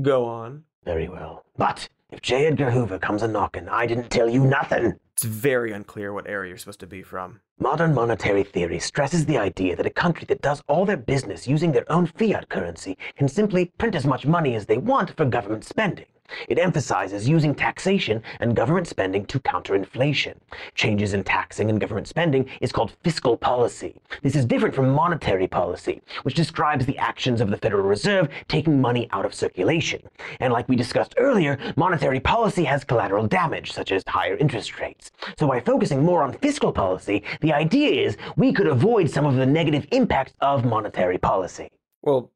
Go 0.00 0.24
on. 0.24 0.64
Very 0.84 1.08
well. 1.08 1.44
But 1.56 1.88
if 2.10 2.22
J. 2.22 2.46
Edgar 2.46 2.70
Hoover 2.70 2.98
comes 2.98 3.22
a 3.22 3.28
knockin', 3.28 3.68
I 3.68 3.86
didn't 3.86 4.10
tell 4.10 4.28
you 4.28 4.44
nothing. 4.44 4.94
It's 5.14 5.24
very 5.24 5.72
unclear 5.72 6.12
what 6.12 6.26
area 6.26 6.50
you're 6.50 6.58
supposed 6.58 6.80
to 6.80 6.86
be 6.86 7.02
from. 7.02 7.40
Modern 7.58 7.94
monetary 7.94 8.42
theory 8.42 8.78
stresses 8.78 9.26
the 9.26 9.38
idea 9.38 9.76
that 9.76 9.86
a 9.86 9.90
country 9.90 10.24
that 10.26 10.42
does 10.42 10.62
all 10.68 10.84
their 10.84 10.96
business 10.96 11.46
using 11.46 11.72
their 11.72 11.90
own 11.90 12.06
fiat 12.06 12.48
currency 12.48 12.98
can 13.16 13.28
simply 13.28 13.66
print 13.78 13.94
as 13.94 14.06
much 14.06 14.26
money 14.26 14.54
as 14.54 14.66
they 14.66 14.78
want 14.78 15.16
for 15.16 15.24
government 15.24 15.64
spending. 15.64 16.06
It 16.48 16.58
emphasizes 16.58 17.28
using 17.28 17.54
taxation 17.54 18.22
and 18.40 18.56
government 18.56 18.86
spending 18.86 19.26
to 19.26 19.40
counter 19.40 19.74
inflation. 19.74 20.40
Changes 20.74 21.14
in 21.14 21.24
taxing 21.24 21.70
and 21.70 21.80
government 21.80 22.08
spending 22.08 22.48
is 22.60 22.72
called 22.72 22.96
fiscal 23.02 23.36
policy. 23.36 24.00
This 24.22 24.36
is 24.36 24.44
different 24.44 24.74
from 24.74 24.90
monetary 24.90 25.46
policy, 25.46 26.02
which 26.22 26.34
describes 26.34 26.86
the 26.86 26.98
actions 26.98 27.40
of 27.40 27.50
the 27.50 27.56
Federal 27.56 27.84
Reserve 27.84 28.28
taking 28.48 28.80
money 28.80 29.08
out 29.12 29.24
of 29.24 29.34
circulation. 29.34 30.02
And 30.40 30.52
like 30.52 30.68
we 30.68 30.76
discussed 30.76 31.14
earlier, 31.18 31.58
monetary 31.76 32.20
policy 32.20 32.64
has 32.64 32.84
collateral 32.84 33.26
damage, 33.26 33.72
such 33.72 33.92
as 33.92 34.02
higher 34.06 34.36
interest 34.36 34.78
rates. 34.80 35.10
So 35.38 35.46
by 35.46 35.60
focusing 35.60 36.02
more 36.02 36.22
on 36.22 36.32
fiscal 36.32 36.72
policy, 36.72 37.22
the 37.40 37.52
idea 37.52 38.06
is 38.06 38.16
we 38.36 38.52
could 38.52 38.66
avoid 38.66 39.10
some 39.10 39.26
of 39.26 39.36
the 39.36 39.46
negative 39.46 39.86
impacts 39.92 40.34
of 40.40 40.64
monetary 40.64 41.18
policy. 41.18 41.70
Well, 42.02 42.30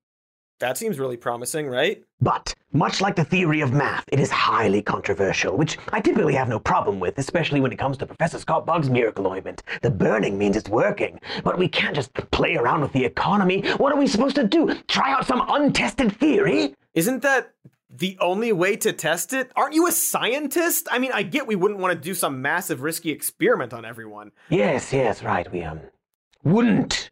that 0.61 0.76
seems 0.76 0.98
really 0.98 1.16
promising, 1.16 1.68
right? 1.68 2.02
But, 2.20 2.54
much 2.72 3.00
like 3.00 3.16
the 3.16 3.24
theory 3.24 3.61
of 3.61 3.72
math, 3.72 4.04
it 4.11 4.18
is 4.18 4.30
highly 4.30 4.82
controversial, 4.82 5.56
which 5.56 5.78
I 5.92 6.00
typically 6.00 6.34
have 6.34 6.48
no 6.48 6.59
problem 6.59 6.98
with, 7.00 7.16
especially 7.18 7.61
when 7.61 7.72
it 7.72 7.78
comes 7.78 7.96
to 7.98 8.06
Professor 8.06 8.38
Scott 8.38 8.66
Bug's 8.66 8.90
miracle 8.90 9.26
ointment. 9.26 9.62
The 9.82 9.90
burning 9.90 10.36
means 10.36 10.56
it's 10.56 10.68
working, 10.68 11.20
but 11.44 11.59
we 11.59 11.68
can't 11.68 11.94
just 11.94 12.12
play 12.32 12.56
around 12.56 12.80
with 12.80 12.92
the 12.92 13.04
economy. 13.04 13.62
What 13.72 13.92
are 13.92 13.98
we 13.98 14.06
supposed 14.06 14.36
to 14.36 14.44
do? 14.44 14.74
Try 14.88 15.12
out 15.12 15.26
some 15.26 15.44
untested 15.48 16.12
theory? 16.18 16.74
Isn't 16.94 17.22
that 17.22 17.52
the 17.90 18.18
only 18.20 18.52
way 18.52 18.76
to 18.76 18.92
test 18.92 19.32
it? 19.32 19.50
Aren't 19.56 19.74
you 19.74 19.86
a 19.86 19.92
scientist? 19.92 20.88
I 20.90 20.98
mean, 20.98 21.12
I 21.12 21.22
get 21.22 21.46
we 21.46 21.56
wouldn't 21.56 21.80
want 21.80 21.94
to 21.94 22.00
do 22.00 22.14
some 22.14 22.42
massive 22.42 22.82
risky 22.82 23.11
experiment 23.11 23.72
on 23.72 23.84
everyone. 23.84 24.32
Yes, 24.50 24.92
yes, 24.92 25.22
right. 25.22 25.50
We, 25.52 25.62
um, 25.62 25.80
wouldn't 26.42 27.11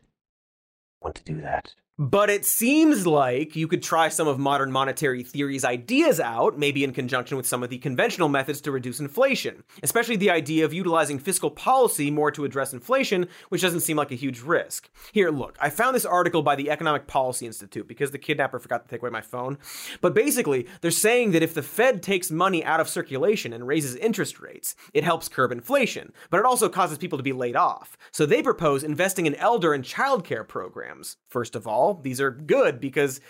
want 1.00 1.14
to 1.16 1.24
do 1.24 1.40
that. 1.40 1.74
But 1.98 2.28
it 2.28 2.44
seems 2.44 3.06
like 3.06 3.56
you 3.56 3.66
could 3.66 3.82
try 3.82 4.10
some 4.10 4.28
of 4.28 4.38
modern 4.38 4.70
monetary 4.70 5.22
theory's 5.22 5.64
ideas 5.64 6.20
out, 6.20 6.58
maybe 6.58 6.84
in 6.84 6.92
conjunction 6.92 7.38
with 7.38 7.46
some 7.46 7.62
of 7.62 7.70
the 7.70 7.78
conventional 7.78 8.28
methods 8.28 8.60
to 8.62 8.70
reduce 8.70 9.00
inflation, 9.00 9.64
especially 9.82 10.16
the 10.16 10.28
idea 10.28 10.66
of 10.66 10.74
utilizing 10.74 11.18
fiscal 11.18 11.50
policy 11.50 12.10
more 12.10 12.30
to 12.30 12.44
address 12.44 12.74
inflation, 12.74 13.28
which 13.48 13.62
doesn't 13.62 13.80
seem 13.80 13.96
like 13.96 14.12
a 14.12 14.14
huge 14.14 14.42
risk. 14.42 14.90
Here, 15.12 15.30
look, 15.30 15.56
I 15.58 15.70
found 15.70 15.96
this 15.96 16.04
article 16.04 16.42
by 16.42 16.54
the 16.54 16.68
Economic 16.68 17.06
Policy 17.06 17.46
Institute 17.46 17.88
because 17.88 18.10
the 18.10 18.18
kidnapper 18.18 18.58
forgot 18.58 18.82
to 18.84 18.90
take 18.90 19.00
away 19.00 19.08
my 19.08 19.22
phone. 19.22 19.56
But 20.02 20.14
basically, 20.14 20.66
they're 20.82 20.90
saying 20.90 21.30
that 21.30 21.42
if 21.42 21.54
the 21.54 21.62
Fed 21.62 22.02
takes 22.02 22.30
money 22.30 22.62
out 22.62 22.78
of 22.78 22.90
circulation 22.90 23.54
and 23.54 23.66
raises 23.66 23.96
interest 23.96 24.38
rates, 24.38 24.76
it 24.92 25.02
helps 25.02 25.30
curb 25.30 25.50
inflation, 25.50 26.12
but 26.28 26.40
it 26.40 26.44
also 26.44 26.68
causes 26.68 26.98
people 26.98 27.16
to 27.16 27.22
be 27.22 27.32
laid 27.32 27.56
off. 27.56 27.96
So 28.12 28.26
they 28.26 28.42
propose 28.42 28.84
investing 28.84 29.24
in 29.24 29.34
elder 29.36 29.72
and 29.72 29.82
childcare 29.82 30.46
programs. 30.46 31.16
First 31.26 31.56
of 31.56 31.66
all, 31.66 31.85
these 31.94 32.20
are 32.20 32.30
good 32.30 32.80
because, 32.80 33.20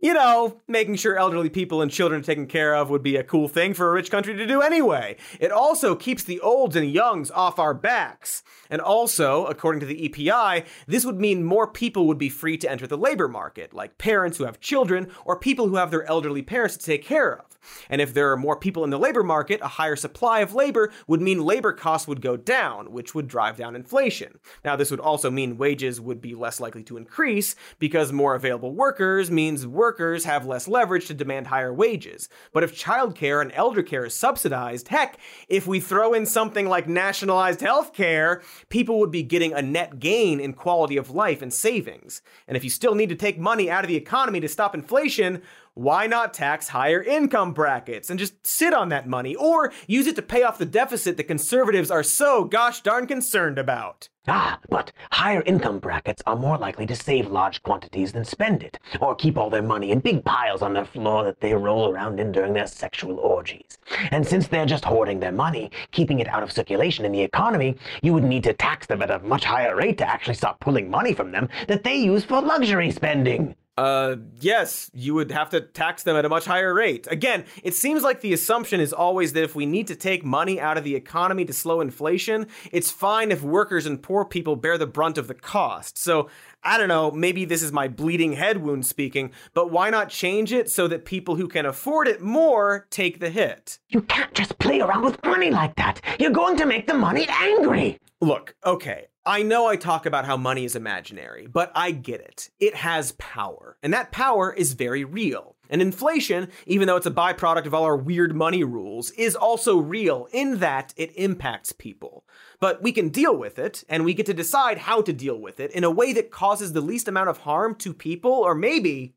you 0.00 0.14
know, 0.14 0.60
making 0.66 0.96
sure 0.96 1.16
elderly 1.16 1.50
people 1.50 1.82
and 1.82 1.90
children 1.90 2.20
are 2.20 2.24
taken 2.24 2.46
care 2.46 2.74
of 2.74 2.90
would 2.90 3.02
be 3.02 3.16
a 3.16 3.24
cool 3.24 3.48
thing 3.48 3.74
for 3.74 3.88
a 3.88 3.92
rich 3.92 4.10
country 4.10 4.34
to 4.36 4.46
do 4.46 4.62
anyway. 4.62 5.16
It 5.38 5.52
also 5.52 5.94
keeps 5.94 6.22
the 6.24 6.40
olds 6.40 6.76
and 6.76 6.90
youngs 6.90 7.30
off 7.30 7.58
our 7.58 7.74
backs. 7.74 8.42
And 8.70 8.80
also, 8.80 9.46
according 9.46 9.80
to 9.80 9.86
the 9.86 10.06
EPI, 10.06 10.64
this 10.86 11.04
would 11.04 11.20
mean 11.20 11.44
more 11.44 11.66
people 11.66 12.06
would 12.06 12.18
be 12.18 12.28
free 12.28 12.56
to 12.58 12.70
enter 12.70 12.86
the 12.86 12.96
labor 12.96 13.28
market, 13.28 13.74
like 13.74 13.98
parents 13.98 14.38
who 14.38 14.44
have 14.44 14.60
children 14.60 15.10
or 15.24 15.38
people 15.38 15.68
who 15.68 15.76
have 15.76 15.90
their 15.90 16.04
elderly 16.04 16.42
parents 16.42 16.76
to 16.76 16.84
take 16.84 17.04
care 17.04 17.38
of. 17.38 17.58
And 17.88 18.00
if 18.00 18.14
there 18.14 18.30
are 18.32 18.36
more 18.36 18.56
people 18.56 18.84
in 18.84 18.90
the 18.90 18.98
labor 18.98 19.22
market, 19.22 19.60
a 19.62 19.68
higher 19.68 19.96
supply 19.96 20.40
of 20.40 20.54
labor 20.54 20.92
would 21.06 21.20
mean 21.20 21.44
labor 21.44 21.72
costs 21.72 22.08
would 22.08 22.20
go 22.20 22.36
down, 22.36 22.92
which 22.92 23.14
would 23.14 23.28
drive 23.28 23.56
down 23.56 23.76
inflation. 23.76 24.38
Now, 24.64 24.76
this 24.76 24.90
would 24.90 25.00
also 25.00 25.30
mean 25.30 25.58
wages 25.58 26.00
would 26.00 26.20
be 26.20 26.34
less 26.34 26.60
likely 26.60 26.82
to 26.84 26.96
increase 26.96 27.54
because 27.78 28.12
more 28.12 28.34
available 28.34 28.72
workers 28.74 29.30
means 29.30 29.66
workers 29.66 30.24
have 30.24 30.46
less 30.46 30.68
leverage 30.68 31.06
to 31.08 31.14
demand 31.14 31.48
higher 31.48 31.72
wages. 31.72 32.28
But 32.52 32.64
if 32.64 32.78
childcare 32.78 33.42
and 33.42 33.52
elder 33.52 33.82
care 33.82 34.04
is 34.04 34.14
subsidized, 34.14 34.88
heck, 34.88 35.18
if 35.48 35.66
we 35.66 35.80
throw 35.80 36.14
in 36.14 36.26
something 36.26 36.68
like 36.68 36.88
nationalized 36.88 37.60
health 37.60 37.92
care, 37.92 38.42
people 38.68 38.98
would 38.98 39.10
be 39.10 39.22
getting 39.22 39.52
a 39.52 39.62
net 39.62 39.98
gain 39.98 40.40
in 40.40 40.52
quality 40.52 40.96
of 40.96 41.10
life 41.10 41.42
and 41.42 41.52
savings. 41.52 42.22
And 42.46 42.56
if 42.56 42.64
you 42.64 42.70
still 42.70 42.94
need 42.94 43.08
to 43.08 43.14
take 43.14 43.38
money 43.38 43.70
out 43.70 43.84
of 43.84 43.88
the 43.88 43.96
economy 43.96 44.40
to 44.40 44.48
stop 44.48 44.74
inflation, 44.74 45.42
why 45.74 46.06
not 46.06 46.34
tax 46.34 46.68
higher 46.68 47.02
income 47.02 47.52
brackets 47.52 48.10
and 48.10 48.18
just 48.18 48.46
sit 48.46 48.74
on 48.74 48.88
that 48.88 49.08
money 49.08 49.34
or 49.34 49.72
use 49.86 50.06
it 50.06 50.16
to 50.16 50.22
pay 50.22 50.42
off 50.42 50.58
the 50.58 50.66
deficit 50.66 51.16
that 51.16 51.24
conservatives 51.24 51.90
are 51.90 52.02
so 52.02 52.44
gosh 52.44 52.80
darn 52.80 53.06
concerned 53.06 53.58
about? 53.58 54.08
Ah, 54.28 54.58
but 54.68 54.92
higher 55.10 55.42
income 55.46 55.78
brackets 55.78 56.22
are 56.26 56.36
more 56.36 56.58
likely 56.58 56.84
to 56.86 56.94
save 56.94 57.30
large 57.30 57.62
quantities 57.62 58.12
than 58.12 58.24
spend 58.24 58.62
it, 58.62 58.78
or 59.00 59.14
keep 59.14 59.38
all 59.38 59.48
their 59.48 59.62
money 59.62 59.92
in 59.92 60.00
big 60.00 60.24
piles 60.24 60.60
on 60.60 60.74
their 60.74 60.84
floor 60.84 61.24
that 61.24 61.40
they 61.40 61.54
roll 61.54 61.90
around 61.90 62.20
in 62.20 62.30
during 62.30 62.52
their 62.52 62.66
sexual 62.66 63.18
orgies. 63.18 63.78
And 64.10 64.26
since 64.26 64.46
they're 64.46 64.66
just 64.66 64.84
hoarding 64.84 65.20
their 65.20 65.32
money, 65.32 65.70
keeping 65.90 66.20
it 66.20 66.28
out 66.28 66.42
of 66.42 66.52
circulation 66.52 67.04
in 67.06 67.12
the 67.12 67.22
economy, 67.22 67.76
you 68.02 68.12
would 68.12 68.24
need 68.24 68.44
to 68.44 68.52
tax 68.52 68.86
them 68.86 69.00
at 69.00 69.10
a 69.10 69.20
much 69.20 69.44
higher 69.44 69.74
rate 69.74 69.98
to 69.98 70.08
actually 70.08 70.34
stop 70.34 70.60
pulling 70.60 70.90
money 70.90 71.14
from 71.14 71.32
them 71.32 71.48
that 71.66 71.82
they 71.82 71.96
use 71.96 72.24
for 72.24 72.42
luxury 72.42 72.90
spending. 72.90 73.56
Uh, 73.80 74.16
yes, 74.38 74.90
you 74.92 75.14
would 75.14 75.30
have 75.30 75.48
to 75.48 75.58
tax 75.58 76.02
them 76.02 76.14
at 76.14 76.26
a 76.26 76.28
much 76.28 76.44
higher 76.44 76.74
rate. 76.74 77.08
Again, 77.10 77.46
it 77.62 77.72
seems 77.72 78.02
like 78.02 78.20
the 78.20 78.34
assumption 78.34 78.78
is 78.78 78.92
always 78.92 79.32
that 79.32 79.42
if 79.42 79.54
we 79.54 79.64
need 79.64 79.86
to 79.86 79.96
take 79.96 80.22
money 80.22 80.60
out 80.60 80.76
of 80.76 80.84
the 80.84 80.94
economy 80.94 81.46
to 81.46 81.54
slow 81.54 81.80
inflation, 81.80 82.46
it's 82.72 82.90
fine 82.90 83.32
if 83.32 83.40
workers 83.42 83.86
and 83.86 84.02
poor 84.02 84.26
people 84.26 84.54
bear 84.54 84.76
the 84.76 84.86
brunt 84.86 85.16
of 85.16 85.28
the 85.28 85.34
cost. 85.34 85.96
So, 85.96 86.28
I 86.62 86.76
don't 86.76 86.88
know, 86.88 87.10
maybe 87.10 87.46
this 87.46 87.62
is 87.62 87.72
my 87.72 87.88
bleeding 87.88 88.34
head 88.34 88.58
wound 88.58 88.84
speaking, 88.84 89.32
but 89.54 89.70
why 89.70 89.88
not 89.88 90.10
change 90.10 90.52
it 90.52 90.70
so 90.70 90.86
that 90.88 91.06
people 91.06 91.36
who 91.36 91.48
can 91.48 91.64
afford 91.64 92.06
it 92.06 92.20
more 92.20 92.86
take 92.90 93.18
the 93.18 93.30
hit? 93.30 93.78
You 93.88 94.02
can't 94.02 94.34
just 94.34 94.58
play 94.58 94.82
around 94.82 95.04
with 95.04 95.24
money 95.24 95.50
like 95.50 95.74
that. 95.76 96.02
You're 96.18 96.32
going 96.32 96.58
to 96.58 96.66
make 96.66 96.86
the 96.86 96.92
money 96.92 97.26
angry. 97.30 97.98
Look, 98.20 98.54
okay, 98.66 99.06
I 99.26 99.42
know 99.42 99.66
I 99.66 99.76
talk 99.76 100.06
about 100.06 100.24
how 100.24 100.38
money 100.38 100.64
is 100.64 100.74
imaginary, 100.74 101.46
but 101.46 101.70
I 101.74 101.90
get 101.90 102.22
it. 102.22 102.48
It 102.58 102.74
has 102.74 103.12
power, 103.12 103.76
and 103.82 103.92
that 103.92 104.12
power 104.12 104.50
is 104.50 104.72
very 104.72 105.04
real. 105.04 105.56
And 105.68 105.82
inflation, 105.82 106.48
even 106.66 106.88
though 106.88 106.96
it's 106.96 107.06
a 107.06 107.10
byproduct 107.10 107.66
of 107.66 107.74
all 107.74 107.84
our 107.84 107.98
weird 107.98 108.34
money 108.34 108.64
rules, 108.64 109.10
is 109.12 109.36
also 109.36 109.76
real 109.76 110.26
in 110.32 110.58
that 110.60 110.94
it 110.96 111.12
impacts 111.16 111.72
people. 111.72 112.24
But 112.60 112.82
we 112.82 112.92
can 112.92 113.10
deal 113.10 113.36
with 113.36 113.58
it, 113.58 113.84
and 113.90 114.06
we 114.06 114.14
get 114.14 114.24
to 114.26 114.34
decide 114.34 114.78
how 114.78 115.02
to 115.02 115.12
deal 115.12 115.38
with 115.38 115.60
it 115.60 115.70
in 115.72 115.84
a 115.84 115.90
way 115.90 116.14
that 116.14 116.30
causes 116.30 116.72
the 116.72 116.80
least 116.80 117.06
amount 117.06 117.28
of 117.28 117.38
harm 117.38 117.74
to 117.76 117.92
people, 117.92 118.32
or 118.32 118.54
maybe 118.54 119.14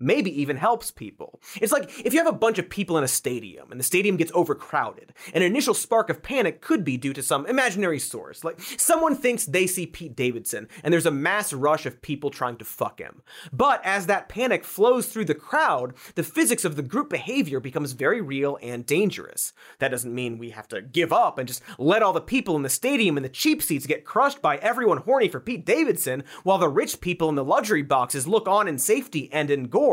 maybe 0.00 0.40
even 0.40 0.56
helps 0.56 0.90
people. 0.90 1.40
It's 1.60 1.72
like 1.72 1.90
if 2.04 2.12
you 2.12 2.18
have 2.18 2.32
a 2.32 2.38
bunch 2.38 2.58
of 2.58 2.70
people 2.70 2.96
in 2.98 3.04
a 3.04 3.08
stadium 3.08 3.70
and 3.70 3.80
the 3.80 3.84
stadium 3.84 4.16
gets 4.16 4.32
overcrowded, 4.34 5.12
an 5.34 5.42
initial 5.42 5.74
spark 5.74 6.10
of 6.10 6.22
panic 6.22 6.60
could 6.60 6.84
be 6.84 6.96
due 6.96 7.12
to 7.12 7.22
some 7.22 7.46
imaginary 7.46 7.98
source. 7.98 8.44
Like 8.44 8.60
someone 8.60 9.16
thinks 9.16 9.44
they 9.44 9.66
see 9.66 9.86
Pete 9.86 10.14
Davidson 10.14 10.68
and 10.82 10.92
there's 10.92 11.06
a 11.06 11.10
mass 11.10 11.52
rush 11.52 11.86
of 11.86 12.02
people 12.02 12.30
trying 12.30 12.56
to 12.58 12.64
fuck 12.64 13.00
him. 13.00 13.22
But 13.52 13.84
as 13.84 14.06
that 14.06 14.28
panic 14.28 14.64
flows 14.64 15.06
through 15.06 15.26
the 15.26 15.34
crowd, 15.34 15.94
the 16.14 16.22
physics 16.22 16.64
of 16.64 16.76
the 16.76 16.82
group 16.82 17.10
behavior 17.10 17.60
becomes 17.60 17.92
very 17.92 18.20
real 18.20 18.58
and 18.62 18.86
dangerous. 18.86 19.52
That 19.78 19.88
doesn't 19.88 20.14
mean 20.14 20.38
we 20.38 20.50
have 20.50 20.68
to 20.68 20.82
give 20.82 21.12
up 21.12 21.38
and 21.38 21.48
just 21.48 21.62
let 21.78 22.02
all 22.02 22.12
the 22.12 22.20
people 22.20 22.56
in 22.56 22.62
the 22.62 22.68
stadium 22.68 23.16
and 23.16 23.24
the 23.24 23.30
cheap 23.30 23.62
seats 23.62 23.86
get 23.86 24.04
crushed 24.04 24.40
by 24.40 24.56
everyone 24.58 24.98
horny 24.98 25.28
for 25.28 25.40
Pete 25.40 25.64
Davidson 25.64 26.24
while 26.44 26.58
the 26.58 26.68
rich 26.68 27.00
people 27.00 27.28
in 27.28 27.34
the 27.34 27.44
luxury 27.44 27.82
boxes 27.82 28.28
look 28.28 28.46
on 28.46 28.68
in 28.68 28.78
safety 28.78 29.28
and 29.32 29.50
in 29.50 29.64
gore 29.64 29.87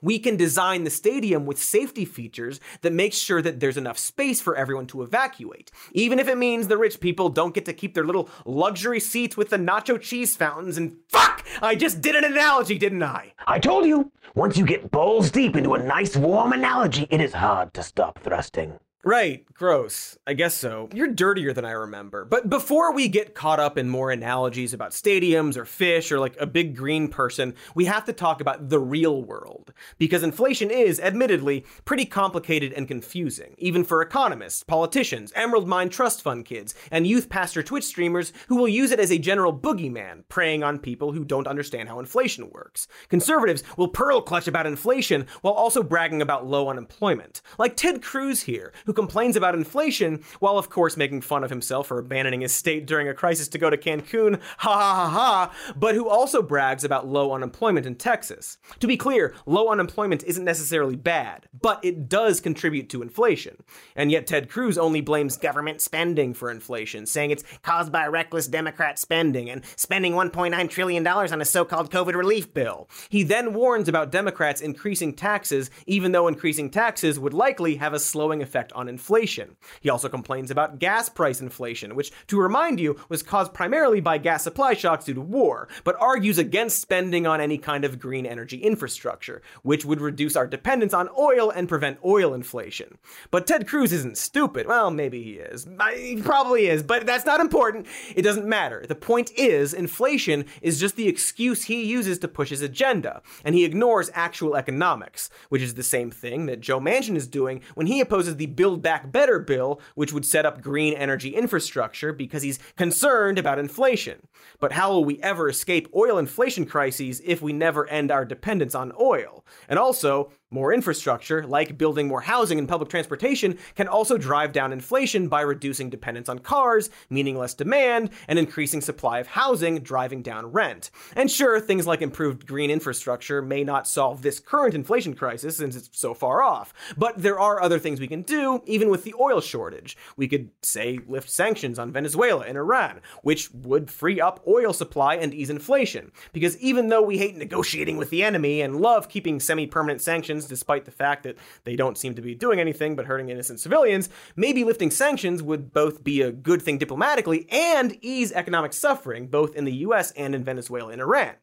we 0.00 0.18
can 0.18 0.36
design 0.36 0.84
the 0.84 0.90
stadium 0.90 1.46
with 1.46 1.62
safety 1.62 2.04
features 2.04 2.60
that 2.80 2.92
make 2.92 3.12
sure 3.12 3.40
that 3.42 3.60
there's 3.60 3.76
enough 3.76 3.98
space 3.98 4.40
for 4.40 4.56
everyone 4.56 4.86
to 4.86 5.02
evacuate. 5.02 5.70
Even 5.92 6.18
if 6.18 6.28
it 6.28 6.38
means 6.38 6.68
the 6.68 6.76
rich 6.76 7.00
people 7.00 7.28
don't 7.28 7.54
get 7.54 7.64
to 7.66 7.72
keep 7.72 7.94
their 7.94 8.04
little 8.04 8.28
luxury 8.44 9.00
seats 9.00 9.36
with 9.36 9.50
the 9.50 9.56
nacho 9.56 10.00
cheese 10.00 10.36
fountains 10.36 10.76
and 10.76 10.96
fuck! 11.08 11.44
I 11.60 11.74
just 11.74 12.00
did 12.00 12.16
an 12.16 12.24
analogy, 12.24 12.78
didn't 12.78 13.02
I? 13.02 13.32
I 13.46 13.58
told 13.58 13.86
you, 13.86 14.10
once 14.34 14.56
you 14.56 14.66
get 14.66 14.90
balls 14.90 15.30
deep 15.30 15.56
into 15.56 15.74
a 15.74 15.82
nice 15.82 16.16
warm 16.16 16.52
analogy, 16.52 17.06
it 17.10 17.20
is 17.20 17.34
hard 17.34 17.74
to 17.74 17.82
stop 17.82 18.18
thrusting. 18.18 18.78
Right, 19.04 19.44
gross. 19.52 20.16
I 20.28 20.34
guess 20.34 20.54
so. 20.54 20.88
You're 20.94 21.08
dirtier 21.08 21.52
than 21.52 21.64
I 21.64 21.72
remember. 21.72 22.24
But 22.24 22.48
before 22.48 22.92
we 22.92 23.08
get 23.08 23.34
caught 23.34 23.58
up 23.58 23.76
in 23.76 23.88
more 23.88 24.12
analogies 24.12 24.72
about 24.72 24.92
stadiums 24.92 25.56
or 25.56 25.64
fish 25.64 26.12
or 26.12 26.20
like 26.20 26.36
a 26.38 26.46
big 26.46 26.76
green 26.76 27.08
person, 27.08 27.54
we 27.74 27.86
have 27.86 28.04
to 28.04 28.12
talk 28.12 28.40
about 28.40 28.68
the 28.68 28.78
real 28.78 29.20
world. 29.20 29.72
Because 29.98 30.22
inflation 30.22 30.70
is, 30.70 31.00
admittedly, 31.00 31.66
pretty 31.84 32.04
complicated 32.04 32.72
and 32.74 32.86
confusing, 32.86 33.56
even 33.58 33.82
for 33.82 34.02
economists, 34.02 34.62
politicians, 34.62 35.32
Emerald 35.34 35.66
Mine 35.66 35.88
Trust 35.88 36.22
Fund 36.22 36.44
kids, 36.44 36.72
and 36.92 37.04
youth 37.04 37.28
pastor 37.28 37.64
Twitch 37.64 37.84
streamers 37.84 38.32
who 38.46 38.54
will 38.54 38.68
use 38.68 38.92
it 38.92 39.00
as 39.00 39.10
a 39.10 39.18
general 39.18 39.52
boogeyman, 39.52 40.22
preying 40.28 40.62
on 40.62 40.78
people 40.78 41.10
who 41.10 41.24
don't 41.24 41.48
understand 41.48 41.88
how 41.88 41.98
inflation 41.98 42.48
works. 42.50 42.86
Conservatives 43.08 43.64
will 43.76 43.88
pearl 43.88 44.20
clutch 44.20 44.46
about 44.46 44.64
inflation 44.64 45.26
while 45.40 45.54
also 45.54 45.82
bragging 45.82 46.22
about 46.22 46.46
low 46.46 46.68
unemployment. 46.68 47.42
Like 47.58 47.76
Ted 47.76 48.00
Cruz 48.00 48.42
here, 48.42 48.72
who 48.86 48.91
complains 48.92 49.36
about 49.36 49.54
inflation 49.54 50.22
while, 50.40 50.58
of 50.58 50.70
course, 50.70 50.96
making 50.96 51.22
fun 51.22 51.44
of 51.44 51.50
himself 51.50 51.88
for 51.88 51.98
abandoning 51.98 52.40
his 52.40 52.52
state 52.52 52.86
during 52.86 53.08
a 53.08 53.14
crisis 53.14 53.48
to 53.48 53.58
go 53.58 53.70
to 53.70 53.76
Cancun, 53.76 54.40
ha 54.58 54.72
ha 54.72 54.94
ha 54.94 55.10
ha, 55.10 55.74
but 55.76 55.94
who 55.94 56.08
also 56.08 56.42
brags 56.42 56.84
about 56.84 57.06
low 57.06 57.32
unemployment 57.32 57.86
in 57.86 57.94
Texas. 57.94 58.58
To 58.80 58.86
be 58.86 58.96
clear, 58.96 59.34
low 59.46 59.68
unemployment 59.68 60.24
isn't 60.24 60.44
necessarily 60.44 60.96
bad, 60.96 61.46
but 61.60 61.84
it 61.84 62.08
does 62.08 62.40
contribute 62.40 62.88
to 62.90 63.02
inflation. 63.02 63.62
And 63.96 64.10
yet, 64.10 64.26
Ted 64.26 64.48
Cruz 64.48 64.78
only 64.78 65.00
blames 65.00 65.36
government 65.36 65.80
spending 65.80 66.34
for 66.34 66.50
inflation, 66.50 67.06
saying 67.06 67.30
it's 67.30 67.44
caused 67.62 67.92
by 67.92 68.06
reckless 68.06 68.46
Democrat 68.46 68.98
spending 68.98 69.50
and 69.50 69.62
spending 69.76 70.12
$1.9 70.12 70.70
trillion 70.70 71.06
on 71.06 71.40
a 71.40 71.44
so 71.44 71.64
called 71.64 71.90
COVID 71.90 72.14
relief 72.14 72.52
bill. 72.52 72.88
He 73.08 73.22
then 73.22 73.54
warns 73.54 73.88
about 73.88 74.12
Democrats 74.12 74.60
increasing 74.60 75.14
taxes, 75.14 75.70
even 75.86 76.12
though 76.12 76.28
increasing 76.28 76.70
taxes 76.70 77.18
would 77.18 77.34
likely 77.34 77.76
have 77.76 77.92
a 77.92 77.98
slowing 77.98 78.42
effect 78.42 78.72
on 78.72 78.81
on 78.82 78.88
inflation. 78.88 79.56
He 79.80 79.88
also 79.88 80.08
complains 80.08 80.50
about 80.50 80.80
gas 80.80 81.08
price 81.08 81.40
inflation, 81.40 81.94
which, 81.94 82.10
to 82.26 82.40
remind 82.40 82.80
you, 82.80 82.96
was 83.08 83.22
caused 83.22 83.54
primarily 83.54 84.00
by 84.00 84.18
gas 84.18 84.42
supply 84.42 84.74
shocks 84.74 85.04
due 85.04 85.14
to 85.14 85.20
war, 85.20 85.68
but 85.84 85.96
argues 86.00 86.36
against 86.36 86.80
spending 86.80 87.26
on 87.26 87.40
any 87.40 87.58
kind 87.58 87.84
of 87.84 88.00
green 88.00 88.26
energy 88.26 88.58
infrastructure, 88.58 89.40
which 89.62 89.84
would 89.84 90.00
reduce 90.00 90.34
our 90.34 90.48
dependence 90.48 90.92
on 90.92 91.08
oil 91.16 91.50
and 91.50 91.68
prevent 91.68 91.98
oil 92.04 92.34
inflation. 92.34 92.98
But 93.30 93.46
Ted 93.46 93.68
Cruz 93.68 93.92
isn't 93.92 94.18
stupid. 94.18 94.66
Well, 94.66 94.90
maybe 94.90 95.22
he 95.22 95.34
is. 95.34 95.68
He 95.94 96.16
probably 96.16 96.66
is, 96.66 96.82
but 96.82 97.06
that's 97.06 97.24
not 97.24 97.40
important. 97.40 97.86
It 98.16 98.22
doesn't 98.22 98.46
matter. 98.46 98.84
The 98.88 98.96
point 98.96 99.30
is, 99.36 99.72
inflation 99.72 100.44
is 100.60 100.80
just 100.80 100.96
the 100.96 101.06
excuse 101.06 101.64
he 101.64 101.84
uses 101.84 102.18
to 102.18 102.28
push 102.28 102.50
his 102.50 102.62
agenda, 102.62 103.22
and 103.44 103.54
he 103.54 103.64
ignores 103.64 104.10
actual 104.14 104.56
economics, 104.56 105.30
which 105.48 105.62
is 105.62 105.74
the 105.74 105.82
same 105.84 106.10
thing 106.10 106.46
that 106.46 106.60
Joe 106.60 106.80
Manchin 106.80 107.16
is 107.16 107.26
doing 107.26 107.60
when 107.74 107.86
he 107.86 108.00
opposes 108.00 108.36
the 108.36 108.46
Build 108.46 108.71
Back 108.80 109.12
Better 109.12 109.38
bill, 109.38 109.80
which 109.94 110.12
would 110.12 110.24
set 110.24 110.46
up 110.46 110.62
green 110.62 110.94
energy 110.94 111.34
infrastructure 111.34 112.12
because 112.12 112.42
he's 112.42 112.58
concerned 112.76 113.38
about 113.38 113.58
inflation. 113.58 114.26
But 114.60 114.72
how 114.72 114.92
will 114.92 115.04
we 115.04 115.20
ever 115.20 115.48
escape 115.48 115.88
oil 115.94 116.16
inflation 116.16 116.64
crises 116.64 117.20
if 117.24 117.42
we 117.42 117.52
never 117.52 117.86
end 117.88 118.10
our 118.10 118.24
dependence 118.24 118.74
on 118.74 118.92
oil? 119.00 119.44
And 119.68 119.78
also, 119.78 120.30
more 120.52 120.72
infrastructure, 120.72 121.46
like 121.46 121.78
building 121.78 122.06
more 122.06 122.20
housing 122.20 122.58
and 122.58 122.68
public 122.68 122.90
transportation, 122.90 123.58
can 123.74 123.88
also 123.88 124.18
drive 124.18 124.52
down 124.52 124.72
inflation 124.72 125.28
by 125.28 125.40
reducing 125.40 125.90
dependence 125.90 126.28
on 126.28 126.38
cars, 126.38 126.90
meaning 127.10 127.38
less 127.38 127.54
demand, 127.54 128.10
and 128.28 128.38
increasing 128.38 128.80
supply 128.80 129.18
of 129.18 129.26
housing, 129.26 129.78
driving 129.80 130.22
down 130.22 130.46
rent. 130.46 130.90
And 131.16 131.30
sure, 131.30 131.60
things 131.60 131.86
like 131.86 132.02
improved 132.02 132.46
green 132.46 132.70
infrastructure 132.70 133.42
may 133.42 133.64
not 133.64 133.88
solve 133.88 134.22
this 134.22 134.40
current 134.40 134.74
inflation 134.74 135.14
crisis 135.14 135.56
since 135.56 135.76
it's 135.76 135.88
so 135.92 136.14
far 136.14 136.42
off, 136.42 136.74
but 136.96 137.20
there 137.20 137.40
are 137.40 137.62
other 137.62 137.78
things 137.78 138.00
we 138.00 138.08
can 138.08 138.22
do, 138.22 138.62
even 138.66 138.90
with 138.90 139.04
the 139.04 139.14
oil 139.18 139.40
shortage. 139.40 139.96
We 140.16 140.28
could, 140.28 140.50
say, 140.62 141.00
lift 141.06 141.30
sanctions 141.30 141.78
on 141.78 141.92
Venezuela 141.92 142.44
and 142.44 142.58
Iran, 142.58 143.00
which 143.22 143.50
would 143.52 143.90
free 143.90 144.20
up 144.20 144.42
oil 144.46 144.72
supply 144.72 145.14
and 145.16 145.32
ease 145.32 145.50
inflation. 145.50 146.12
Because 146.32 146.58
even 146.58 146.88
though 146.88 147.02
we 147.02 147.18
hate 147.18 147.36
negotiating 147.36 147.96
with 147.96 148.10
the 148.10 148.22
enemy 148.22 148.60
and 148.60 148.80
love 148.80 149.08
keeping 149.08 149.40
semi 149.40 149.66
permanent 149.66 150.00
sanctions 150.00 150.41
sanctions, 150.42 150.48
despite 150.48 150.84
the 150.84 150.90
fact 150.90 151.22
that 151.24 151.36
they 151.64 151.76
don't 151.76 151.98
seem 151.98 152.14
to 152.14 152.22
be 152.22 152.34
doing 152.34 152.60
anything 152.60 152.96
but 152.96 153.06
hurting 153.06 153.28
innocent 153.28 153.60
civilians, 153.60 154.08
maybe 154.36 154.64
lifting 154.64 154.90
sanctions 154.90 155.42
would 155.42 155.72
both 155.72 156.02
be 156.02 156.22
a 156.22 156.32
good 156.32 156.62
thing 156.62 156.78
diplomatically 156.78 157.46
and 157.50 157.96
ease 158.00 158.32
economic 158.32 158.72
suffering, 158.72 159.28
both 159.28 159.54
in 159.54 159.64
the 159.64 159.86
US 159.86 160.12
and 160.12 160.34
in 160.34 160.44
Venezuela 160.44 160.92
and 160.92 161.00
Iran. 161.00 161.34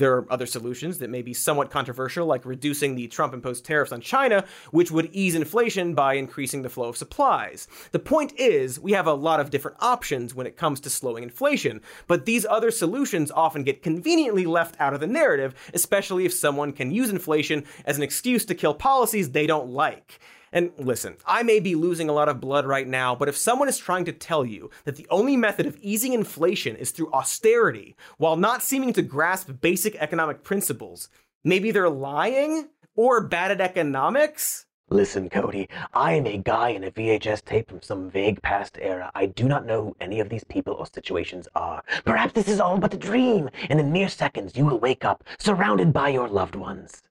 There 0.00 0.16
are 0.16 0.32
other 0.32 0.46
solutions 0.46 0.96
that 0.98 1.10
may 1.10 1.20
be 1.20 1.34
somewhat 1.34 1.70
controversial, 1.70 2.24
like 2.24 2.46
reducing 2.46 2.94
the 2.94 3.06
Trump 3.06 3.34
imposed 3.34 3.66
tariffs 3.66 3.92
on 3.92 4.00
China, 4.00 4.46
which 4.70 4.90
would 4.90 5.10
ease 5.12 5.34
inflation 5.34 5.94
by 5.94 6.14
increasing 6.14 6.62
the 6.62 6.70
flow 6.70 6.88
of 6.88 6.96
supplies. 6.96 7.68
The 7.92 7.98
point 7.98 8.32
is, 8.38 8.80
we 8.80 8.92
have 8.92 9.06
a 9.06 9.12
lot 9.12 9.40
of 9.40 9.50
different 9.50 9.76
options 9.78 10.34
when 10.34 10.46
it 10.46 10.56
comes 10.56 10.80
to 10.80 10.90
slowing 10.90 11.22
inflation, 11.22 11.82
but 12.06 12.24
these 12.24 12.46
other 12.46 12.70
solutions 12.70 13.30
often 13.30 13.62
get 13.62 13.82
conveniently 13.82 14.46
left 14.46 14.74
out 14.80 14.94
of 14.94 15.00
the 15.00 15.06
narrative, 15.06 15.54
especially 15.74 16.24
if 16.24 16.32
someone 16.32 16.72
can 16.72 16.90
use 16.90 17.10
inflation 17.10 17.66
as 17.84 17.98
an 17.98 18.02
excuse 18.02 18.46
to 18.46 18.54
kill 18.54 18.72
policies 18.72 19.32
they 19.32 19.46
don't 19.46 19.68
like. 19.68 20.18
And 20.52 20.72
listen, 20.78 21.16
I 21.26 21.42
may 21.42 21.60
be 21.60 21.74
losing 21.74 22.08
a 22.08 22.12
lot 22.12 22.28
of 22.28 22.40
blood 22.40 22.66
right 22.66 22.86
now, 22.86 23.14
but 23.14 23.28
if 23.28 23.36
someone 23.36 23.68
is 23.68 23.78
trying 23.78 24.04
to 24.06 24.12
tell 24.12 24.44
you 24.44 24.70
that 24.84 24.96
the 24.96 25.06
only 25.10 25.36
method 25.36 25.66
of 25.66 25.78
easing 25.80 26.12
inflation 26.12 26.76
is 26.76 26.90
through 26.90 27.12
austerity 27.12 27.96
while 28.18 28.36
not 28.36 28.62
seeming 28.62 28.92
to 28.94 29.02
grasp 29.02 29.50
basic 29.60 29.94
economic 29.96 30.42
principles, 30.42 31.08
maybe 31.44 31.70
they're 31.70 31.88
lying? 31.88 32.68
or 32.96 33.22
bad 33.22 33.50
at 33.50 33.60
economics? 33.60 34.66
Listen, 34.90 35.30
Cody, 35.30 35.68
I 35.94 36.14
am 36.14 36.26
a 36.26 36.36
guy 36.36 36.70
in 36.70 36.82
a 36.82 36.90
VHS 36.90 37.44
tape 37.44 37.70
from 37.70 37.80
some 37.80 38.10
vague 38.10 38.42
past 38.42 38.76
era. 38.80 39.10
I 39.14 39.26
do 39.26 39.44
not 39.44 39.64
know 39.64 39.84
who 39.84 39.96
any 40.00 40.18
of 40.18 40.28
these 40.28 40.44
people 40.44 40.74
or 40.74 40.86
situations 40.86 41.46
are. 41.54 41.84
Perhaps 42.04 42.32
this 42.32 42.48
is 42.48 42.60
all 42.60 42.76
but 42.76 42.92
a 42.92 42.96
dream, 42.96 43.48
and 43.68 43.78
in 43.78 43.92
mere 43.92 44.08
seconds 44.08 44.56
you 44.56 44.66
will 44.66 44.80
wake 44.80 45.04
up, 45.04 45.22
surrounded 45.38 45.92
by 45.92 46.08
your 46.08 46.28
loved 46.28 46.56
ones. 46.56 47.02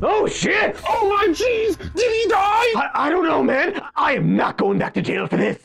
Oh 0.00 0.26
shit! 0.28 0.76
Oh 0.88 1.08
my 1.08 1.26
jeez! 1.32 1.76
Did 1.76 2.22
he 2.22 2.28
die? 2.28 2.38
I, 2.76 2.90
I 2.94 3.10
don't 3.10 3.24
know, 3.24 3.42
man. 3.42 3.80
I 3.96 4.12
am 4.12 4.36
not 4.36 4.56
going 4.56 4.78
back 4.78 4.94
to 4.94 5.02
jail 5.02 5.26
for 5.26 5.36
this. 5.36 5.58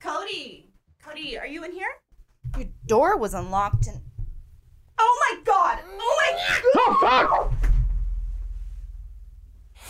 Cody! 0.00 0.70
Cody, 1.02 1.38
are 1.38 1.46
you 1.46 1.64
in 1.64 1.72
here? 1.72 1.88
Your 2.56 2.68
door 2.86 3.16
was 3.18 3.34
unlocked 3.34 3.86
and. 3.86 4.00
Oh 4.98 5.28
my 5.30 5.42
god! 5.44 5.78
Oh 5.84 6.20
my 6.22 6.32
god. 6.38 6.62
Oh 6.76 6.98
fuck! 7.00 7.52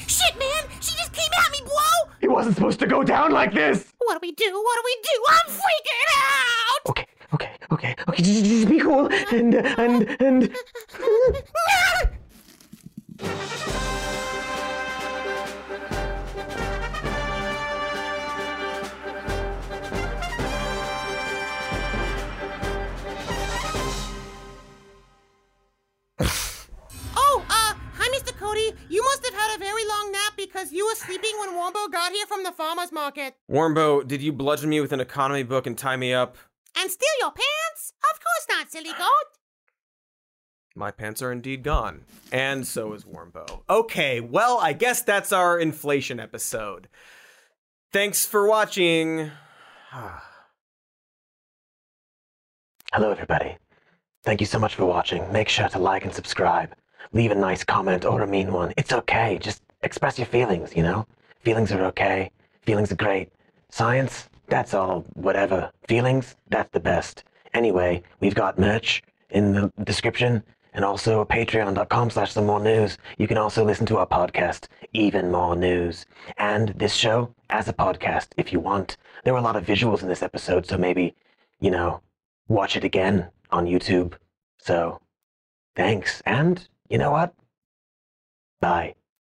Shit, 0.09 0.37
man! 0.39 0.65
She 0.81 0.97
just 0.97 1.13
came 1.13 1.31
at 1.45 1.53
me, 1.53 1.59
bro! 1.61 2.13
It 2.21 2.29
wasn't 2.31 2.57
supposed 2.57 2.81
to 2.81 2.87
go 2.87 3.05
down 3.05 3.31
like 3.31 3.53
this. 3.53 3.93
What 3.99 4.15
do 4.15 4.27
we 4.27 4.33
do? 4.33 4.45
What 4.45 4.77
do 4.77 4.83
we 4.85 4.97
do? 5.03 5.25
I'm 5.31 5.53
freaking 5.53 6.05
out! 6.17 6.91
Okay, 6.91 7.04
okay, 7.75 7.93
okay, 7.93 7.95
okay. 8.09 8.23
Just, 8.23 8.45
just 8.45 8.69
be 8.69 8.81
cool 8.81 9.09
and 9.33 9.55
and 9.55 10.17
and. 10.21 10.57
Oh, 27.17 27.45
uh, 27.49 27.75
hi, 27.95 28.09
Mr. 28.17 28.37
Cody. 28.37 28.73
You 28.89 29.03
must 29.03 29.25
have 29.25 29.35
had 29.35 29.57
a 29.57 29.59
very 29.59 29.85
long 29.87 30.13
nap 30.13 30.35
because 30.37 30.73
you 30.73 30.87
were 30.87 30.95
sleeping 30.95 31.33
when 31.41 31.57
Wombo 31.57 31.89
got 31.89 32.13
here 32.13 32.27
from 32.27 32.45
the 32.45 32.53
farmer's 32.53 32.93
market. 32.93 33.35
Warmbo, 33.51 34.07
did 34.07 34.23
you 34.23 34.33
bludgeon 34.33 34.71
me 34.71 34.81
with 34.81 34.93
an 34.93 35.01
economy 35.01 35.43
book 35.43 35.67
and 35.67 35.77
tie 35.77 35.97
me 35.97 36.15
up? 36.15 36.37
And 36.77 36.91
steal 36.91 37.09
your 37.21 37.31
pants? 37.31 37.93
Of 38.13 38.21
course 38.21 38.47
not, 38.49 38.71
silly 38.71 38.93
goat. 38.99 39.39
My 40.77 40.91
pants 40.91 41.23
are 41.23 41.31
indeed 41.31 41.63
gone. 41.63 42.01
And 42.33 42.67
so 42.67 42.93
is 42.95 43.05
Warmbo. 43.05 43.63
Okay, 43.71 44.19
well, 44.21 44.59
I 44.61 44.73
guess 44.73 45.03
that's 45.03 45.33
our 45.33 45.59
inflation 45.59 46.19
episode. 46.19 46.89
Thanks 47.93 48.27
for 48.27 48.49
watching. 48.49 49.31
Hello, 52.93 53.13
everybody. 53.13 53.57
Thank 54.25 54.41
you 54.41 54.47
so 54.47 54.59
much 54.59 54.75
for 54.75 54.85
watching. 54.85 55.31
Make 55.33 55.49
sure 55.49 55.69
to 55.69 55.79
like 55.79 56.05
and 56.05 56.13
subscribe. 56.13 56.75
Leave 57.13 57.31
a 57.31 57.37
nice 57.37 57.63
comment 57.63 58.05
or 58.05 58.23
a 58.23 58.27
mean 58.27 58.53
one. 58.53 58.73
It's 58.77 58.93
okay. 58.93 59.39
Just 59.41 59.63
express 59.83 60.19
your 60.19 60.27
feelings, 60.27 60.75
you 60.75 60.83
know? 60.83 61.07
Feelings 61.43 61.71
are 61.71 61.85
okay. 61.85 62.33
Feelings 62.63 62.91
are 62.91 62.97
great. 62.97 63.31
Science, 63.71 64.29
that's 64.49 64.75
all 64.75 65.05
whatever. 65.15 65.71
Feelings, 65.89 66.37
that's 66.49 66.71
the 66.73 66.81
best. 66.81 67.25
Anyway, 67.53 68.03
we've 68.21 68.35
got 68.35 68.59
merch 68.59 69.03
in 69.31 69.53
the 69.53 69.73
description 69.85 70.43
and 70.75 70.85
also 70.85 71.25
patreon.com 71.25 72.11
slash 72.11 72.33
some 72.33 72.47
more 72.47 72.61
news. 72.61 72.99
You 73.17 73.29
can 73.29 73.39
also 73.39 73.65
listen 73.65 73.87
to 73.87 73.99
our 73.99 74.07
podcast, 74.07 74.67
Even 74.93 75.31
More 75.31 75.55
News. 75.55 76.05
And 76.37 76.71
this 76.71 76.95
show 76.95 77.33
as 77.51 77.69
a 77.69 77.73
podcast 77.73 78.29
if 78.37 78.53
you 78.53 78.61
want. 78.61 78.97
There 79.23 79.33
were 79.33 79.39
a 79.39 79.43
lot 79.43 79.57
of 79.57 79.65
visuals 79.65 80.03
in 80.03 80.09
this 80.09 80.23
episode, 80.23 80.67
so 80.67 80.77
maybe, 80.77 81.15
you 81.61 81.71
know, 81.71 82.01
watch 82.49 82.77
it 82.77 82.85
again 82.85 83.29
on 83.51 83.67
YouTube. 83.67 84.15
So, 84.59 85.01
thanks. 85.77 86.23
And 86.27 86.67
you 86.89 86.99
know 86.99 87.13
what? 87.13 87.35
Bye. 88.61 88.95